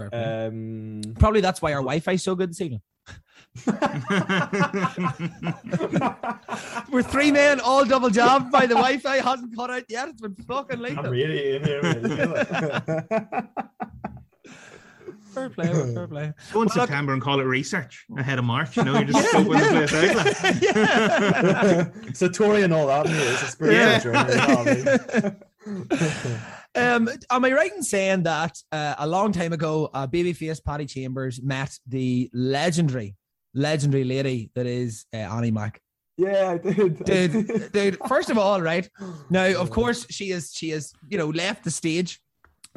Fair. 0.08 0.46
Um, 0.48 1.02
Probably 1.18 1.40
that's 1.40 1.60
why 1.60 1.72
our 1.72 1.80
Wi-Fi's 1.80 2.22
so 2.22 2.34
good 2.34 2.50
this 2.50 2.60
evening. 2.60 2.80
We're 6.90 7.02
three 7.02 7.30
men, 7.32 7.60
all 7.60 7.84
double 7.84 8.10
jabbed 8.10 8.50
by 8.50 8.66
the 8.66 8.74
Wi-Fi 8.74 9.16
hasn't 9.16 9.54
cut 9.56 9.70
out 9.70 9.84
yet. 9.88 10.08
It's 10.08 10.20
been 10.20 10.34
fucking 10.34 10.78
late. 10.80 10.96
I'm 10.98 11.10
really 11.10 11.56
in 11.56 11.64
here. 11.64 11.82
man. 11.82 12.02
You 12.02 12.16
feel 12.16 12.34
it? 12.36 12.46
Fair 15.32 15.48
play, 15.48 15.72
man, 15.72 15.94
fair 15.94 16.08
play. 16.08 16.22
Go 16.22 16.26
in 16.26 16.34
Well, 16.54 16.64
look- 16.64 16.72
September 16.72 17.12
and 17.12 17.22
call 17.22 17.38
it 17.40 17.44
research 17.44 18.04
ahead 18.18 18.38
of 18.40 18.44
March. 18.44 18.76
You 18.76 18.82
know, 18.84 18.94
you're 18.94 19.04
just 19.04 19.28
scoping 19.32 19.60
the 19.60 19.86
place 19.88 19.94
out. 20.16 20.16
like. 20.16 20.62
yeah. 20.62 21.84
Satori 22.12 22.64
and 22.64 22.72
all 22.74 22.88
that. 22.88 23.06
mate, 23.06 23.14
It's 23.16 23.42
a 23.42 23.46
spiritual 23.46 23.80
Yeah. 23.80 23.98
journey. 24.00 24.32
You 24.32 24.84
know 24.84 25.34
what 25.86 26.02
I 26.02 26.24
mean? 26.28 26.36
Um, 26.74 27.08
am 27.30 27.44
I 27.44 27.52
right 27.52 27.72
in 27.72 27.82
saying 27.82 28.22
that 28.24 28.56
uh, 28.70 28.94
a 28.98 29.06
long 29.06 29.32
time 29.32 29.52
ago, 29.52 29.90
uh, 29.92 30.06
babyface 30.06 30.62
Paddy 30.64 30.86
Chambers 30.86 31.42
met 31.42 31.76
the 31.86 32.30
legendary, 32.32 33.16
legendary 33.54 34.04
lady 34.04 34.50
that 34.54 34.66
is 34.66 35.04
uh, 35.12 35.16
Annie 35.16 35.50
Mac? 35.50 35.80
yeah, 36.16 36.50
I 36.52 36.58
did. 36.58 37.02
Dude, 37.04 37.72
dude. 37.72 37.98
First 38.06 38.30
of 38.30 38.36
all, 38.38 38.60
right 38.60 38.88
now, 39.30 39.46
of 39.58 39.70
course, 39.70 40.06
she 40.10 40.30
is 40.32 40.52
she 40.54 40.70
is 40.70 40.92
you 41.08 41.18
know 41.18 41.28
left 41.28 41.64
the 41.64 41.70
stage. 41.70 42.20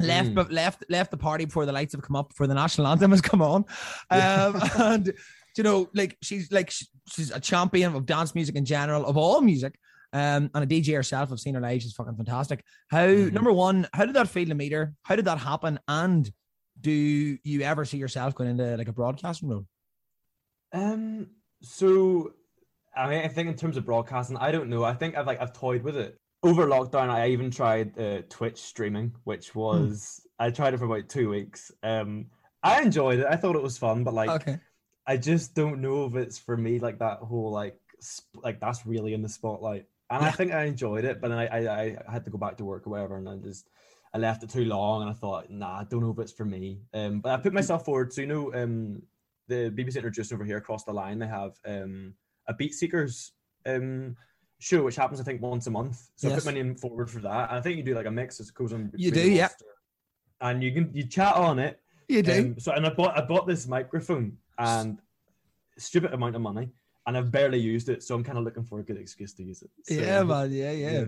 Left, 0.00 0.30
Mm. 0.30 0.34
but 0.34 0.50
left, 0.50 0.84
left 0.88 1.12
the 1.12 1.16
party 1.16 1.44
before 1.44 1.66
the 1.66 1.72
lights 1.72 1.92
have 1.92 2.02
come 2.02 2.16
up, 2.16 2.30
before 2.30 2.48
the 2.48 2.54
national 2.54 2.88
anthem 2.88 3.12
has 3.12 3.20
come 3.20 3.40
on, 3.40 3.64
um, 4.10 4.60
and 4.76 5.12
you 5.56 5.62
know, 5.62 5.88
like 5.94 6.16
she's 6.20 6.50
like 6.50 6.72
she's 6.72 7.30
a 7.30 7.38
champion 7.38 7.94
of 7.94 8.04
dance 8.04 8.34
music 8.34 8.56
in 8.56 8.64
general, 8.64 9.06
of 9.06 9.16
all 9.16 9.40
music, 9.40 9.78
um, 10.14 10.50
and 10.54 10.64
a 10.64 10.66
DJ 10.66 10.94
herself. 10.94 11.30
I've 11.30 11.40
seen 11.40 11.54
her 11.54 11.60
live; 11.60 11.82
she's 11.82 11.92
fucking 11.92 12.16
fantastic. 12.16 12.64
How 12.88 13.06
Mhm. 13.06 13.32
number 13.32 13.52
one, 13.52 13.86
how 13.92 14.06
did 14.06 14.14
that 14.14 14.28
feel 14.28 14.46
to 14.48 14.54
meet 14.54 14.72
her? 14.72 14.94
How 15.02 15.16
did 15.16 15.26
that 15.26 15.38
happen? 15.38 15.78
And 15.88 16.30
do 16.80 16.90
you 16.90 17.60
ever 17.62 17.84
see 17.84 17.98
yourself 17.98 18.34
going 18.34 18.50
into 18.50 18.76
like 18.76 18.88
a 18.88 18.92
broadcasting 18.92 19.48
role? 19.48 19.66
Um. 20.72 21.28
So, 21.62 22.32
I 22.96 23.08
mean, 23.08 23.24
I 23.24 23.28
think 23.28 23.48
in 23.48 23.54
terms 23.56 23.76
of 23.76 23.84
broadcasting, 23.86 24.36
I 24.36 24.50
don't 24.52 24.68
know. 24.68 24.84
I 24.84 24.94
think 24.94 25.16
I've 25.16 25.26
like 25.26 25.40
I've 25.40 25.52
toyed 25.52 25.82
with 25.82 25.96
it 25.96 26.16
over 26.42 26.66
lockdown. 26.66 27.08
I 27.08 27.28
even 27.28 27.50
tried 27.50 27.98
uh, 27.98 28.22
Twitch 28.28 28.58
streaming, 28.60 29.12
which 29.24 29.54
was 29.54 30.20
I 30.38 30.50
tried 30.50 30.74
it 30.74 30.78
for 30.78 30.84
about 30.84 31.08
two 31.08 31.30
weeks. 31.30 31.72
Um, 31.82 32.26
I 32.62 32.82
enjoyed 32.82 33.20
it. 33.20 33.26
I 33.28 33.36
thought 33.36 33.56
it 33.56 33.62
was 33.62 33.78
fun, 33.78 34.04
but 34.04 34.14
like 34.14 34.30
Okay, 34.30 34.58
I 35.06 35.16
just 35.16 35.54
don't 35.54 35.80
know 35.80 36.04
if 36.06 36.14
it's 36.16 36.38
for 36.38 36.56
me. 36.56 36.78
Like 36.78 36.98
that 36.98 37.18
whole 37.18 37.50
like 37.50 37.78
sp- 38.04 38.42
like 38.42 38.60
that's 38.60 38.84
really 38.86 39.14
in 39.14 39.22
the 39.22 39.28
spotlight. 39.28 39.86
And 40.10 40.24
I 40.24 40.30
think 40.30 40.52
I 40.52 40.64
enjoyed 40.64 41.04
it, 41.04 41.20
but 41.20 41.28
then 41.28 41.38
I, 41.38 41.46
I 41.46 41.96
I 42.06 42.12
had 42.12 42.24
to 42.24 42.30
go 42.30 42.38
back 42.38 42.56
to 42.58 42.64
work 42.64 42.86
or 42.86 42.90
whatever, 42.90 43.16
and 43.16 43.28
I 43.28 43.36
just 43.36 43.68
I 44.12 44.18
left 44.18 44.42
it 44.42 44.50
too 44.50 44.64
long, 44.64 45.02
and 45.02 45.10
I 45.10 45.14
thought, 45.14 45.50
nah, 45.50 45.80
I 45.80 45.84
don't 45.84 46.02
know 46.02 46.10
if 46.10 46.18
it's 46.18 46.32
for 46.32 46.44
me. 46.44 46.82
Um, 46.92 47.20
but 47.20 47.32
I 47.32 47.36
put 47.38 47.52
myself 47.52 47.84
forward. 47.84 48.12
So 48.12 48.20
you 48.20 48.26
know, 48.26 48.54
um, 48.54 49.02
the 49.48 49.70
BBC 49.70 49.96
introduced 49.96 50.32
over 50.32 50.44
here 50.44 50.58
across 50.58 50.84
the 50.84 50.92
line. 50.92 51.18
They 51.18 51.26
have 51.26 51.52
um 51.66 52.14
a 52.46 52.54
Beat 52.54 52.74
Seekers 52.74 53.32
um 53.66 54.16
show, 54.58 54.82
which 54.84 54.96
happens 54.96 55.20
I 55.20 55.24
think 55.24 55.42
once 55.42 55.66
a 55.66 55.70
month. 55.70 56.10
So 56.16 56.30
I 56.30 56.34
put 56.34 56.44
my 56.44 56.52
name 56.52 56.74
forward 56.74 57.10
for 57.10 57.20
that. 57.20 57.50
And 57.50 57.58
I 57.58 57.60
think 57.60 57.76
you 57.76 57.82
do 57.82 57.94
like 57.94 58.06
a 58.06 58.10
mix 58.10 58.40
as 58.40 58.48
it 58.48 58.54
goes 58.54 58.72
on. 58.72 58.92
You 58.94 59.10
do, 59.10 59.30
yeah. 59.30 59.48
And 60.40 60.62
you 60.62 60.72
can 60.72 60.90
you 60.92 61.06
chat 61.06 61.34
on 61.34 61.58
it. 61.58 61.80
You 62.08 62.22
do. 62.22 62.40
Um, 62.40 62.60
so 62.60 62.72
and 62.72 62.86
I 62.86 62.90
bought 62.90 63.16
I 63.16 63.22
bought 63.22 63.46
this 63.46 63.66
microphone 63.66 64.36
and 64.58 64.98
stupid 65.78 66.12
amount 66.12 66.36
of 66.36 66.42
money, 66.42 66.70
and 67.06 67.16
I've 67.16 67.30
barely 67.30 67.58
used 67.58 67.88
it. 67.88 68.02
So 68.02 68.14
I'm 68.14 68.24
kind 68.24 68.38
of 68.38 68.44
looking 68.44 68.64
for 68.64 68.80
a 68.80 68.82
good 68.82 68.96
excuse 68.96 69.32
to 69.34 69.42
use 69.44 69.62
it. 69.62 69.70
So, 69.82 69.94
yeah, 69.94 70.22
man. 70.22 70.52
Yeah, 70.52 70.72
yeah. 70.72 71.04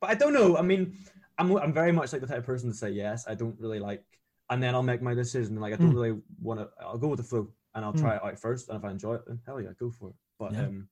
But 0.00 0.10
I 0.10 0.14
don't 0.14 0.32
know. 0.32 0.56
I 0.56 0.62
mean, 0.62 0.96
I'm 1.38 1.56
I'm 1.56 1.72
very 1.72 1.92
much 1.92 2.12
like 2.12 2.20
the 2.20 2.26
type 2.26 2.38
of 2.38 2.46
person 2.46 2.70
to 2.70 2.76
say 2.76 2.90
yes. 2.90 3.26
I 3.28 3.34
don't 3.34 3.58
really 3.58 3.78
like, 3.80 4.04
and 4.50 4.62
then 4.62 4.74
I'll 4.74 4.82
make 4.82 5.02
my 5.02 5.14
decision. 5.14 5.60
Like 5.60 5.72
I 5.72 5.76
don't 5.76 5.90
Mm. 5.92 5.94
really 5.94 6.20
want 6.40 6.60
to. 6.60 6.68
I'll 6.80 6.98
go 6.98 7.08
with 7.08 7.18
the 7.18 7.24
flow, 7.24 7.48
and 7.74 7.84
I'll 7.84 7.92
Mm. 7.94 8.00
try 8.00 8.16
it 8.16 8.24
out 8.24 8.38
first. 8.38 8.68
And 8.68 8.78
if 8.78 8.84
I 8.84 8.90
enjoy 8.90 9.14
it, 9.14 9.26
then 9.26 9.40
hell 9.46 9.60
yeah, 9.60 9.70
go 9.78 9.90
for 9.90 10.10
it. 10.10 10.16
But 10.38 10.52
Yeah. 10.52 10.66
um, 10.66 10.88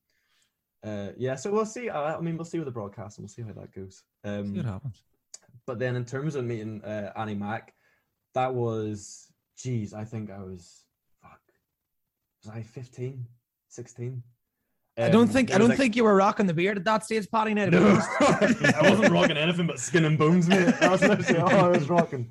uh, 0.85 1.09
yeah. 1.17 1.35
So 1.37 1.51
we'll 1.53 1.67
see. 1.67 1.89
I, 1.89 2.17
I 2.17 2.21
mean, 2.21 2.37
we'll 2.37 2.45
see 2.45 2.59
with 2.59 2.67
the 2.67 2.73
broadcast, 2.73 3.19
and 3.19 3.25
we'll 3.25 3.29
see 3.29 3.43
how 3.43 3.53
that 3.61 3.73
goes. 3.75 4.03
Um, 4.25 4.53
See 4.53 4.57
what 4.59 4.67
happens. 4.67 5.03
but 5.67 5.79
then 5.79 5.97
in 5.97 6.05
terms 6.05 6.35
of 6.37 6.45
meeting 6.45 6.83
uh, 6.85 7.13
Annie 7.17 7.35
Mac, 7.35 7.75
that 8.35 8.53
was, 8.55 9.33
geez, 9.57 9.95
I 9.95 10.05
think 10.05 10.31
I 10.31 10.39
was, 10.43 10.85
fuck, 11.23 11.41
was 12.45 12.53
I 12.55 12.63
15, 12.63 13.27
16? 13.69 14.23
I 14.99 15.09
don't 15.11 15.29
think 15.29 15.53
I 15.55 15.59
don't 15.59 15.69
like- 15.69 15.79
think 15.79 15.95
you 15.97 16.05
were 16.05 16.15
rocking 16.15 16.47
the 16.47 16.55
beard 16.55 16.79
at 16.79 16.85
that 16.85 17.05
stage, 17.05 17.31
Paddy. 17.31 17.53
Now, 17.55 17.67
no, 17.67 18.01
I 18.21 18.81
wasn't 18.83 19.11
rocking 19.13 19.37
anything 19.37 19.67
but 19.67 19.79
skin 19.79 20.05
and 20.07 20.17
bones, 20.19 20.49
mate. 20.49 20.75
I 20.81 20.89
was 20.89 21.03
literally 21.03 21.41
all 21.41 21.51
I 21.51 21.69
was 21.69 21.89
rocking. 21.89 22.31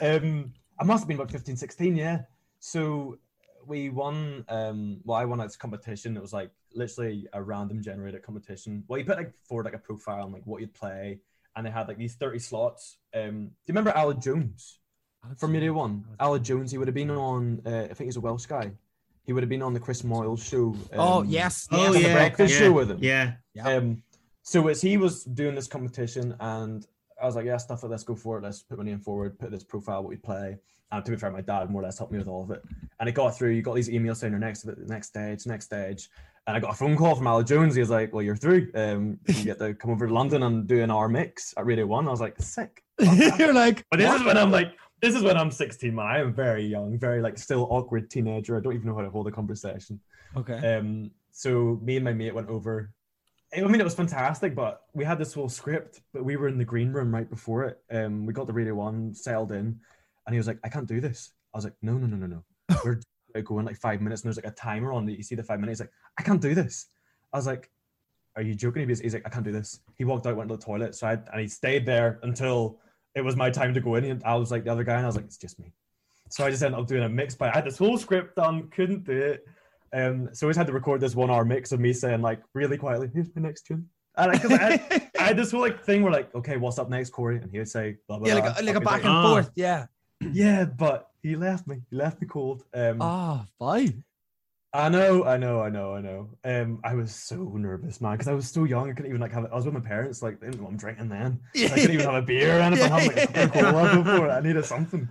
Um, 0.00 0.52
I 0.78 0.84
must 0.84 1.02
have 1.02 1.08
been 1.08 1.16
about 1.18 1.30
15, 1.30 1.56
16, 1.56 1.96
yeah. 1.96 2.22
So 2.60 3.18
we 3.66 3.88
won. 3.90 4.44
Um, 4.48 5.00
well, 5.04 5.18
I 5.18 5.24
won 5.24 5.38
this 5.38 5.56
competition. 5.56 6.16
It 6.16 6.22
was 6.22 6.32
like 6.32 6.50
literally 6.72 7.26
a 7.32 7.42
random 7.42 7.82
generated 7.82 8.22
competition. 8.22 8.84
Well, 8.88 8.98
you 8.98 9.04
put 9.04 9.16
like 9.16 9.32
forward 9.48 9.64
like 9.64 9.74
a 9.74 9.78
profile 9.78 10.24
and 10.24 10.32
like 10.32 10.42
what 10.46 10.60
you'd 10.60 10.74
play, 10.74 11.18
and 11.56 11.66
they 11.66 11.70
had 11.70 11.88
like 11.88 11.98
these 11.98 12.14
30 12.14 12.38
slots. 12.38 12.98
Um, 13.14 13.22
do 13.46 13.46
you 13.66 13.74
remember 13.74 13.92
Aled 13.92 14.22
Jones 14.22 14.78
from 15.36 15.52
Radio 15.52 15.72
One? 15.72 16.04
Aled 16.20 16.42
Jones. 16.42 16.70
He 16.70 16.78
would 16.78 16.88
have 16.88 16.94
been 16.94 17.10
on. 17.10 17.60
Uh, 17.66 17.88
I 17.90 17.94
think 17.94 18.06
he's 18.06 18.16
a 18.16 18.20
Welsh 18.20 18.46
guy. 18.46 18.70
He 19.24 19.32
would 19.32 19.42
have 19.42 19.50
been 19.50 19.62
on 19.62 19.72
the 19.72 19.80
Chris 19.80 20.02
Moyles 20.02 20.48
show. 20.48 20.76
Oh 20.92 21.20
um, 21.20 21.26
yes. 21.28 21.66
Oh 21.70 21.84
yes. 21.84 21.92
the 21.94 22.00
yeah, 22.00 22.12
breakfast 22.12 22.54
yeah, 22.54 22.60
show 22.60 22.72
with 22.72 22.90
him. 22.90 22.98
Yeah, 23.00 23.32
Yeah. 23.54 23.68
Um, 23.68 24.02
so 24.42 24.68
as 24.68 24.82
he 24.82 24.98
was 24.98 25.24
doing 25.24 25.54
this 25.54 25.66
competition, 25.66 26.36
and 26.40 26.86
I 27.20 27.24
was 27.24 27.34
like, 27.34 27.46
"Yeah, 27.46 27.56
stuff 27.56 27.82
it. 27.82 27.88
Let's 27.88 28.04
go 28.04 28.14
for 28.14 28.38
it. 28.38 28.42
Let's 28.42 28.62
put 28.62 28.78
my 28.78 28.84
name 28.84 29.00
forward. 29.00 29.38
Put 29.38 29.50
this 29.50 29.64
profile, 29.64 30.02
what 30.02 30.10
we 30.10 30.16
play." 30.16 30.58
And 30.92 31.04
to 31.04 31.10
be 31.10 31.16
fair, 31.16 31.30
my 31.30 31.40
dad 31.40 31.70
more 31.70 31.80
or 31.80 31.86
less 31.86 31.96
helped 31.96 32.12
me 32.12 32.18
with 32.18 32.28
all 32.28 32.42
of 32.42 32.50
it. 32.50 32.62
And 33.00 33.08
it 33.08 33.12
got 33.12 33.36
through. 33.36 33.50
You 33.50 33.62
got 33.62 33.74
these 33.74 33.88
emails 33.88 34.18
saying, 34.18 34.32
"You're 34.32 34.40
next 34.40 34.60
to 34.60 34.72
the 34.72 34.86
next 34.86 35.08
stage, 35.08 35.46
next 35.46 35.64
stage." 35.64 36.10
And 36.46 36.54
I 36.54 36.60
got 36.60 36.72
a 36.72 36.76
phone 36.76 36.94
call 36.94 37.14
from 37.14 37.26
Aled 37.26 37.46
Jones. 37.46 37.74
He 37.74 37.80
was 37.80 37.88
like, 37.88 38.12
"Well, 38.12 38.22
you're 38.22 38.36
through. 38.36 38.70
Um, 38.74 39.18
you 39.26 39.44
get 39.44 39.58
to 39.60 39.72
come 39.72 39.90
over 39.90 40.06
to 40.06 40.12
London 40.12 40.42
and 40.42 40.66
do 40.66 40.82
an 40.82 40.90
hour 40.90 41.08
mix 41.08 41.54
at 41.56 41.64
Radio 41.64 41.86
One." 41.86 42.06
I 42.06 42.10
was 42.10 42.20
like, 42.20 42.34
"Sick." 42.38 42.84
You're 43.38 43.52
like, 43.52 43.84
But 43.90 43.98
this 43.98 44.08
what? 44.08 44.20
is 44.20 44.26
when 44.26 44.36
I'm 44.36 44.52
like, 44.52 44.72
this 45.04 45.14
is 45.14 45.22
when 45.22 45.36
I'm 45.36 45.50
16, 45.50 45.94
man. 45.94 46.06
I 46.06 46.18
am 46.20 46.32
very 46.32 46.64
young, 46.64 46.98
very 46.98 47.20
like 47.20 47.38
still 47.38 47.66
awkward 47.70 48.10
teenager. 48.10 48.56
I 48.56 48.60
don't 48.60 48.74
even 48.74 48.86
know 48.86 48.94
how 48.94 49.02
to 49.02 49.10
hold 49.10 49.28
a 49.28 49.30
conversation. 49.30 50.00
okay. 50.36 50.76
Um, 50.76 51.10
so 51.30 51.78
me 51.82 51.96
and 51.96 52.04
my 52.04 52.12
mate 52.12 52.34
went 52.34 52.48
over. 52.48 52.90
I 53.54 53.60
mean, 53.60 53.80
it 53.80 53.84
was 53.84 53.94
fantastic, 53.94 54.54
but 54.54 54.82
we 54.94 55.04
had 55.04 55.18
this 55.18 55.34
whole 55.34 55.48
script, 55.48 56.00
but 56.12 56.24
we 56.24 56.36
were 56.36 56.48
in 56.48 56.58
the 56.58 56.64
green 56.64 56.90
room 56.90 57.14
right 57.14 57.28
before 57.28 57.64
it. 57.64 57.78
Um, 57.90 58.26
we 58.26 58.32
got 58.32 58.46
the 58.46 58.52
radio 58.52 58.74
one, 58.74 59.14
settled 59.14 59.52
in, 59.52 59.78
and 60.26 60.32
he 60.32 60.38
was 60.38 60.46
like, 60.46 60.58
"I 60.64 60.68
can't 60.68 60.88
do 60.88 61.00
this." 61.00 61.32
I 61.52 61.58
was 61.58 61.64
like, 61.64 61.74
"No, 61.82 61.92
no, 61.98 62.06
no, 62.06 62.16
no, 62.16 62.26
no. 62.26 62.80
We're 62.84 63.42
going 63.42 63.66
like 63.66 63.76
five 63.76 64.00
minutes, 64.00 64.22
and 64.22 64.28
there's 64.28 64.42
like 64.42 64.52
a 64.52 64.56
timer 64.56 64.92
on 64.92 65.06
that. 65.06 65.16
You 65.16 65.22
see 65.22 65.34
the 65.34 65.42
five 65.42 65.60
minutes. 65.60 65.78
He's 65.78 65.86
like, 65.86 65.92
I 66.18 66.22
can't 66.22 66.40
do 66.40 66.54
this." 66.54 66.86
I 67.32 67.36
was 67.36 67.46
like, 67.46 67.70
"Are 68.36 68.42
you 68.42 68.54
joking?" 68.54 68.82
He 68.82 68.86
was, 68.86 69.00
he's 69.00 69.14
like, 69.14 69.26
"I 69.26 69.28
can't 69.28 69.44
do 69.44 69.52
this." 69.52 69.80
He 69.96 70.04
walked 70.04 70.26
out, 70.26 70.36
went 70.36 70.48
to 70.48 70.56
the 70.56 70.62
toilet, 70.62 70.94
so 70.96 71.06
I 71.06 71.12
and 71.12 71.40
he 71.40 71.46
stayed 71.46 71.86
there 71.86 72.18
until 72.22 72.80
it 73.14 73.22
was 73.22 73.36
my 73.36 73.50
time 73.50 73.74
to 73.74 73.80
go 73.80 73.94
in. 73.96 74.04
And 74.04 74.22
I 74.24 74.34
was 74.36 74.50
like 74.50 74.64
the 74.64 74.72
other 74.72 74.84
guy, 74.84 74.94
and 74.96 75.04
I 75.04 75.06
was 75.06 75.16
like, 75.16 75.24
"It's 75.26 75.36
just 75.36 75.58
me." 75.58 75.72
So 76.30 76.44
I 76.44 76.50
just 76.50 76.62
ended 76.62 76.80
up 76.80 76.86
doing 76.86 77.02
a 77.04 77.08
mix. 77.08 77.34
But 77.34 77.50
I 77.50 77.56
had 77.56 77.64
this 77.64 77.78
whole 77.78 77.96
script 77.98 78.36
done, 78.36 78.68
couldn't 78.70 79.04
do 79.04 79.12
it. 79.12 79.46
Um, 79.92 80.28
so 80.32 80.46
I 80.46 80.50
just 80.50 80.58
had 80.58 80.66
to 80.66 80.72
record 80.72 81.00
this 81.00 81.14
one 81.14 81.30
hour 81.30 81.44
mix 81.44 81.70
of 81.72 81.78
me 81.80 81.92
saying 81.92 82.22
like 82.22 82.40
really 82.54 82.76
quietly, 82.76 83.10
"Here's 83.12 83.28
my 83.36 83.42
next 83.42 83.62
tune." 83.66 83.88
And 84.16 84.30
I, 84.32 84.38
'cause 84.38 84.52
I, 84.52 84.56
had, 84.58 85.10
I 85.18 85.22
had 85.22 85.36
this 85.36 85.50
whole 85.50 85.60
like 85.60 85.84
thing 85.84 86.02
where 86.02 86.12
like, 86.12 86.34
"Okay, 86.34 86.56
what's 86.56 86.78
up 86.78 86.88
next, 86.90 87.10
Corey?" 87.10 87.38
And 87.38 87.50
he 87.50 87.58
would 87.58 87.68
say, 87.68 87.96
blah, 88.08 88.18
blah, 88.18 88.28
yeah, 88.28 88.34
like 88.34 88.44
blah. 88.44 88.54
a, 88.58 88.62
like 88.62 88.76
a 88.76 88.80
back 88.80 88.92
like, 88.92 89.04
and 89.04 89.12
"Ah." 89.12 89.30
forth. 89.32 89.50
Yeah. 89.54 89.86
yeah, 90.32 90.64
but 90.64 91.10
he 91.22 91.36
left 91.36 91.66
me. 91.66 91.82
He 91.90 91.96
left 91.96 92.20
me 92.20 92.26
cold. 92.26 92.64
Um, 92.74 92.98
Oh, 93.00 93.44
fine. 93.58 94.04
I 94.74 94.88
know, 94.88 95.24
I 95.24 95.36
know, 95.36 95.60
I 95.60 95.68
know, 95.68 95.94
I 95.94 96.00
know. 96.00 96.30
Um, 96.44 96.80
I 96.82 96.94
was 96.94 97.14
so 97.14 97.36
nervous, 97.36 98.00
man, 98.00 98.14
because 98.14 98.26
I 98.26 98.32
was 98.32 98.50
so 98.50 98.64
young. 98.64 98.90
I 98.90 98.92
couldn't 98.92 99.08
even 99.08 99.20
like 99.20 99.30
have. 99.30 99.44
It. 99.44 99.50
I 99.52 99.54
was 99.54 99.66
with 99.66 99.74
my 99.74 99.80
parents. 99.80 100.20
Like, 100.20 100.40
they 100.40 100.48
didn't 100.48 100.62
know 100.62 100.66
I'm 100.66 100.76
drinking 100.76 101.10
then. 101.10 101.40
I 101.54 101.68
couldn't 101.68 101.92
even 101.92 102.06
have 102.06 102.14
a 102.14 102.22
beer 102.22 102.58
or 102.58 102.60
anything. 102.60 102.92
I'm 102.92 103.06
like 103.06 103.30
a 103.30 104.02
before. 104.02 104.30
I 104.30 104.40
needed 104.40 104.64
something. 104.64 105.08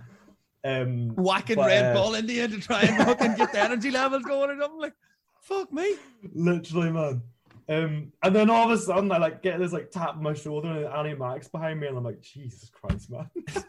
Um, 0.64 1.14
Whacking 1.14 1.56
but, 1.56 1.68
Red 1.68 1.96
uh, 1.96 2.00
Bull 2.00 2.12
the 2.12 2.40
end 2.40 2.52
to 2.52 2.60
try 2.60 2.82
and 2.82 3.06
fucking 3.06 3.36
get 3.36 3.52
the 3.52 3.60
energy 3.62 3.90
levels 3.90 4.22
going 4.22 4.50
or 4.50 4.60
something. 4.60 4.80
Like, 4.80 4.94
fuck 5.40 5.72
me. 5.72 5.94
literally, 6.34 6.90
man. 6.90 7.22
Um, 7.68 8.12
and 8.22 8.34
then 8.36 8.50
all 8.50 8.70
of 8.70 8.78
a 8.78 8.80
sudden, 8.80 9.10
I 9.12 9.18
like 9.18 9.42
get 9.42 9.58
this 9.58 9.72
like 9.72 9.90
tap 9.90 10.16
on 10.16 10.22
my 10.22 10.34
shoulder, 10.34 10.68
and 10.68 10.84
Annie 10.86 11.14
Mac's 11.14 11.48
behind 11.48 11.80
me, 11.80 11.86
and 11.86 11.96
I'm 11.96 12.04
like, 12.04 12.20
Jesus 12.20 12.70
Christ, 12.70 13.10
man. 13.10 13.30
and 13.56 13.64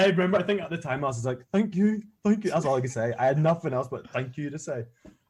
I 0.00 0.06
remember, 0.06 0.38
I 0.38 0.42
think 0.42 0.60
at 0.60 0.70
the 0.70 0.78
time 0.78 1.02
I 1.04 1.08
was 1.08 1.24
like, 1.24 1.40
"Thank 1.52 1.74
you, 1.74 2.02
thank 2.24 2.44
you." 2.44 2.50
That's 2.50 2.64
all 2.64 2.76
I 2.76 2.80
could 2.80 2.90
say. 2.90 3.12
I 3.18 3.26
had 3.26 3.38
nothing 3.38 3.72
else 3.72 3.88
but 3.88 4.08
"thank 4.10 4.36
you" 4.36 4.50
to 4.50 4.58
say. 4.58 4.84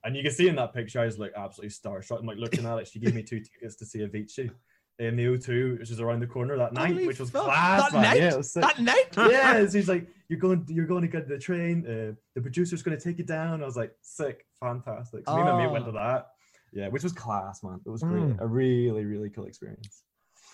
And 0.05 0.15
you 0.15 0.23
can 0.23 0.31
see 0.33 0.49
in 0.49 0.57
that 0.57 0.73
picture, 0.75 1.01
I 1.01 1.07
was 1.07 1.19
like 1.19 1.33
absolutely 1.37 1.71
starstruck. 1.71 2.21
I'm 2.21 2.27
like 2.27 2.37
looking 2.37 2.65
at 2.67 2.79
it. 2.79 2.87
She 2.89 2.99
gave 3.01 3.15
me 3.15 3.23
two 3.23 3.41
tickets 3.41 3.77
to 3.77 3.87
see 3.87 4.01
Avicii 4.01 4.51
in 4.99 5.17
the 5.17 5.25
O2, 5.27 5.79
which 5.81 5.91
is 5.91 6.01
around 6.01 6.21
the 6.21 6.27
corner 6.27 6.57
that 6.57 6.73
night, 6.73 6.93
Holy 6.93 7.07
which 7.07 7.19
was 7.19 7.29
fuck. 7.31 7.45
class, 7.45 7.91
That 7.91 7.93
man. 7.93 8.03
night? 8.03 8.17
Yeah, 8.19 8.41
sick. 8.41 8.63
That 8.63 8.79
night? 8.81 9.05
yeah, 9.31 9.67
so 9.67 9.77
he's 9.79 9.89
like, 9.89 10.07
"You're 10.29 10.39
going, 10.39 10.65
you're 10.69 10.87
going 10.87 11.03
to 11.03 11.09
get 11.09 11.29
the 11.29 11.39
train. 11.39 11.85
Uh, 11.87 12.15
the 12.35 12.41
producer's 12.41 12.83
going 12.83 12.97
to 12.97 13.03
take 13.03 13.19
you 13.19 13.25
down." 13.25 13.63
I 13.63 13.67
was 13.67 13.77
like, 13.77 13.93
"Sick, 14.03 14.47
fantastic." 14.61 15.25
So 15.27 15.35
me 15.35 15.41
and 15.41 15.51
my 15.51 15.65
mate 15.65 15.73
went 15.73 15.85
Oh. 15.85 15.93
to 15.93 15.93
that. 15.99 16.29
Yeah, 16.77 16.89
which 16.89 17.03
was 17.03 17.13
class, 17.13 17.63
man. 17.63 17.81
It 17.87 17.89
was 17.89 18.03
great. 18.03 18.23
Mm. 18.23 18.41
A 18.41 18.47
really, 18.47 19.07
really 19.07 19.31
cool 19.31 19.47
experience. 19.47 20.03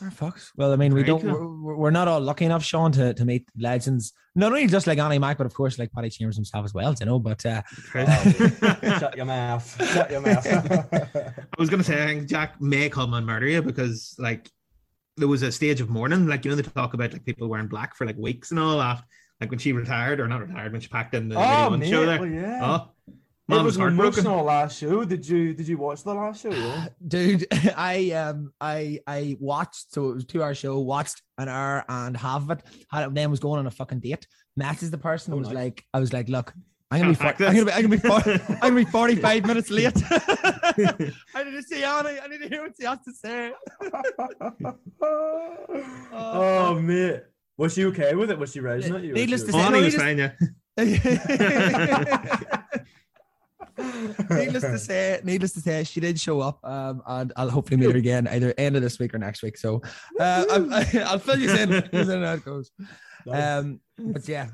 Fucks. 0.00 0.50
Well, 0.56 0.72
I 0.72 0.76
mean, 0.76 0.94
we 0.94 1.02
don't. 1.02 1.20
cool. 1.20 1.58
We're, 1.60 1.76
we're 1.76 1.90
not 1.90 2.06
all 2.06 2.20
lucky 2.20 2.44
enough, 2.44 2.62
Sean, 2.62 2.92
to, 2.92 3.12
to 3.14 3.24
meet 3.24 3.48
legends. 3.58 4.12
Not 4.36 4.52
only 4.52 4.68
just 4.68 4.86
like 4.86 4.98
Annie 4.98 5.18
Mac, 5.18 5.36
but 5.36 5.46
of 5.46 5.54
course, 5.54 5.80
like 5.80 5.92
Paddy 5.92 6.10
Chambers 6.10 6.36
himself 6.36 6.64
as 6.64 6.72
well. 6.72 6.94
You 6.98 7.06
know, 7.06 7.18
but 7.18 7.44
uh, 7.44 7.62
Shut 7.92 9.16
your 9.16 9.26
mouth. 9.26 9.92
Shut 9.92 10.10
your 10.10 10.20
mouth. 10.20 10.46
I 11.14 11.34
was 11.58 11.68
gonna 11.68 11.84
say 11.84 12.02
I 12.02 12.06
think 12.06 12.28
Jack 12.28 12.60
may 12.60 12.88
come 12.88 13.14
and 13.14 13.26
murder 13.26 13.48
you 13.48 13.62
because 13.62 14.14
like 14.18 14.48
there 15.16 15.28
was 15.28 15.42
a 15.42 15.50
stage 15.50 15.80
of 15.80 15.90
mourning, 15.90 16.28
like 16.28 16.44
you 16.44 16.52
know 16.52 16.56
they 16.56 16.62
talk 16.62 16.94
about 16.94 17.12
like 17.12 17.24
people 17.24 17.48
wearing 17.48 17.66
black 17.66 17.96
for 17.96 18.06
like 18.06 18.16
weeks 18.16 18.52
and 18.52 18.60
all 18.60 18.80
after 18.80 19.06
like 19.42 19.50
when 19.50 19.58
she 19.58 19.72
retired 19.72 20.20
or 20.20 20.28
not 20.28 20.40
retired 20.40 20.70
when 20.70 20.80
she 20.80 20.88
packed 20.88 21.14
in 21.14 21.28
the 21.28 21.34
video 21.34 21.50
oh, 21.50 21.70
one 21.70 21.80
mate, 21.80 21.90
show 21.90 22.06
there. 22.06 22.20
well, 22.20 22.28
yeah. 22.28 22.60
Oh, 22.62 23.12
it 23.48 23.54
was 23.54 23.64
was 23.64 23.76
an 23.76 23.82
heartbroken. 23.82 24.20
emotional 24.20 24.44
last 24.44 24.78
show. 24.78 25.04
Did 25.04 25.28
you 25.28 25.52
did 25.54 25.66
you 25.68 25.76
watch 25.78 26.02
the 26.04 26.14
last 26.14 26.42
show? 26.42 26.50
Yeah. 26.50 26.88
dude, 27.08 27.46
I 27.76 28.10
um, 28.12 28.52
I 28.60 29.00
I 29.06 29.36
watched. 29.40 29.92
So 29.92 30.10
it 30.10 30.14
was 30.14 30.24
a 30.24 30.26
two 30.26 30.42
hour 30.42 30.54
show. 30.54 30.78
Watched 30.78 31.20
an 31.38 31.48
hour 31.48 31.84
and 31.88 32.16
half 32.16 32.42
of 32.42 32.50
it. 32.52 32.62
Had 32.90 33.04
it, 33.08 33.14
then 33.14 33.30
was 33.30 33.40
going 33.40 33.58
on 33.58 33.66
a 33.66 33.70
fucking 33.70 34.00
date. 34.00 34.26
Matt 34.56 34.82
is 34.82 34.90
the 34.90 34.98
person. 34.98 35.34
Oh, 35.34 35.38
was 35.38 35.48
nice. 35.48 35.54
like, 35.56 35.84
I 35.94 35.98
was 36.00 36.12
like, 36.12 36.28
look, 36.28 36.52
I'm 36.90 37.00
gonna 37.00 37.12
be, 37.12 37.16
Can't 37.16 37.36
for, 37.38 37.44
hack 37.44 37.50
I'm 37.50 37.54
gonna 37.54 37.66
be. 37.66 37.72
I'm 37.72 37.82
gonna 37.82 37.96
be, 37.96 38.08
for, 38.08 38.54
I'm 38.62 38.74
gonna 38.74 38.84
be 38.84 38.90
45 38.90 39.46
minutes 39.46 39.70
late. 39.78 39.92
I 40.10 41.44
need 41.44 41.52
to 41.52 41.62
see 41.62 41.82
Annie. 41.82 42.18
I 42.20 42.28
need 42.28 42.42
to 42.42 42.48
hear 42.48 42.62
what 42.62 42.72
she 42.78 42.84
has 42.86 42.98
to 43.06 43.12
say. 43.12 43.52
oh, 46.12 46.74
mate. 46.80 47.22
Was 47.58 47.74
she 47.74 47.84
okay 47.86 48.14
with 48.14 48.30
it? 48.30 48.38
Was 48.38 48.52
she 48.52 48.60
raising 48.60 48.94
at 48.94 49.02
you? 49.02 49.12
Needless 49.14 49.42
to 49.44 49.52
say- 49.52 49.58
Bonnie 49.58 49.78
no, 49.78 49.84
was 49.84 49.94
just- 49.94 50.04
fine, 50.04 50.18
yeah. 50.18 50.32
needless 54.30 54.62
to 54.62 54.78
say, 54.78 55.20
needless 55.24 55.52
to 55.52 55.60
say, 55.60 55.84
she 55.84 56.00
did 56.00 56.18
show 56.18 56.40
up, 56.40 56.58
um, 56.64 57.02
and 57.06 57.32
I'll 57.36 57.50
hopefully 57.50 57.78
meet 57.78 57.90
her 57.90 57.96
again 57.96 58.28
either 58.28 58.54
end 58.58 58.76
of 58.76 58.82
this 58.82 58.98
week 58.98 59.14
or 59.14 59.18
next 59.18 59.42
week. 59.42 59.56
So, 59.58 59.82
uh, 60.20 60.44
I'm- 60.50 60.72
I'll 61.06 61.18
fill 61.18 61.38
you 61.38 61.50
in, 61.54 61.82
fill 61.82 62.06
you 62.06 62.12
in 62.12 62.22
how 62.22 62.34
it 62.34 62.44
goes. 62.44 62.70
Um, 63.30 63.80
but 63.98 64.26
yeah. 64.28 64.48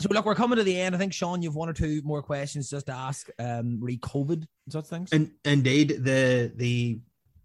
So 0.00 0.08
look, 0.12 0.24
we're 0.24 0.36
coming 0.36 0.56
to 0.58 0.64
the 0.64 0.80
end. 0.80 0.94
I 0.94 0.98
think 0.98 1.12
Sean, 1.12 1.42
you've 1.42 1.56
one 1.56 1.68
or 1.68 1.72
two 1.72 2.00
more 2.04 2.22
questions 2.22 2.70
just 2.70 2.86
to 2.86 2.92
ask, 2.92 3.28
um, 3.40 3.78
re 3.80 3.98
COVID 3.98 4.34
and 4.44 4.46
such 4.70 4.86
things. 4.86 5.12
And 5.12 5.32
indeed, 5.44 6.04
the 6.04 6.52
the 6.54 7.00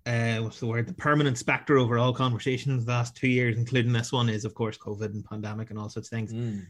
uh, 0.05 0.37
what's 0.43 0.59
the 0.59 0.67
word? 0.67 0.87
The 0.87 0.93
permanent 0.93 1.37
spectre 1.37 1.77
over 1.77 1.97
all 1.97 2.13
conversations 2.13 2.85
the 2.85 2.91
last 2.91 3.15
two 3.15 3.27
years, 3.27 3.57
including 3.57 3.91
this 3.91 4.11
one, 4.11 4.29
is 4.29 4.45
of 4.45 4.53
course 4.53 4.77
COVID 4.77 5.13
and 5.13 5.25
pandemic 5.25 5.71
and 5.71 5.79
all 5.79 5.89
such 5.89 6.07
things. 6.07 6.31
Mm. 6.31 6.65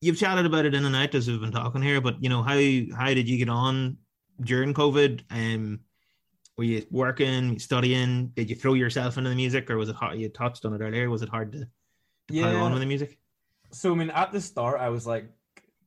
You've 0.00 0.18
chatted 0.18 0.46
about 0.46 0.64
it 0.64 0.74
in 0.74 0.84
and 0.84 0.94
out 0.94 1.14
as 1.14 1.28
we've 1.28 1.40
been 1.40 1.50
talking 1.50 1.82
here, 1.82 2.00
but 2.00 2.22
you 2.22 2.28
know 2.28 2.42
how 2.42 2.58
how 2.96 3.12
did 3.14 3.28
you 3.28 3.38
get 3.38 3.48
on 3.48 3.96
during 4.40 4.74
COVID? 4.74 5.22
Um, 5.30 5.80
were 6.56 6.64
you 6.64 6.84
working, 6.90 7.58
studying? 7.58 8.28
Did 8.28 8.50
you 8.50 8.56
throw 8.56 8.74
yourself 8.74 9.16
into 9.16 9.30
the 9.30 9.36
music, 9.36 9.70
or 9.70 9.76
was 9.76 9.88
it 9.88 9.96
hard? 9.96 10.18
You 10.18 10.28
touched 10.28 10.64
on 10.64 10.74
it 10.74 10.80
earlier. 10.80 11.08
Was 11.08 11.22
it 11.22 11.28
hard 11.28 11.52
to, 11.52 11.58
to 12.28 12.42
pile 12.42 12.62
on 12.62 12.72
with 12.72 12.80
the 12.80 12.86
music? 12.86 13.18
so 13.70 13.92
I 13.92 13.94
mean, 13.96 14.10
at 14.10 14.32
the 14.32 14.40
start, 14.40 14.80
I 14.80 14.88
was 14.88 15.06
like, 15.06 15.30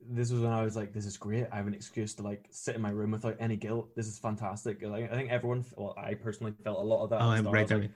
this 0.09 0.31
was 0.31 0.41
when 0.41 0.51
I 0.51 0.63
was 0.63 0.75
like, 0.75 0.93
this 0.93 1.05
is 1.05 1.17
great. 1.17 1.47
I 1.51 1.57
have 1.57 1.67
an 1.67 1.73
excuse 1.73 2.13
to 2.15 2.23
like 2.23 2.47
sit 2.51 2.75
in 2.75 2.81
my 2.81 2.89
room 2.89 3.11
without 3.11 3.37
any 3.39 3.55
guilt. 3.55 3.89
This 3.95 4.07
is 4.07 4.19
fantastic. 4.19 4.81
Like, 4.83 5.11
I 5.11 5.15
think 5.15 5.31
everyone, 5.31 5.65
well, 5.75 5.95
I 5.97 6.15
personally 6.15 6.53
felt 6.63 6.79
a 6.79 6.83
lot 6.83 7.03
of 7.03 7.09
that. 7.11 7.21
Oh, 7.21 7.29
I'm. 7.29 7.47
I 7.47 7.51
right 7.51 7.69
like, 7.69 7.91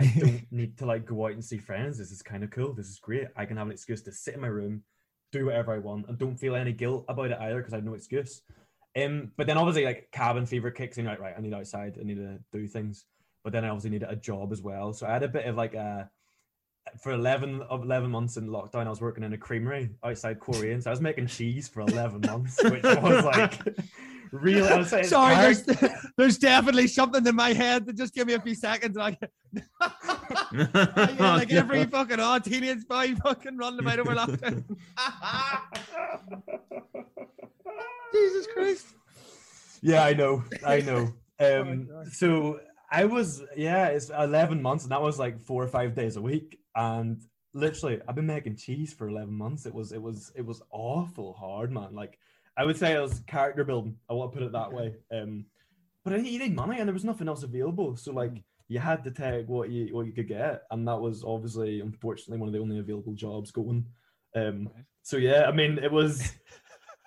I 0.00 0.12
don't 0.18 0.46
need 0.52 0.78
to 0.78 0.86
like 0.86 1.06
go 1.06 1.26
out 1.26 1.32
and 1.32 1.44
see 1.44 1.58
friends. 1.58 1.98
This 1.98 2.10
is 2.10 2.22
kind 2.22 2.44
of 2.44 2.50
cool. 2.50 2.72
This 2.72 2.88
is 2.88 2.98
great. 2.98 3.28
I 3.36 3.44
can 3.44 3.56
have 3.56 3.66
an 3.66 3.72
excuse 3.72 4.02
to 4.02 4.12
sit 4.12 4.34
in 4.34 4.40
my 4.40 4.48
room, 4.48 4.82
do 5.32 5.46
whatever 5.46 5.72
I 5.72 5.78
want, 5.78 6.08
and 6.08 6.18
don't 6.18 6.38
feel 6.38 6.54
any 6.54 6.72
guilt 6.72 7.04
about 7.08 7.30
it 7.30 7.38
either 7.40 7.58
because 7.58 7.72
I 7.72 7.76
have 7.76 7.84
no 7.84 7.94
excuse. 7.94 8.42
Um, 8.96 9.32
but 9.36 9.46
then 9.46 9.58
obviously 9.58 9.84
like 9.84 10.08
cabin 10.12 10.46
fever 10.46 10.70
kicks 10.70 10.98
in. 10.98 11.04
Like, 11.04 11.20
right, 11.20 11.34
I 11.36 11.40
need 11.40 11.54
outside. 11.54 11.98
I 12.00 12.04
need 12.04 12.16
to 12.16 12.38
do 12.52 12.66
things. 12.66 13.04
But 13.44 13.52
then 13.52 13.64
I 13.64 13.68
obviously 13.68 13.90
needed 13.90 14.08
a 14.10 14.16
job 14.16 14.52
as 14.52 14.62
well. 14.62 14.92
So 14.92 15.06
I 15.06 15.12
had 15.12 15.22
a 15.22 15.28
bit 15.28 15.46
of 15.46 15.56
like 15.56 15.74
a 15.74 16.10
for 17.00 17.12
11 17.12 17.62
of 17.62 17.82
11 17.82 18.10
months 18.10 18.36
in 18.36 18.48
lockdown, 18.48 18.86
I 18.86 18.90
was 18.90 19.00
working 19.00 19.24
in 19.24 19.32
a 19.32 19.38
creamery 19.38 19.90
outside 20.04 20.40
Korean. 20.40 20.80
So 20.80 20.90
I 20.90 20.92
was 20.92 21.00
making 21.00 21.26
cheese 21.26 21.68
for 21.68 21.80
11 21.80 22.22
months, 22.22 22.62
which 22.64 22.82
was 22.82 23.24
like 23.24 23.60
really. 24.32 24.68
I 24.68 24.78
was 24.78 24.88
saying, 24.88 25.04
Sorry, 25.04 25.34
there's, 25.34 25.62
there's 26.16 26.38
definitely 26.38 26.86
something 26.86 27.26
in 27.26 27.36
my 27.36 27.52
head 27.52 27.86
that 27.86 27.96
just 27.96 28.14
give 28.14 28.26
me 28.26 28.34
a 28.34 28.40
few 28.40 28.54
seconds. 28.54 28.96
Like, 28.96 29.18
yeah, 30.52 31.34
like 31.36 31.52
every 31.52 31.84
fucking 31.84 32.18
oh, 32.20 32.38
teenage 32.38 32.86
boy 32.86 33.14
fucking 33.22 33.56
running 33.56 33.80
about 33.80 33.98
over 33.98 34.14
lockdown. 34.14 34.64
Jesus 38.12 38.46
Christ. 38.52 38.86
Yeah, 39.82 40.04
I 40.04 40.14
know. 40.14 40.44
I 40.66 40.80
know. 40.80 41.12
Oh 41.40 41.60
Um, 41.60 41.86
God. 41.86 42.12
so 42.12 42.58
I 42.90 43.04
was, 43.04 43.44
yeah, 43.56 43.86
it's 43.86 44.10
11 44.10 44.60
months, 44.60 44.82
and 44.82 44.90
that 44.90 45.00
was 45.00 45.20
like 45.20 45.38
four 45.38 45.62
or 45.62 45.68
five 45.68 45.94
days 45.94 46.16
a 46.16 46.20
week. 46.20 46.58
And 46.74 47.22
literally, 47.54 48.00
I've 48.08 48.16
been 48.16 48.26
making 48.26 48.56
cheese 48.56 48.92
for 48.92 49.08
11 49.08 49.32
months. 49.32 49.66
It 49.66 49.72
was, 49.72 49.92
it 49.92 50.02
was, 50.02 50.32
it 50.34 50.44
was 50.44 50.60
awful 50.72 51.34
hard, 51.34 51.70
man. 51.70 51.94
Like, 51.94 52.18
I 52.56 52.64
would 52.64 52.76
say 52.76 52.92
it 52.92 53.00
was 53.00 53.20
character 53.28 53.62
building. 53.62 53.94
I 54.10 54.14
want 54.14 54.32
to 54.32 54.38
put 54.38 54.44
it 54.46 54.50
that 54.50 54.72
way. 54.72 54.96
Um, 55.12 55.44
but 56.04 56.12
I 56.12 56.16
you 56.16 56.40
need 56.40 56.56
money, 56.56 56.80
and 56.80 56.88
there 56.88 56.92
was 56.92 57.04
nothing 57.04 57.28
else 57.28 57.44
available. 57.44 57.96
So, 57.96 58.12
like, 58.12 58.42
you 58.68 58.78
had 58.78 59.02
to 59.04 59.10
take 59.10 59.48
what 59.48 59.70
you 59.70 59.94
what 59.94 60.06
you 60.06 60.12
could 60.12 60.28
get, 60.28 60.62
and 60.70 60.86
that 60.86 61.00
was 61.00 61.24
obviously, 61.24 61.80
unfortunately, 61.80 62.38
one 62.38 62.48
of 62.48 62.52
the 62.52 62.60
only 62.60 62.78
available 62.78 63.14
jobs 63.14 63.50
going. 63.50 63.86
Um, 64.36 64.68
so 65.02 65.16
yeah, 65.16 65.46
I 65.46 65.52
mean, 65.52 65.78
it 65.78 65.90
was 65.90 66.32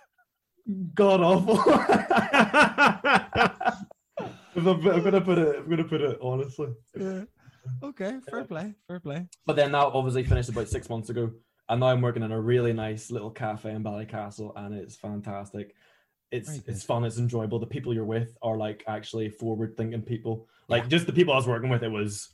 god 0.96 1.22
awful. 1.22 1.60
I'm, 4.56 4.68
I'm 4.68 5.04
gonna 5.04 5.22
put 5.22 5.38
it. 5.38 5.60
I'm 5.60 5.70
gonna 5.70 5.84
put 5.84 6.02
it 6.02 6.18
honestly. 6.22 6.70
Yeah. 7.00 7.24
Okay, 7.84 8.18
fair 8.30 8.44
play, 8.44 8.74
fair 8.88 9.00
play. 9.00 9.28
But 9.46 9.56
then 9.56 9.72
that 9.74 9.80
obviously 9.80 10.24
finished 10.24 10.50
about 10.50 10.68
six 10.68 10.90
months 10.90 11.10
ago, 11.10 11.32
and 11.70 11.80
now 11.80 11.88
I'm 11.88 12.02
working 12.02 12.24
in 12.24 12.32
a 12.32 12.42
really 12.42 12.74
nice 12.74 13.12
little 13.12 13.30
cafe 13.30 13.72
in 13.72 13.84
Ballycastle, 13.84 14.54
and 14.56 14.74
it's 14.74 14.96
fantastic. 14.96 15.76
It's 16.32 16.60
it's 16.66 16.84
fun. 16.84 17.04
It's 17.04 17.18
enjoyable. 17.18 17.60
The 17.60 17.68
people 17.68 17.94
you're 17.94 18.06
with 18.06 18.38
are 18.42 18.58
like 18.58 18.84
actually 18.88 19.30
forward 19.30 19.76
thinking 19.78 20.02
people. 20.02 20.48
Like 20.72 20.88
just 20.88 21.06
the 21.06 21.14
people 21.14 21.34
I 21.34 21.38
was 21.38 21.48
working 21.48 21.70
with, 21.70 21.84
it 21.84 21.92
was. 21.92 22.30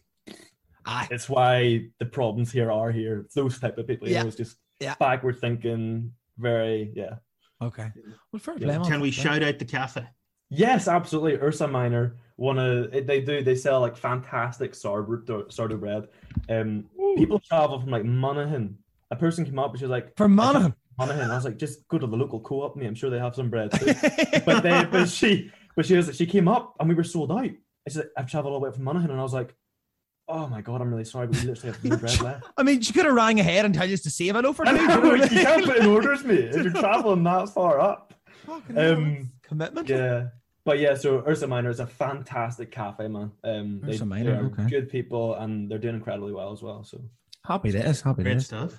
Aye. 0.86 1.08
It's 1.12 1.28
why 1.28 1.88
the 2.00 2.06
problems 2.06 2.52
here 2.52 2.72
are 2.72 2.92
here. 2.92 3.22
It's 3.26 3.34
those 3.36 3.60
type 3.60 3.78
of 3.78 3.88
people. 3.88 4.08
You 4.08 4.14
Yeah. 4.14 4.22
know, 4.22 4.28
it's 4.30 4.38
just 4.38 4.58
Yeah. 4.80 4.96
backward 5.00 5.40
thinking. 5.40 6.14
Very 6.38 6.92
yeah. 6.96 7.16
Okay. 7.62 7.92
Well, 8.32 8.40
fair 8.40 8.56
Yeah. 8.58 8.82
Can 8.84 9.02
we 9.02 9.12
shout 9.12 9.44
out 9.44 9.60
the 9.60 9.66
cafe? 9.66 10.06
Yes, 10.50 10.88
absolutely. 10.88 11.34
Ursa 11.42 11.68
Minor, 11.68 12.16
one 12.38 12.58
of 12.58 12.92
they 12.92 13.20
do. 13.22 13.42
They 13.44 13.56
sell 13.56 13.82
like 13.82 13.98
fantastic 13.98 14.76
sourdough 14.76 15.50
sourdough 15.50 15.78
bread. 15.78 16.08
Um, 16.48 16.86
people 17.18 17.40
travel 17.40 17.80
from 17.82 17.90
like 17.90 18.06
Monaghan. 18.06 18.78
A 19.12 19.16
person 19.16 19.44
came 19.44 19.60
up 19.60 19.72
and 19.72 19.80
she 19.80 19.86
was 19.86 19.92
like, 19.92 20.16
"From 20.16 20.34
Monaghan. 20.36 20.74
Monaghan. 20.98 21.32
I 21.32 21.36
was 21.36 21.46
like, 21.46 21.58
just 21.58 21.86
go 21.90 21.98
to 21.98 22.08
the 22.08 22.16
local 22.16 22.40
co-op, 22.40 22.76
mate. 22.78 22.88
I'm 22.88 22.96
sure 22.96 23.10
they 23.10 23.20
have 23.20 23.36
some 23.36 23.50
bread. 23.50 23.72
too." 23.72 23.86
but 24.46 24.64
they, 24.64 24.86
but 24.86 25.10
she, 25.10 25.52
but 25.76 25.86
she 25.86 25.96
was, 25.98 26.16
she 26.16 26.26
came 26.26 26.48
up 26.48 26.76
and 26.80 26.88
we 26.88 26.96
were 26.96 27.04
sold 27.04 27.32
out. 27.32 27.50
And 27.88 27.92
she's 27.94 27.98
like, 28.00 28.12
I've 28.18 28.30
traveled 28.30 28.54
all 28.54 28.60
the 28.60 28.66
way 28.68 28.74
from 28.74 28.84
Monaghan, 28.84 29.12
and 29.12 29.20
I 29.20 29.24
was 29.24 29.34
like, 29.34 29.56
oh 30.28 30.46
my 30.48 30.60
god, 30.60 30.82
I'm 30.82 30.90
really 30.92 31.06
sorry, 31.06 31.28
but 31.28 31.38
we 31.42 31.48
literally 31.48 31.72
have 31.74 31.86
no 31.86 31.96
bread 31.96 32.20
left. 32.22 32.46
I 32.58 32.64
mean, 32.64 32.82
she 32.82 32.92
could 32.92 33.06
have 33.06 33.16
rang 33.16 33.40
ahead 33.40 33.64
and 33.64 33.74
told 33.74 33.90
you 33.90 33.96
to 33.96 34.10
save 34.10 34.36
it 34.36 34.44
over. 34.44 34.68
I 34.68 34.72
two, 34.74 34.82
you 34.82 34.88
know, 34.90 34.96
know 35.02 35.10
what 35.12 35.22
I 35.22 35.24
you 35.36 35.42
can't 35.42 35.58
mean? 35.60 35.68
put 35.68 35.78
in 35.78 35.86
orders, 35.88 36.24
mate. 36.26 36.40
If 36.54 36.64
you're 36.64 36.74
traveling 36.74 37.24
that 37.24 37.48
far 37.50 37.80
up. 37.80 38.14
Fucking 38.46 38.78
Um, 38.78 39.32
commitment. 39.42 39.88
Yeah. 39.88 40.28
But 40.66 40.80
yeah, 40.80 40.96
so 40.96 41.24
Ursa 41.26 41.48
Minor 41.48 41.70
is 41.70 41.80
a 41.80 41.88
fantastic 41.88 42.72
cafe, 42.72 43.08
man. 43.08 43.32
Um, 43.46 43.80
they, 43.82 43.92
Ursa 43.94 44.00
they 44.00 44.06
Minor, 44.06 44.34
are 44.42 44.46
okay. 44.48 44.68
good 44.70 44.90
people 44.90 45.36
and 45.36 45.72
they're 45.72 45.78
doing 45.80 45.96
incredibly 45.96 46.34
well 46.34 46.52
as 46.52 46.62
well. 46.62 46.84
So 46.84 47.00
Happy 47.46 47.72
days. 47.72 48.02
Happy 48.02 48.24
Great 48.24 48.34
days. 48.34 48.48
stuff. 48.48 48.74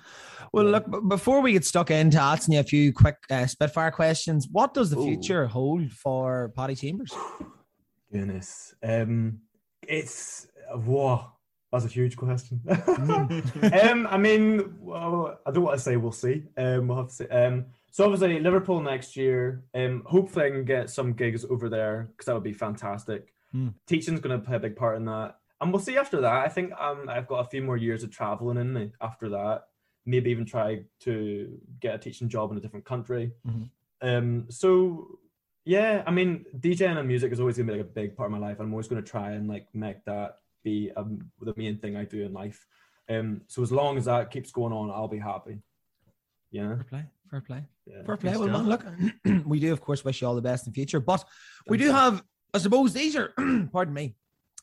Well, 0.53 0.65
Yeah. 0.65 0.71
look, 0.87 1.09
before 1.09 1.41
we 1.41 1.53
get 1.53 1.65
stuck 1.65 1.89
into 1.89 2.21
asking 2.21 2.53
you 2.53 2.59
a 2.59 2.63
few 2.63 2.93
quick 2.93 3.15
uh, 3.31 3.47
Spitfire 3.47 3.89
questions, 3.89 4.47
what 4.51 4.75
does 4.75 4.91
the 4.91 4.99
Ooh. 4.99 5.03
future 5.03 5.47
hold 5.47 5.91
for 5.91 6.51
Paddy 6.55 6.75
Chambers? 6.75 7.11
Goodness, 8.11 8.75
um, 8.83 9.39
it's 9.87 10.47
whoa, 10.73 11.25
that's 11.71 11.85
a 11.85 11.89
huge 11.89 12.17
question. 12.17 12.61
Mm. 12.99 13.91
um, 13.91 14.07
I 14.07 14.17
mean, 14.17 14.75
well, 14.79 15.39
I 15.45 15.51
don't 15.51 15.63
want 15.63 15.77
to 15.77 15.83
say 15.83 15.95
we'll 15.95 16.11
see. 16.11 16.43
Um, 16.57 16.87
we'll 16.87 16.97
have 16.97 17.07
to 17.07 17.13
see. 17.13 17.27
Um, 17.27 17.65
so 17.91 18.03
obviously 18.03 18.39
Liverpool 18.39 18.81
next 18.81 19.15
year. 19.15 19.63
Um, 19.73 20.03
hopefully 20.05 20.45
I 20.45 20.49
can 20.51 20.65
get 20.65 20.89
some 20.89 21.13
gigs 21.13 21.45
over 21.49 21.69
there 21.69 22.09
because 22.11 22.25
that 22.25 22.33
would 22.33 22.43
be 22.43 22.53
fantastic. 22.53 23.33
Hmm. 23.51 23.69
Teaching's 23.87 24.19
going 24.19 24.39
to 24.39 24.45
play 24.45 24.57
a 24.57 24.59
big 24.59 24.75
part 24.75 24.97
in 24.97 25.05
that, 25.05 25.37
and 25.61 25.71
we'll 25.71 25.81
see 25.81 25.97
after 25.97 26.21
that. 26.21 26.45
I 26.45 26.49
think 26.49 26.71
um, 26.79 27.09
I've 27.09 27.27
got 27.27 27.45
a 27.45 27.49
few 27.49 27.61
more 27.61 27.77
years 27.77 28.03
of 28.03 28.11
traveling 28.11 28.57
in 28.57 28.71
me 28.73 28.91
after 29.01 29.29
that. 29.29 29.63
Maybe 30.05 30.29
even 30.31 30.45
try 30.45 30.83
to 31.01 31.59
get 31.79 31.95
a 31.95 31.99
teaching 31.99 32.29
job 32.29 32.51
in 32.51 32.57
a 32.57 32.61
different 32.61 32.85
country. 32.85 33.31
Mhm. 33.47 33.69
Um, 34.01 34.45
so 34.49 35.19
yeah, 35.69 36.01
I 36.07 36.09
mean, 36.09 36.45
DJing 36.57 36.97
and 36.97 37.07
music 37.07 37.31
is 37.31 37.39
always 37.39 37.55
gonna 37.55 37.71
be 37.71 37.77
like 37.77 37.85
a 37.85 37.93
big 37.93 38.17
part 38.17 38.25
of 38.25 38.31
my 38.31 38.39
life. 38.39 38.59
I'm 38.59 38.73
always 38.73 38.87
gonna 38.87 39.03
try 39.03 39.33
and 39.33 39.47
like 39.47 39.67
make 39.75 40.03
that 40.05 40.39
be 40.63 40.91
um, 40.97 41.29
the 41.41 41.53
main 41.57 41.77
thing 41.77 41.95
I 41.95 42.05
do 42.05 42.23
in 42.25 42.33
life. 42.33 42.65
Um, 43.07 43.41
so 43.45 43.61
as 43.61 43.71
long 43.71 43.95
as 43.95 44.05
that 44.05 44.31
keeps 44.31 44.51
going 44.51 44.73
on, 44.73 44.89
I'll 44.89 45.07
be 45.07 45.19
happy. 45.19 45.59
Yeah, 46.49 46.69
Fair 46.69 46.85
play. 46.89 47.05
Fair 47.29 47.41
play. 47.41 47.63
yeah. 47.85 48.01
Fair 48.03 48.17
play. 48.17 48.35
Well, 48.35 48.47
man, 48.47 48.67
look, 48.67 48.83
we 49.45 49.59
do, 49.59 49.71
of 49.71 49.79
course, 49.79 50.03
wish 50.03 50.21
you 50.21 50.27
all 50.27 50.33
the 50.33 50.41
best 50.41 50.65
in 50.65 50.73
future, 50.73 50.99
but 50.99 51.23
we 51.67 51.77
Thanks, 51.77 51.91
do 51.91 51.95
have, 51.95 52.23
I 52.51 52.57
suppose, 52.57 52.91
these 52.91 53.15
are, 53.15 53.31
pardon 53.71 53.93
me, 53.93 54.15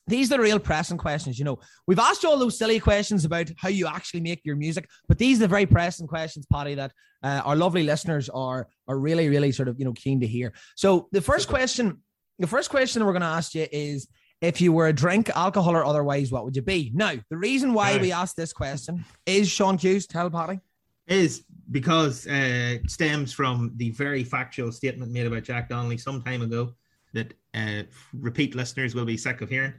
these 0.06 0.30
are 0.32 0.36
the 0.36 0.42
real 0.42 0.58
pressing 0.58 0.98
questions. 0.98 1.38
You 1.38 1.44
know, 1.44 1.58
we've 1.86 1.98
asked 1.98 2.22
you 2.22 2.28
all 2.28 2.38
those 2.38 2.58
silly 2.58 2.78
questions 2.78 3.24
about 3.24 3.50
how 3.56 3.68
you 3.68 3.86
actually 3.86 4.20
make 4.20 4.40
your 4.44 4.56
music, 4.56 4.88
but 5.08 5.18
these 5.18 5.38
are 5.38 5.42
the 5.42 5.48
very 5.48 5.66
pressing 5.66 6.06
questions, 6.06 6.46
Paddy, 6.52 6.74
that 6.76 6.92
uh, 7.22 7.42
our 7.44 7.56
lovely 7.56 7.82
listeners 7.82 8.28
are 8.28 8.68
are 8.88 8.98
really, 8.98 9.28
really 9.28 9.52
sort 9.52 9.68
of 9.68 9.78
you 9.78 9.84
know 9.84 9.92
keen 9.92 10.20
to 10.20 10.26
hear. 10.26 10.52
So 10.76 11.08
the 11.12 11.20
first 11.20 11.48
question, 11.48 12.02
the 12.38 12.46
first 12.46 12.70
question 12.70 13.04
we're 13.04 13.12
going 13.12 13.22
to 13.22 13.28
ask 13.28 13.54
you 13.54 13.66
is. 13.72 14.08
If 14.42 14.60
you 14.60 14.70
were 14.70 14.88
a 14.88 14.92
drink, 14.92 15.30
alcohol 15.34 15.74
or 15.74 15.82
otherwise, 15.82 16.30
what 16.30 16.44
would 16.44 16.54
you 16.54 16.60
be? 16.60 16.92
Now, 16.94 17.14
the 17.30 17.38
reason 17.38 17.72
why 17.72 17.92
Right. 17.92 18.02
we 18.02 18.12
asked 18.12 18.36
this 18.36 18.52
question 18.52 19.02
is 19.24 19.48
Sean 19.48 19.78
Hughes. 19.78 20.06
Tell 20.06 20.28
Paddy. 20.30 20.60
is 21.06 21.44
because 21.70 22.26
uh, 22.26 22.76
stems 22.86 23.32
from 23.32 23.72
the 23.76 23.92
very 23.92 24.24
factual 24.24 24.72
statement 24.72 25.10
made 25.10 25.26
about 25.26 25.42
Jack 25.44 25.70
Donnelly 25.70 25.96
some 25.96 26.22
time 26.22 26.42
ago 26.42 26.74
that 27.14 27.32
uh, 27.56 27.82
repeat 28.12 28.54
listeners 28.54 28.94
will 28.94 29.04
be 29.04 29.16
sick 29.16 29.40
of 29.40 29.48
hearing. 29.48 29.74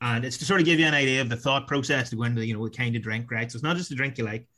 And 0.00 0.24
it's 0.24 0.36
to 0.38 0.44
sort 0.44 0.60
of 0.60 0.66
give 0.66 0.80
you 0.80 0.86
an 0.86 0.94
idea 0.94 1.20
of 1.20 1.28
the 1.28 1.36
thought 1.36 1.66
process 1.68 2.10
to 2.10 2.16
go 2.16 2.24
into, 2.24 2.44
you 2.44 2.54
know, 2.54 2.60
what 2.60 2.76
kind 2.76 2.94
of 2.96 3.02
drink, 3.02 3.30
right? 3.30 3.50
So 3.50 3.56
it's 3.56 3.62
not 3.62 3.76
just 3.76 3.92
a 3.92 3.94
drink 3.94 4.18
you 4.18 4.24
like. 4.24 4.48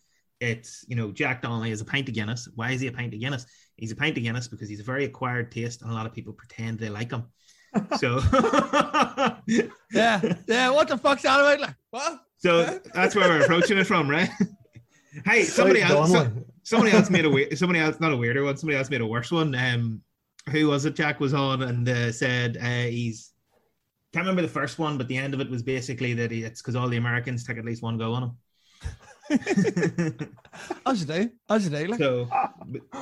It's, 0.41 0.85
you 0.89 0.97
know, 0.97 1.13
Jack 1.13 1.43
Donnelly 1.43 1.71
is 1.71 1.81
a 1.81 1.85
pint 1.85 2.09
of 2.09 2.15
Guinness. 2.15 2.49
Why 2.55 2.73
is 2.73 2.81
he 2.81 2.87
a 2.87 2.93
pint 2.93 3.13
of 3.15 3.21
Guinness? 3.21 3.47
He's 3.77 3.93
a 3.93 3.97
pint 3.97 4.17
of 4.17 4.23
Guinness 4.23 4.49
because 4.49 4.69
he's 4.69 4.81
a 4.81 4.85
very 4.85 5.05
acquired 5.05 5.53
taste 5.53 5.83
and 5.83 5.91
a 5.91 5.95
lot 5.95 6.07
of 6.07 6.13
people 6.13 6.33
pretend 6.33 6.79
they 6.79 6.91
like 6.91 7.11
him. 7.13 7.25
So, 7.99 8.21
Yeah, 9.93 10.21
yeah. 10.47 10.71
What 10.71 10.89
the 10.89 10.97
fuck's 10.97 11.23
that 11.23 11.41
about? 11.41 11.61
Like, 11.61 11.75
what? 11.91 12.21
so 12.39 12.79
that's 12.95 13.15
where 13.15 13.29
we're 13.29 13.43
approaching 13.43 13.79
it 13.79 13.85
from, 13.85 14.09
right? 14.09 14.31
hey, 15.25 15.43
somebody 15.43 15.83
else. 15.83 16.13
Donnelly. 16.13 16.45
somebody 16.63 16.93
else 16.93 17.11
made 17.11 17.25
a 17.25 17.31
weird 17.31 17.59
somebody 17.59 17.81
else 17.81 17.99
not 18.01 18.13
a 18.13 18.17
weirder 18.17 18.45
one 18.45 18.57
somebody 18.57 18.79
else 18.79 18.91
made 18.91 19.01
a 19.01 19.07
worse 19.07 19.31
one 19.31 19.55
um 19.55 20.01
who 20.51 20.69
was 20.69 20.85
it 20.85 20.95
jack 20.95 21.21
was 21.21 21.35
on 21.35 21.63
and 21.63 21.89
uh, 21.89 22.13
said 22.13 22.57
uh, 22.59 22.89
he's 22.91 23.33
can't 24.13 24.25
remember 24.25 24.43
the 24.43 24.49
first 24.49 24.79
one 24.79 24.97
but 24.99 25.09
the 25.09 25.17
end 25.17 25.35
of 25.35 25.41
it 25.41 25.51
was 25.51 25.63
basically 25.63 26.13
that 26.15 26.31
he, 26.31 26.43
it's 26.45 26.61
because 26.63 26.77
all 26.77 26.89
the 26.89 26.97
americans 26.97 27.45
take 27.45 27.59
at 27.59 27.65
least 27.65 27.83
one 27.83 27.99
go 27.99 28.13
on 28.13 28.23
him 28.25 28.33
As 30.87 31.01
you 31.01 31.07
do, 31.07 31.31
as 31.49 31.65
you 31.65 31.71
do. 31.77 31.87
Like, 31.87 31.99
so 31.99 32.29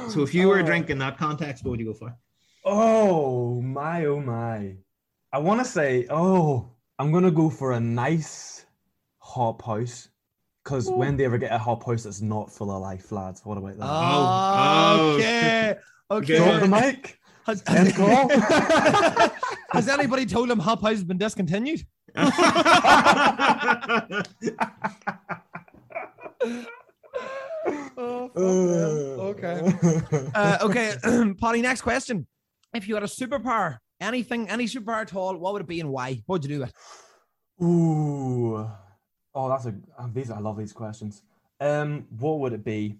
so 0.08 0.22
if 0.22 0.32
you 0.34 0.46
were 0.48 0.58
a 0.60 0.62
Oh. 0.62 0.66
drink 0.66 0.88
in 0.88 0.98
that 0.98 1.18
context 1.18 1.64
what 1.64 1.72
would 1.72 1.80
you 1.80 1.86
go 1.86 1.94
for 1.94 2.16
Oh 2.64 3.60
my, 3.60 4.04
oh 4.04 4.20
my. 4.20 4.76
I 5.32 5.38
want 5.38 5.60
to 5.60 5.64
say, 5.64 6.06
oh, 6.10 6.70
I'm 6.98 7.10
going 7.10 7.24
to 7.24 7.30
go 7.32 7.50
for 7.50 7.72
a 7.72 7.80
nice 7.80 8.64
hop 9.18 9.62
house. 9.62 10.08
Because 10.62 10.88
when 10.88 11.16
they 11.16 11.24
ever 11.24 11.38
get 11.38 11.50
a 11.50 11.58
hop 11.58 11.84
house 11.84 12.04
that's 12.04 12.20
not 12.20 12.52
full 12.52 12.70
of 12.70 12.80
life, 12.80 13.10
lads, 13.10 13.44
what 13.44 13.58
about 13.58 13.78
that? 13.78 13.84
Oh, 13.84 15.10
oh. 15.10 15.14
okay. 15.18 15.74
Okay. 16.10 16.36
Drop 16.36 16.60
the 16.60 16.68
mic. 16.68 17.18
Has, 17.46 17.62
call. 17.96 18.28
has 19.72 19.88
anybody 19.88 20.26
told 20.26 20.50
him 20.50 20.58
Hop 20.58 20.82
House 20.82 20.90
has 20.92 21.04
been 21.04 21.18
discontinued? 21.18 21.84
oh, 27.96 28.30
okay. 29.18 29.60
Uh, 30.34 30.58
okay, 30.62 30.94
Polly. 31.38 31.62
Next 31.62 31.82
question: 31.82 32.26
If 32.74 32.86
you 32.88 32.94
had 32.94 33.02
a 33.02 33.08
superpower, 33.08 33.78
anything, 34.00 34.48
any 34.48 34.66
superpower 34.66 35.02
at 35.02 35.14
all, 35.14 35.36
what 35.36 35.52
would 35.54 35.62
it 35.62 35.68
be 35.68 35.80
and 35.80 35.90
why? 35.90 36.22
What 36.26 36.42
would 36.42 36.50
you 36.50 36.58
do 36.58 36.64
it? 36.64 36.72
Ooh. 37.64 38.68
Oh, 39.34 39.48
that's 39.48 39.66
a 39.66 39.74
these. 40.12 40.30
I 40.30 40.38
love 40.38 40.58
these 40.58 40.72
questions. 40.72 41.22
Um, 41.60 42.06
what 42.18 42.40
would 42.40 42.52
it 42.52 42.64
be? 42.64 42.98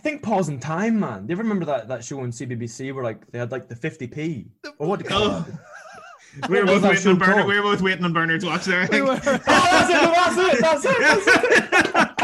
I 0.00 0.02
think 0.02 0.22
pause 0.22 0.48
in 0.48 0.58
time, 0.58 0.98
man. 0.98 1.26
Do 1.26 1.32
you 1.32 1.34
ever 1.34 1.42
remember 1.42 1.66
that 1.66 1.88
that 1.88 2.02
show 2.02 2.20
on 2.20 2.30
CBBC 2.30 2.94
where 2.94 3.04
like 3.04 3.30
they 3.32 3.38
had 3.38 3.52
like 3.52 3.68
the 3.68 3.74
50p 3.74 4.46
or 4.78 4.88
what 4.88 4.98
do 4.98 5.02
you 5.04 5.10
call 5.10 5.22
Oh. 5.24 5.44
it? 5.46 5.54
We 6.48 6.58
were 6.60 6.64
both 6.64 6.82
waiting 6.84 7.10
on 7.10 7.18
Bernard. 7.18 7.44
We 7.46 7.56
were 7.56 7.62
both 7.62 7.82
waiting 7.82 8.04
on 8.04 8.12
Bernard's 8.14 8.46
watch 8.46 8.64
there. 8.64 8.82
I 8.82 8.86
We 8.90 9.02
were- 9.02 9.10
Oh, 9.10 9.18
that's 9.20 9.90
it. 9.90 10.60
That's 10.60 10.84
it. 10.86 11.00
That's 11.00 11.26
it. 11.26 11.70
That's 11.82 12.22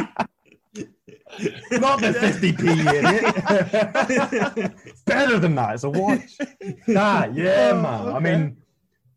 it. 1.71 1.81
Not 1.83 2.01
the 2.01 2.13
50p, 2.13 2.63
idiot. 2.95 4.77
it's 4.87 5.03
better 5.05 5.39
than 5.39 5.55
that. 5.57 5.75
It's 5.75 5.85
a 5.85 5.91
watch. 5.91 6.39
Nah, 6.87 7.27
yeah, 7.35 7.73
Oh, 7.75 7.83
man. 7.83 8.15
I 8.15 8.21
mean, 8.21 8.57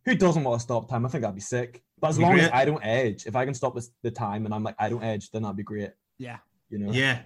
who 0.05 0.16
doesn't 0.16 0.43
want 0.43 0.60
to 0.60 0.64
stop 0.64 0.89
time? 0.89 1.05
I 1.05 1.10
think 1.10 1.24
I'd 1.24 1.36
be 1.36 1.39
sick. 1.39 1.82
But 2.01 2.10
as 2.10 2.18
Be 2.18 2.24
long 2.24 2.39
as. 2.39 2.49
I 2.51 2.66
don't 2.66 2.84
edge, 2.84 3.26
if 3.26 3.36
I 3.38 3.45
can 3.45 3.53
stop 3.53 3.76
this, 3.76 3.91
the 4.01 4.12
time 4.12 4.45
and 4.45 4.53
I'm 4.53 4.64
like, 4.64 4.76
I 4.80 4.89
don't 4.89 5.03
edge, 5.03 5.30
then 5.32 5.43
that'd 5.43 5.55
be 5.55 5.64
great. 5.64 5.91
yeah. 6.18 6.38
You 6.70 6.80
know? 6.80 6.91
yeah. 6.91 7.22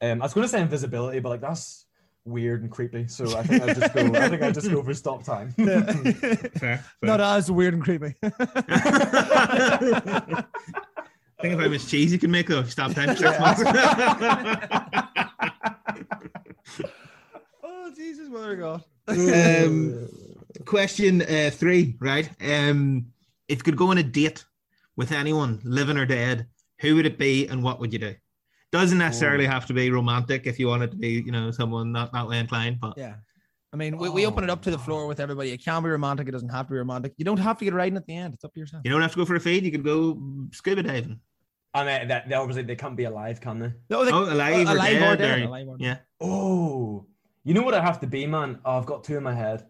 Um, 0.00 0.22
I 0.22 0.24
was 0.24 0.34
going 0.34 0.44
to 0.44 0.48
say 0.48 0.60
invisibility, 0.60 1.18
but 1.20 1.28
like 1.30 1.40
that's 1.40 1.86
weird 2.24 2.62
and 2.62 2.70
creepy. 2.70 3.08
So 3.08 3.36
I 3.36 3.42
think 3.42 3.62
I'd 3.62 3.76
just 3.76 3.92
go. 3.94 4.00
I 4.14 4.28
think 4.28 4.42
I'd 4.42 4.54
just 4.54 4.70
go 4.70 4.82
for 4.82 4.94
stop 4.94 5.24
time. 5.24 5.50
Fair. 5.56 5.82
fair. 6.58 6.84
Not 7.02 7.20
as 7.20 7.50
weird 7.50 7.74
and 7.74 7.82
creepy. 7.82 8.14
Think 11.40 11.54
of 11.54 11.60
how 11.60 11.68
much 11.68 11.86
cheese 11.86 12.12
you 12.12 12.18
can 12.18 12.30
make 12.32 12.48
though. 12.48 12.64
Stop 12.64 12.92
time 12.94 13.10
for 13.10 13.16
six 13.16 13.30
Yeah. 13.30 13.38
months. 13.40 13.62
oh 17.62 17.92
Jesus, 17.96 18.28
mother 18.28 18.52
of 18.52 18.58
God. 18.58 18.84
um, 19.66 20.08
question 20.64 21.22
uh, 21.22 21.50
three, 21.52 21.96
right? 22.00 22.28
Um, 22.40 23.06
if 23.48 23.58
you 23.58 23.62
could 23.64 23.76
go 23.76 23.90
on 23.90 23.98
a 23.98 24.02
date 24.02 24.44
with 24.96 25.12
anyone, 25.12 25.60
living 25.64 25.96
or 25.96 26.06
dead, 26.06 26.46
who 26.80 26.96
would 26.96 27.06
it 27.06 27.18
be 27.18 27.46
and 27.46 27.62
what 27.62 27.78
would 27.80 27.92
you 27.92 27.98
do? 28.00 28.14
Doesn't 28.70 28.98
necessarily 28.98 29.46
have 29.46 29.64
to 29.66 29.72
be 29.74 29.90
romantic 29.90 30.46
if 30.46 30.58
you 30.58 30.66
want 30.68 30.82
it 30.82 30.90
to 30.90 30.96
be, 30.96 31.22
you 31.24 31.32
know, 31.32 31.50
someone 31.50 31.90
not 31.90 32.12
that 32.12 32.28
way 32.28 32.38
inclined, 32.38 32.78
but 32.80 32.94
Yeah. 32.98 33.14
I 33.72 33.76
mean, 33.76 33.98
we, 33.98 34.08
we 34.08 34.24
open 34.26 34.44
it 34.44 34.50
up 34.50 34.62
to 34.62 34.70
the 34.70 34.76
Oh. 34.76 34.80
floor 34.80 35.06
with 35.06 35.20
everybody. 35.20 35.50
It 35.52 35.62
can 35.64 35.82
be 35.82 35.88
romantic. 35.90 36.26
It 36.28 36.32
doesn't 36.32 36.48
have 36.50 36.66
to 36.68 36.72
be 36.72 36.78
romantic. 36.78 37.12
You 37.18 37.24
don't 37.24 37.38
have 37.38 37.58
to 37.58 37.64
get 37.64 37.74
riding 37.74 37.96
at 37.96 38.06
the 38.06 38.14
end. 38.16 38.34
It's 38.34 38.44
up 38.44 38.52
to 38.54 38.60
yourself. 38.60 38.82
you 38.84 38.90
don't 38.90 39.02
have 39.02 39.12
to 39.12 39.16
go 39.18 39.24
for 39.24 39.36
a 39.36 39.40
feed. 39.40 39.64
You 39.64 39.70
could 39.70 39.84
go 39.84 40.18
scuba 40.52 40.82
diving. 40.82 41.20
I 41.74 41.84
mean, 41.84 42.08
that 42.08 42.28
they 42.28 42.34
obviously 42.34 42.62
they 42.62 42.76
can't 42.76 42.96
be 42.96 43.04
alive, 43.04 43.40
can 43.40 43.58
they? 43.58 43.72
No, 43.90 44.04
they- 44.04 44.12
Oh, 44.12 44.24
alive, 44.24 44.66
or, 44.68 44.72
alive 44.72 44.92
dead, 44.92 45.12
or 45.12 45.16
dead, 45.16 45.40
or- 45.40 45.44
alive 45.44 45.68
or 45.68 45.76
dead. 45.78 45.84
yeah. 45.86 45.96
Oh, 46.20 47.06
you 47.44 47.52
know 47.54 47.62
what 47.62 47.74
I 47.74 47.82
have 47.82 48.00
to 48.00 48.06
be, 48.06 48.26
man? 48.26 48.58
Oh, 48.64 48.78
I've 48.78 48.86
got 48.86 49.04
two 49.04 49.16
in 49.18 49.22
my 49.22 49.34
head. 49.34 49.66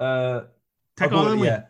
Uh, 0.00 0.42
Take 0.96 1.12
I'll 1.12 1.18
all 1.18 1.24
go- 1.26 1.32
of 1.32 1.38
them. 1.38 1.46
yeah. 1.46 1.64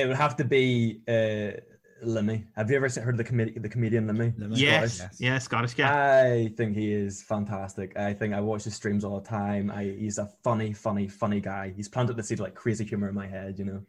It 0.00 0.06
would 0.08 0.16
have 0.16 0.36
to 0.36 0.44
be 0.44 1.02
uh, 1.08 1.60
Limmy. 2.06 2.44
Have 2.56 2.70
you 2.70 2.76
ever 2.76 2.88
heard 2.88 3.14
of 3.14 3.18
the 3.18 3.24
comedi- 3.24 3.60
the 3.60 3.68
comedian 3.68 4.06
Limmy? 4.06 4.32
Limmy. 4.38 4.56
Yes, 4.56 4.98
Scottish. 4.98 5.20
yeah, 5.20 5.38
Scottish 5.38 5.74
guy. 5.74 6.32
I 6.32 6.48
think 6.56 6.76
he 6.76 6.92
is 6.92 7.22
fantastic. 7.22 7.96
I 7.96 8.12
think 8.14 8.34
I 8.34 8.40
watch 8.40 8.64
his 8.64 8.74
streams 8.74 9.04
all 9.04 9.20
the 9.20 9.28
time. 9.28 9.70
I, 9.70 9.84
he's 9.84 10.18
a 10.18 10.28
funny, 10.42 10.72
funny, 10.72 11.08
funny 11.08 11.40
guy. 11.40 11.72
He's 11.76 11.88
planted 11.88 12.16
the 12.16 12.22
seed 12.22 12.38
of, 12.40 12.44
like 12.44 12.54
crazy 12.54 12.84
humor 12.84 13.08
in 13.08 13.14
my 13.14 13.26
head, 13.26 13.58
you 13.58 13.64
know. 13.64 13.82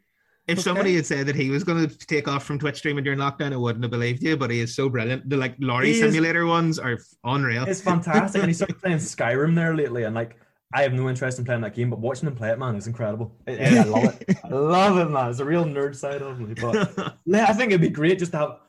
If 0.48 0.60
Okay. 0.60 0.64
somebody 0.64 0.96
had 0.96 1.08
said 1.08 1.26
that 1.26 1.36
he 1.36 1.50
was 1.50 1.64
going 1.64 1.88
to 1.90 1.98
take 1.98 2.28
off 2.28 2.44
from 2.44 2.60
Twitch 2.60 2.78
streaming 2.78 3.04
during 3.04 3.18
lockdown, 3.18 3.52
I 3.52 3.58
wouldn't 3.58 3.84
have 3.84 3.90
believed 3.90 4.22
you. 4.22 4.38
But 4.38 4.52
he 4.52 4.60
is 4.60 4.76
so 4.76 4.90
brilliant. 4.90 5.28
The 5.28 5.38
like 5.38 5.56
lorry 5.60 5.88
He 5.88 5.94
is- 5.94 6.00
simulator 6.02 6.46
ones 6.46 6.78
are 6.78 7.00
unreal. 7.24 7.64
It's 7.64 7.82
fantastic. 7.82 8.42
and 8.42 8.50
he 8.50 8.54
started 8.54 8.78
playing 8.80 8.98
Skyrim 8.98 9.56
there 9.56 9.76
lately, 9.76 10.04
and 10.04 10.14
like 10.14 10.38
I 10.76 10.82
have 10.84 10.92
no 10.92 11.08
interest 11.08 11.40
in 11.40 11.46
playing 11.46 11.62
that 11.62 11.74
game, 11.74 11.90
but 11.90 12.00
watching 12.00 12.28
him 12.28 12.36
play 12.36 12.50
it, 12.50 12.60
man, 12.60 12.76
is 12.76 12.86
incredible. 12.86 13.34
I, 13.48 13.78
I 13.78 13.84
love 13.84 14.22
it. 14.22 14.38
I 14.44 14.48
love 14.50 14.98
it, 14.98 15.10
man. 15.10 15.30
It's 15.30 15.40
a 15.40 15.46
real 15.46 15.64
nerd 15.64 15.96
side 15.96 16.22
of 16.22 16.38
me. 16.38 16.54
But 16.54 17.16
I 17.34 17.54
think 17.54 17.72
it'd 17.72 17.80
be 17.80 17.90
great 17.90 18.20
just 18.20 18.34
to 18.34 18.38
have. 18.38 18.60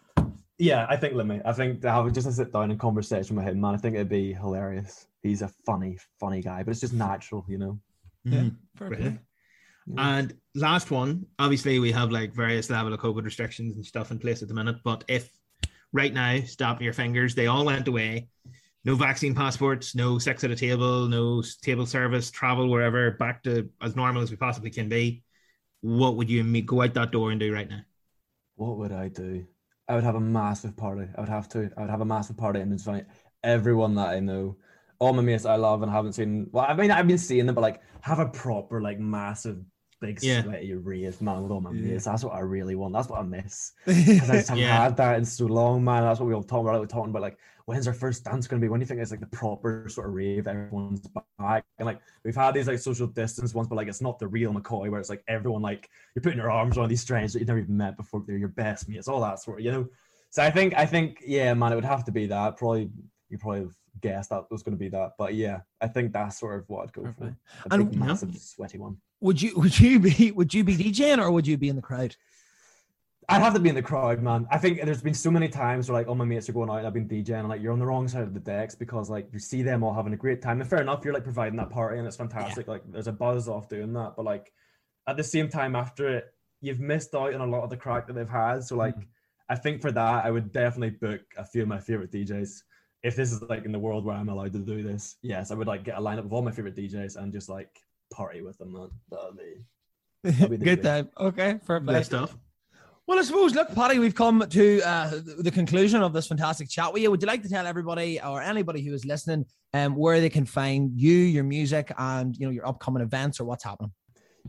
Yeah, 0.57 0.87
I 0.89 0.97
think 0.97 1.15
Limmy. 1.15 1.43
I 1.45 1.53
think 1.53 1.83
to 1.83 1.91
have 1.91 2.11
just 2.13 2.29
a 2.29 2.33
sit 2.33 2.53
down 2.53 2.71
and 2.71 2.79
conversation 2.79 3.35
with 3.35 3.45
him, 3.45 3.61
man. 3.61 3.75
I 3.75 3.79
think 3.79 3.97
it'd 3.97 4.09
be 4.09 4.33
hilarious. 4.33 5.09
He's 5.23 5.43
a 5.43 5.49
funny, 5.67 5.99
funny 6.21 6.41
guy, 6.43 6.63
but 6.63 6.71
it's 6.71 6.81
just 6.81 6.95
natural, 6.95 7.45
you 7.49 7.59
know. 7.59 7.81
Mhm. 8.25 8.57
Fair 8.77 8.89
Brilliant. 8.89 9.21
And 9.99 10.35
last 10.55 10.91
one, 10.91 11.27
obviously 11.39 11.79
we 11.79 11.93
have 11.93 12.11
like 12.11 12.33
various 12.35 12.71
level 12.71 12.93
of 12.93 13.01
COVID 13.01 13.25
restrictions 13.25 13.77
and 13.77 13.85
stuff 13.85 14.11
in 14.13 14.19
place 14.19 14.43
at 14.43 14.49
the 14.49 14.55
minute. 14.55 14.77
But 14.85 15.05
if 15.09 15.31
right 15.93 16.13
now, 16.13 16.41
stop 16.45 16.81
your 16.81 16.93
fingers, 16.93 17.35
they 17.35 17.47
all 17.49 17.65
went 17.65 17.89
away. 17.89 18.29
No 18.87 18.95
vaccine 18.95 19.35
passports, 19.35 19.97
no 19.97 20.17
sex 20.17 20.45
at 20.45 20.53
a 20.53 20.57
table, 20.57 21.09
no 21.09 21.43
table 21.61 21.87
service, 21.87 22.31
travel 22.31 22.71
wherever, 22.71 23.11
back 23.11 23.43
to 23.43 23.69
as 23.83 23.97
normal 23.97 24.23
as 24.23 24.31
we 24.31 24.37
possibly 24.37 24.71
can 24.71 24.89
be. 24.89 25.25
What 25.81 26.15
would 26.15 26.31
you 26.31 26.45
me- 26.45 26.63
go 26.63 26.83
out 26.83 26.95
that 26.95 27.11
door 27.11 27.33
and 27.33 27.41
do 27.41 27.53
right 27.53 27.69
now? 27.69 27.81
What 28.55 28.79
would 28.79 28.93
I 28.93 29.09
do? 29.09 29.45
I 29.89 29.97
would 29.97 30.05
have 30.05 30.15
a 30.15 30.21
massive 30.21 30.77
party. 30.77 31.09
I 31.17 31.21
would 31.21 31.29
have 31.29 31.49
to. 31.51 31.69
I 31.77 31.81
would 31.81 31.91
have 31.91 32.01
a 32.01 32.05
massive 32.05 32.37
party 32.37 32.61
and 32.61 32.71
invite 32.71 33.07
everyone 33.43 33.97
that 33.97 34.11
I 34.11 34.21
know, 34.21 34.57
all 35.01 35.13
my 35.13 35.23
mates 35.23 35.47
I 35.47 35.57
love 35.57 35.83
and 35.83 35.91
haven't 35.91 36.13
seen. 36.13 36.49
Well, 36.53 36.65
I 36.69 36.75
mean, 36.75 36.93
I've 36.93 37.09
been 37.09 37.19
seeing 37.19 37.47
them, 37.47 37.57
but 37.57 37.63
like 37.63 37.83
have 38.03 38.21
a 38.21 38.27
proper, 38.27 38.81
like, 38.81 39.01
massive, 39.01 39.65
big, 40.01 40.23
Yeah. 40.23 40.43
sweaty 40.43 40.75
rave, 40.75 41.21
man, 41.23 41.43
with 41.43 41.53
all 41.53 41.61
my 41.61 41.73
Yeah. 41.73 41.93
mates. 41.93 42.05
That's 42.05 42.25
what 42.25 42.35
I 42.35 42.41
really 42.41 42.75
want. 42.75 42.93
That's 42.93 43.09
what 43.09 43.21
I 43.21 43.23
miss. 43.23 43.73
'Cause 43.85 44.31
I 44.31 44.37
just 44.37 44.49
haven't 44.49 44.65
Yeah. 44.65 44.83
had 44.85 44.97
that 44.99 45.19
in 45.19 45.25
so 45.25 45.47
long, 45.47 45.83
man. 45.85 46.03
That's 46.03 46.21
what 46.21 46.27
we 46.27 46.35
all 46.35 46.43
talking 46.43 46.69
about. 46.69 46.81
We're 46.81 46.87
talking 46.87 47.11
about 47.11 47.23
like 47.23 47.39
when's 47.67 47.89
our 47.89 47.93
first 47.93 48.23
dance 48.25 48.47
going 48.47 48.61
to 48.61 48.65
be? 48.65 48.69
When 48.69 48.79
do 48.79 48.85
you 48.85 48.87
think 48.87 49.01
it's 49.01 49.11
like 49.11 49.19
the 49.19 49.27
proper 49.27 49.89
sort 49.89 50.07
of 50.07 50.15
rave? 50.15 50.47
Everyone's 50.47 51.09
back, 51.39 51.65
and 51.79 51.87
like 51.87 52.01
we've 52.25 52.37
had 52.37 52.55
these 52.55 52.69
like 52.69 52.79
social 52.79 53.09
distance 53.09 53.55
ones, 53.55 53.67
but 53.69 53.75
like 53.75 53.89
it's 53.89 54.01
not 54.01 54.21
the 54.21 54.29
real 54.29 54.53
McCoy 54.55 54.89
where 54.89 55.01
it's 55.01 55.11
like 55.11 55.25
everyone 55.27 55.63
like 55.63 55.91
you're 56.15 56.23
putting 56.23 56.39
your 56.39 56.51
arms 56.51 56.79
around 56.79 56.91
these 56.91 57.01
strangers 57.01 57.33
that 57.33 57.41
you've 57.41 57.49
never 57.49 57.59
even 57.59 57.77
met 57.77 57.97
before. 57.97 58.23
They're 58.25 58.37
your 58.37 58.49
best 58.51 58.89
mates, 58.89 59.09
all 59.09 59.21
that 59.23 59.41
sort 59.41 59.59
of, 59.59 59.65
you 59.65 59.73
know. 59.73 59.89
So 60.31 60.43
I 60.45 60.51
think 60.51 60.75
I 60.77 60.87
think 60.87 61.23
yeah, 61.27 61.53
man, 61.55 61.73
it 61.73 61.75
would 61.75 61.85
have 61.85 62.05
to 62.05 62.13
be 62.13 62.27
that. 62.29 62.57
Probably 62.57 62.89
you 63.31 63.39
probably 63.39 63.69
guessed 64.01 64.31
that 64.31 64.51
was 64.51 64.63
going 64.63 64.77
to 64.77 64.79
be 64.79 64.89
that, 64.91 65.13
but 65.19 65.35
yeah, 65.35 65.61
I 65.81 65.89
think 65.89 66.13
that's 66.13 66.39
sort 66.39 66.59
of 66.59 66.69
what 66.69 66.85
I'd 66.85 66.93
go 66.93 67.03
play. 67.03 67.13
for. 67.19 67.71
A 67.71 67.75
And- 67.75 67.91
big, 67.91 67.99
Yeah. 67.99 68.07
massive, 68.07 68.37
sweaty 68.37 68.79
one. 68.79 68.99
Would 69.21 69.41
you 69.41 69.53
would 69.57 69.79
you 69.79 69.99
be 69.99 70.33
would 70.33 70.53
you 70.53 70.65
be 70.65 70.77
DJing 70.77 71.19
or 71.19 71.31
would 71.31 71.47
you 71.47 71.57
be 71.57 71.69
in 71.69 71.77
the 71.77 71.83
crowd? 71.83 72.17
I'd 73.29 73.43
have 73.43 73.55
to 73.55 73.61
be 73.61 73.69
in 73.69 73.75
the 73.75 73.83
crowd, 73.83 74.23
man. 74.23 74.47
I 74.53 74.59
think 74.59 74.81
there's 74.85 75.03
been 75.03 75.15
so 75.15 75.33
many 75.33 75.49
times 75.49 75.89
where 75.89 75.99
like 75.99 76.07
all 76.07 76.15
my 76.15 76.25
mates 76.25 76.49
are 76.49 76.53
going 76.53 76.71
out 76.71 76.79
and 76.79 76.87
I've 76.87 76.93
been 76.93 77.09
DJing 77.09 77.41
and 77.41 77.49
like 77.49 77.61
you're 77.61 77.73
on 77.73 77.81
the 77.81 77.87
wrong 77.87 78.07
side 78.07 78.23
of 78.23 78.35
the 78.35 78.41
decks 78.41 78.77
because 78.77 79.11
like 79.11 79.27
you 79.33 79.41
see 79.41 79.63
them 79.63 79.83
all 79.83 79.93
having 79.93 80.13
a 80.13 80.17
great 80.17 80.41
time. 80.41 80.61
And 80.61 80.71
fair 80.71 80.81
enough, 80.81 81.05
you're 81.05 81.13
like 81.13 81.25
providing 81.25 81.57
that 81.57 81.71
party 81.71 81.99
and 81.99 82.07
it's 82.07 82.17
fantastic. 82.17 82.69
Like 82.69 82.83
there's 82.89 83.09
a 83.09 83.13
buzz 83.13 83.49
off 83.49 83.69
doing 83.69 83.93
that. 83.95 84.13
But 84.17 84.27
like 84.27 84.53
at 85.09 85.17
the 85.17 85.25
same 85.25 85.49
time 85.49 85.75
after 85.75 86.09
it, 86.09 86.33
you've 86.61 86.79
missed 86.79 87.17
out 87.17 87.35
on 87.35 87.41
a 87.41 87.47
lot 87.47 87.65
of 87.65 87.71
the 87.71 87.77
crack 87.77 88.07
that 88.07 88.13
they've 88.13 88.29
had. 88.29 88.63
So 88.63 88.77
like 88.77 88.97
mm. 88.97 89.05
I 89.49 89.57
think 89.57 89.81
for 89.83 89.91
that 89.91 90.25
I 90.25 90.31
would 90.31 90.53
definitely 90.53 90.91
book 90.91 91.23
a 91.37 91.45
few 91.45 91.63
of 91.63 91.69
my 91.69 91.81
favorite 91.81 92.13
DJs. 92.13 92.63
If 93.07 93.15
this 93.15 93.31
is 93.31 93.41
like 93.43 93.65
in 93.65 93.71
the 93.71 93.79
world 93.79 94.05
where 94.05 94.17
I'm 94.17 94.29
allowed 94.29 94.53
to 94.55 94.59
do 94.59 94.83
this, 94.83 95.15
yes, 95.23 95.53
I 95.53 95.55
would 95.55 95.69
like 95.69 95.85
get 95.85 95.97
a 95.97 96.01
lineup 96.01 96.25
of 96.25 96.33
all 96.33 96.43
my 96.43 96.51
favorite 96.51 96.75
DJs 96.75 97.15
and 97.15 97.33
just 97.33 97.49
like 97.49 97.71
party 98.13 98.43
with 98.43 98.59
them, 98.59 98.73
man. 98.73 98.89
That'd 99.11 99.37
be 99.37 100.49
be 100.49 100.57
Good 100.65 100.83
dream. 100.83 100.83
time. 100.83 101.11
Okay, 101.29 101.61
fair 101.65 101.81
play. 101.81 101.95
Good 101.95 102.07
stuff. 102.07 102.37
Well, 103.07 103.21
I 103.21 103.23
suppose, 103.23 103.55
look, 103.55 103.73
Paddy, 103.73 104.01
we've 104.01 104.17
come 104.17 104.45
to 104.49 104.83
uh, 104.83 105.21
the 105.39 105.53
conclusion 105.53 106.03
of 106.03 106.13
this 106.13 106.27
fantastic 106.27 106.69
chat 106.69 106.93
with 106.93 107.01
you. 107.01 107.11
Would 107.13 107.23
you 107.23 107.29
like 107.29 107.45
to 107.45 107.49
tell 107.49 107.65
everybody 107.65 108.21
or 108.21 108.43
anybody 108.43 108.83
who 108.83 108.93
is 108.93 109.05
listening 109.05 109.45
um, 109.73 109.95
where 109.95 110.21
they 110.21 110.29
can 110.29 110.45
find 110.45 110.91
you, 110.93 111.13
your 111.13 111.45
music, 111.45 111.93
and 111.99 112.37
you 112.37 112.47
know 112.47 112.51
your 112.51 112.67
upcoming 112.67 113.05
events 113.05 113.39
or 113.39 113.45
what's 113.45 113.63
happening? 113.63 113.93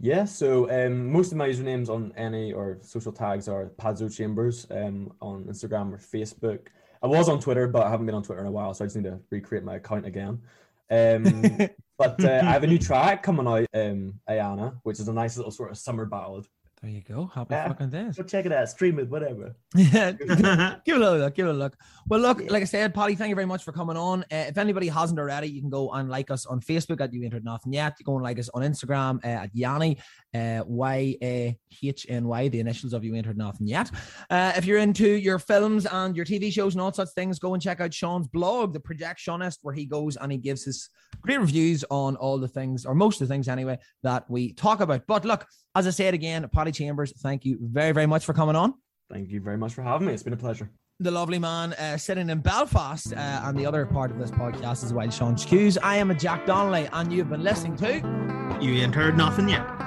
Yeah, 0.02 0.26
so 0.26 0.70
um, 0.72 1.12
most 1.12 1.32
of 1.32 1.38
my 1.38 1.48
usernames 1.48 1.90
on 1.90 2.12
any 2.18 2.52
or 2.54 2.80
social 2.82 3.12
tags 3.12 3.48
are 3.48 3.72
Padzo 3.80 4.12
Chambers 4.12 4.66
um, 4.72 5.14
on 5.22 5.44
Instagram 5.46 5.94
or 5.94 6.00
Facebook. 6.00 6.70
I 7.02 7.08
was 7.08 7.30
on 7.30 7.40
Twitter, 7.40 7.68
but 7.68 7.86
I 7.86 7.90
haven't 7.90 8.06
been 8.06 8.16
on 8.16 8.24
Twitter 8.24 8.42
in 8.42 8.48
a 8.48 8.52
while, 8.52 8.74
so 8.74 8.84
I 8.84 8.88
just 8.88 8.96
need 8.96 9.06
to 9.06 9.20
recreate 9.30 9.64
my 9.64 9.76
account 9.76 10.06
again. 10.06 10.42
Um, 10.90 11.58
but 11.98 12.24
uh, 12.24 12.42
I 12.44 12.52
have 12.52 12.64
a 12.64 12.68
new 12.68 12.80
track 12.80 13.24
coming 13.24 13.48
out, 13.48 13.68
um, 13.74 14.20
Ayana, 14.30 14.80
which 14.84 15.00
is 15.00 15.08
a 15.08 15.14
nice 15.14 15.38
little 15.38 15.52
sort 15.52 15.72
of 15.72 15.78
summer 15.78 16.06
ballad. 16.06 16.48
There 16.84 16.92
you 16.92 17.02
go. 17.02 17.26
Happy 17.34 17.56
Yeah. 17.56 17.70
fucking 17.70 17.90
days. 17.90 18.16
So 18.18 18.22
check 18.24 18.46
it 18.46 18.52
out, 18.52 18.70
stream 18.70 19.00
it, 19.00 19.10
whatever. 19.10 19.56
Yeah, 19.76 20.12
give 20.86 20.96
it 20.98 21.02
a 21.02 21.12
look. 21.12 21.34
Give 21.36 21.48
it 21.48 21.50
a 21.50 21.54
look. 21.54 21.76
Well, 22.08 22.20
look, 22.20 22.40
Yeah. 22.40 22.52
like 22.52 22.62
I 22.62 22.66
said, 22.66 22.94
Paddy, 22.94 23.16
thank 23.16 23.30
you 23.30 23.36
very 23.36 23.48
much 23.48 23.64
for 23.64 23.72
coming 23.72 23.98
on. 23.98 24.22
Uh, 24.32 24.46
if 24.50 24.58
anybody 24.60 24.88
hasn't 24.88 25.20
already, 25.20 25.48
you 25.48 25.60
can 25.60 25.72
go 25.72 25.90
and 25.94 26.08
like 26.08 26.30
us 26.30 26.46
on 26.46 26.62
Facebook 26.62 27.02
at 27.02 27.12
You 27.14 27.24
Ain't 27.24 27.34
Heard 27.34 27.44
Nothing 27.44 27.74
Yet. 27.74 27.96
You 28.00 28.06
go 28.06 28.14
and 28.16 28.24
like 28.24 28.38
us 28.38 28.48
on 28.54 28.62
Instagram 28.62 29.24
uh, 29.26 29.44
at 29.44 29.50
Yanni, 29.56 29.98
uh, 30.36 30.64
Y 30.68 31.18
A 31.24 31.58
H 31.84 32.06
N 32.10 32.28
Y, 32.28 32.48
the 32.50 32.60
initials 32.60 32.94
of 32.94 33.04
You 33.04 33.16
Ain't 33.16 33.26
Heard 33.26 33.38
Nothing 33.40 33.66
Yet. 33.66 33.90
Uh, 34.30 34.54
if 34.56 34.66
you're 34.66 34.78
into 34.80 35.08
your 35.08 35.40
films 35.40 35.88
and 35.88 36.16
your 36.16 36.26
TV 36.26 36.54
shows 36.54 36.76
and 36.76 36.82
all 36.82 36.94
such 36.94 37.10
things, 37.16 37.40
go 37.40 37.56
and 37.56 37.64
check 37.64 37.82
out 37.82 37.92
Sean's 37.92 38.28
blog, 38.28 38.74
The 38.74 38.80
Projectionist, 38.80 39.58
where 39.64 39.74
he 39.74 39.86
goes 39.88 40.16
and 40.16 40.32
he 40.32 40.38
gives 40.38 40.64
his 40.64 40.90
great 41.22 41.40
reviews 41.40 41.84
on 41.90 42.16
all 42.18 42.38
the 42.38 42.48
things, 42.48 42.86
or 42.86 42.94
most 42.94 43.20
of 43.20 43.28
the 43.28 43.34
things 43.34 43.48
anyway, 43.48 43.80
that 44.04 44.30
we 44.30 44.54
talk 44.54 44.80
about. 44.80 45.08
But 45.08 45.26
look, 45.26 45.48
as 45.78 45.86
I 45.86 45.92
said 45.92 46.14
again, 46.14 46.48
Paddy 46.52 46.72
Chambers, 46.72 47.14
thank 47.22 47.46
you 47.46 47.58
very, 47.62 47.92
very 47.92 48.08
much 48.08 48.26
for 48.26 48.34
coming 48.34 48.56
on. 48.56 48.74
Thank 49.12 49.30
you 49.30 49.40
very 49.42 49.58
much 49.58 49.74
for 49.74 49.84
having 49.84 50.08
me. 50.08 50.14
It's 50.14 50.24
been 50.24 50.34
a 50.34 50.38
pleasure. 50.38 50.70
the 51.00 51.12
lovely 51.12 51.38
man 51.38 51.74
uh, 51.74 51.96
sitting 51.98 52.30
in 52.30 52.40
Belfast, 52.40 53.14
uh, 53.14 53.42
and 53.44 53.58
the 53.58 53.66
other 53.66 53.86
part 53.86 54.10
of 54.10 54.18
this 54.18 54.32
podcast 54.32 54.84
is 54.84 54.92
Wild 54.94 55.14
Sean 55.14 55.36
Hughes. 55.38 55.78
I 55.78 55.98
am 55.98 56.10
a 56.10 56.16
Jack 56.16 56.48
Donnelly, 56.48 56.90
and 56.92 57.14
you've 57.14 57.30
been 57.30 57.44
listening 57.44 57.76
to. 57.78 58.58
You 58.60 58.72
ain't 58.82 58.96
heard 58.96 59.16
nothing 59.16 59.48
yet. 59.50 59.87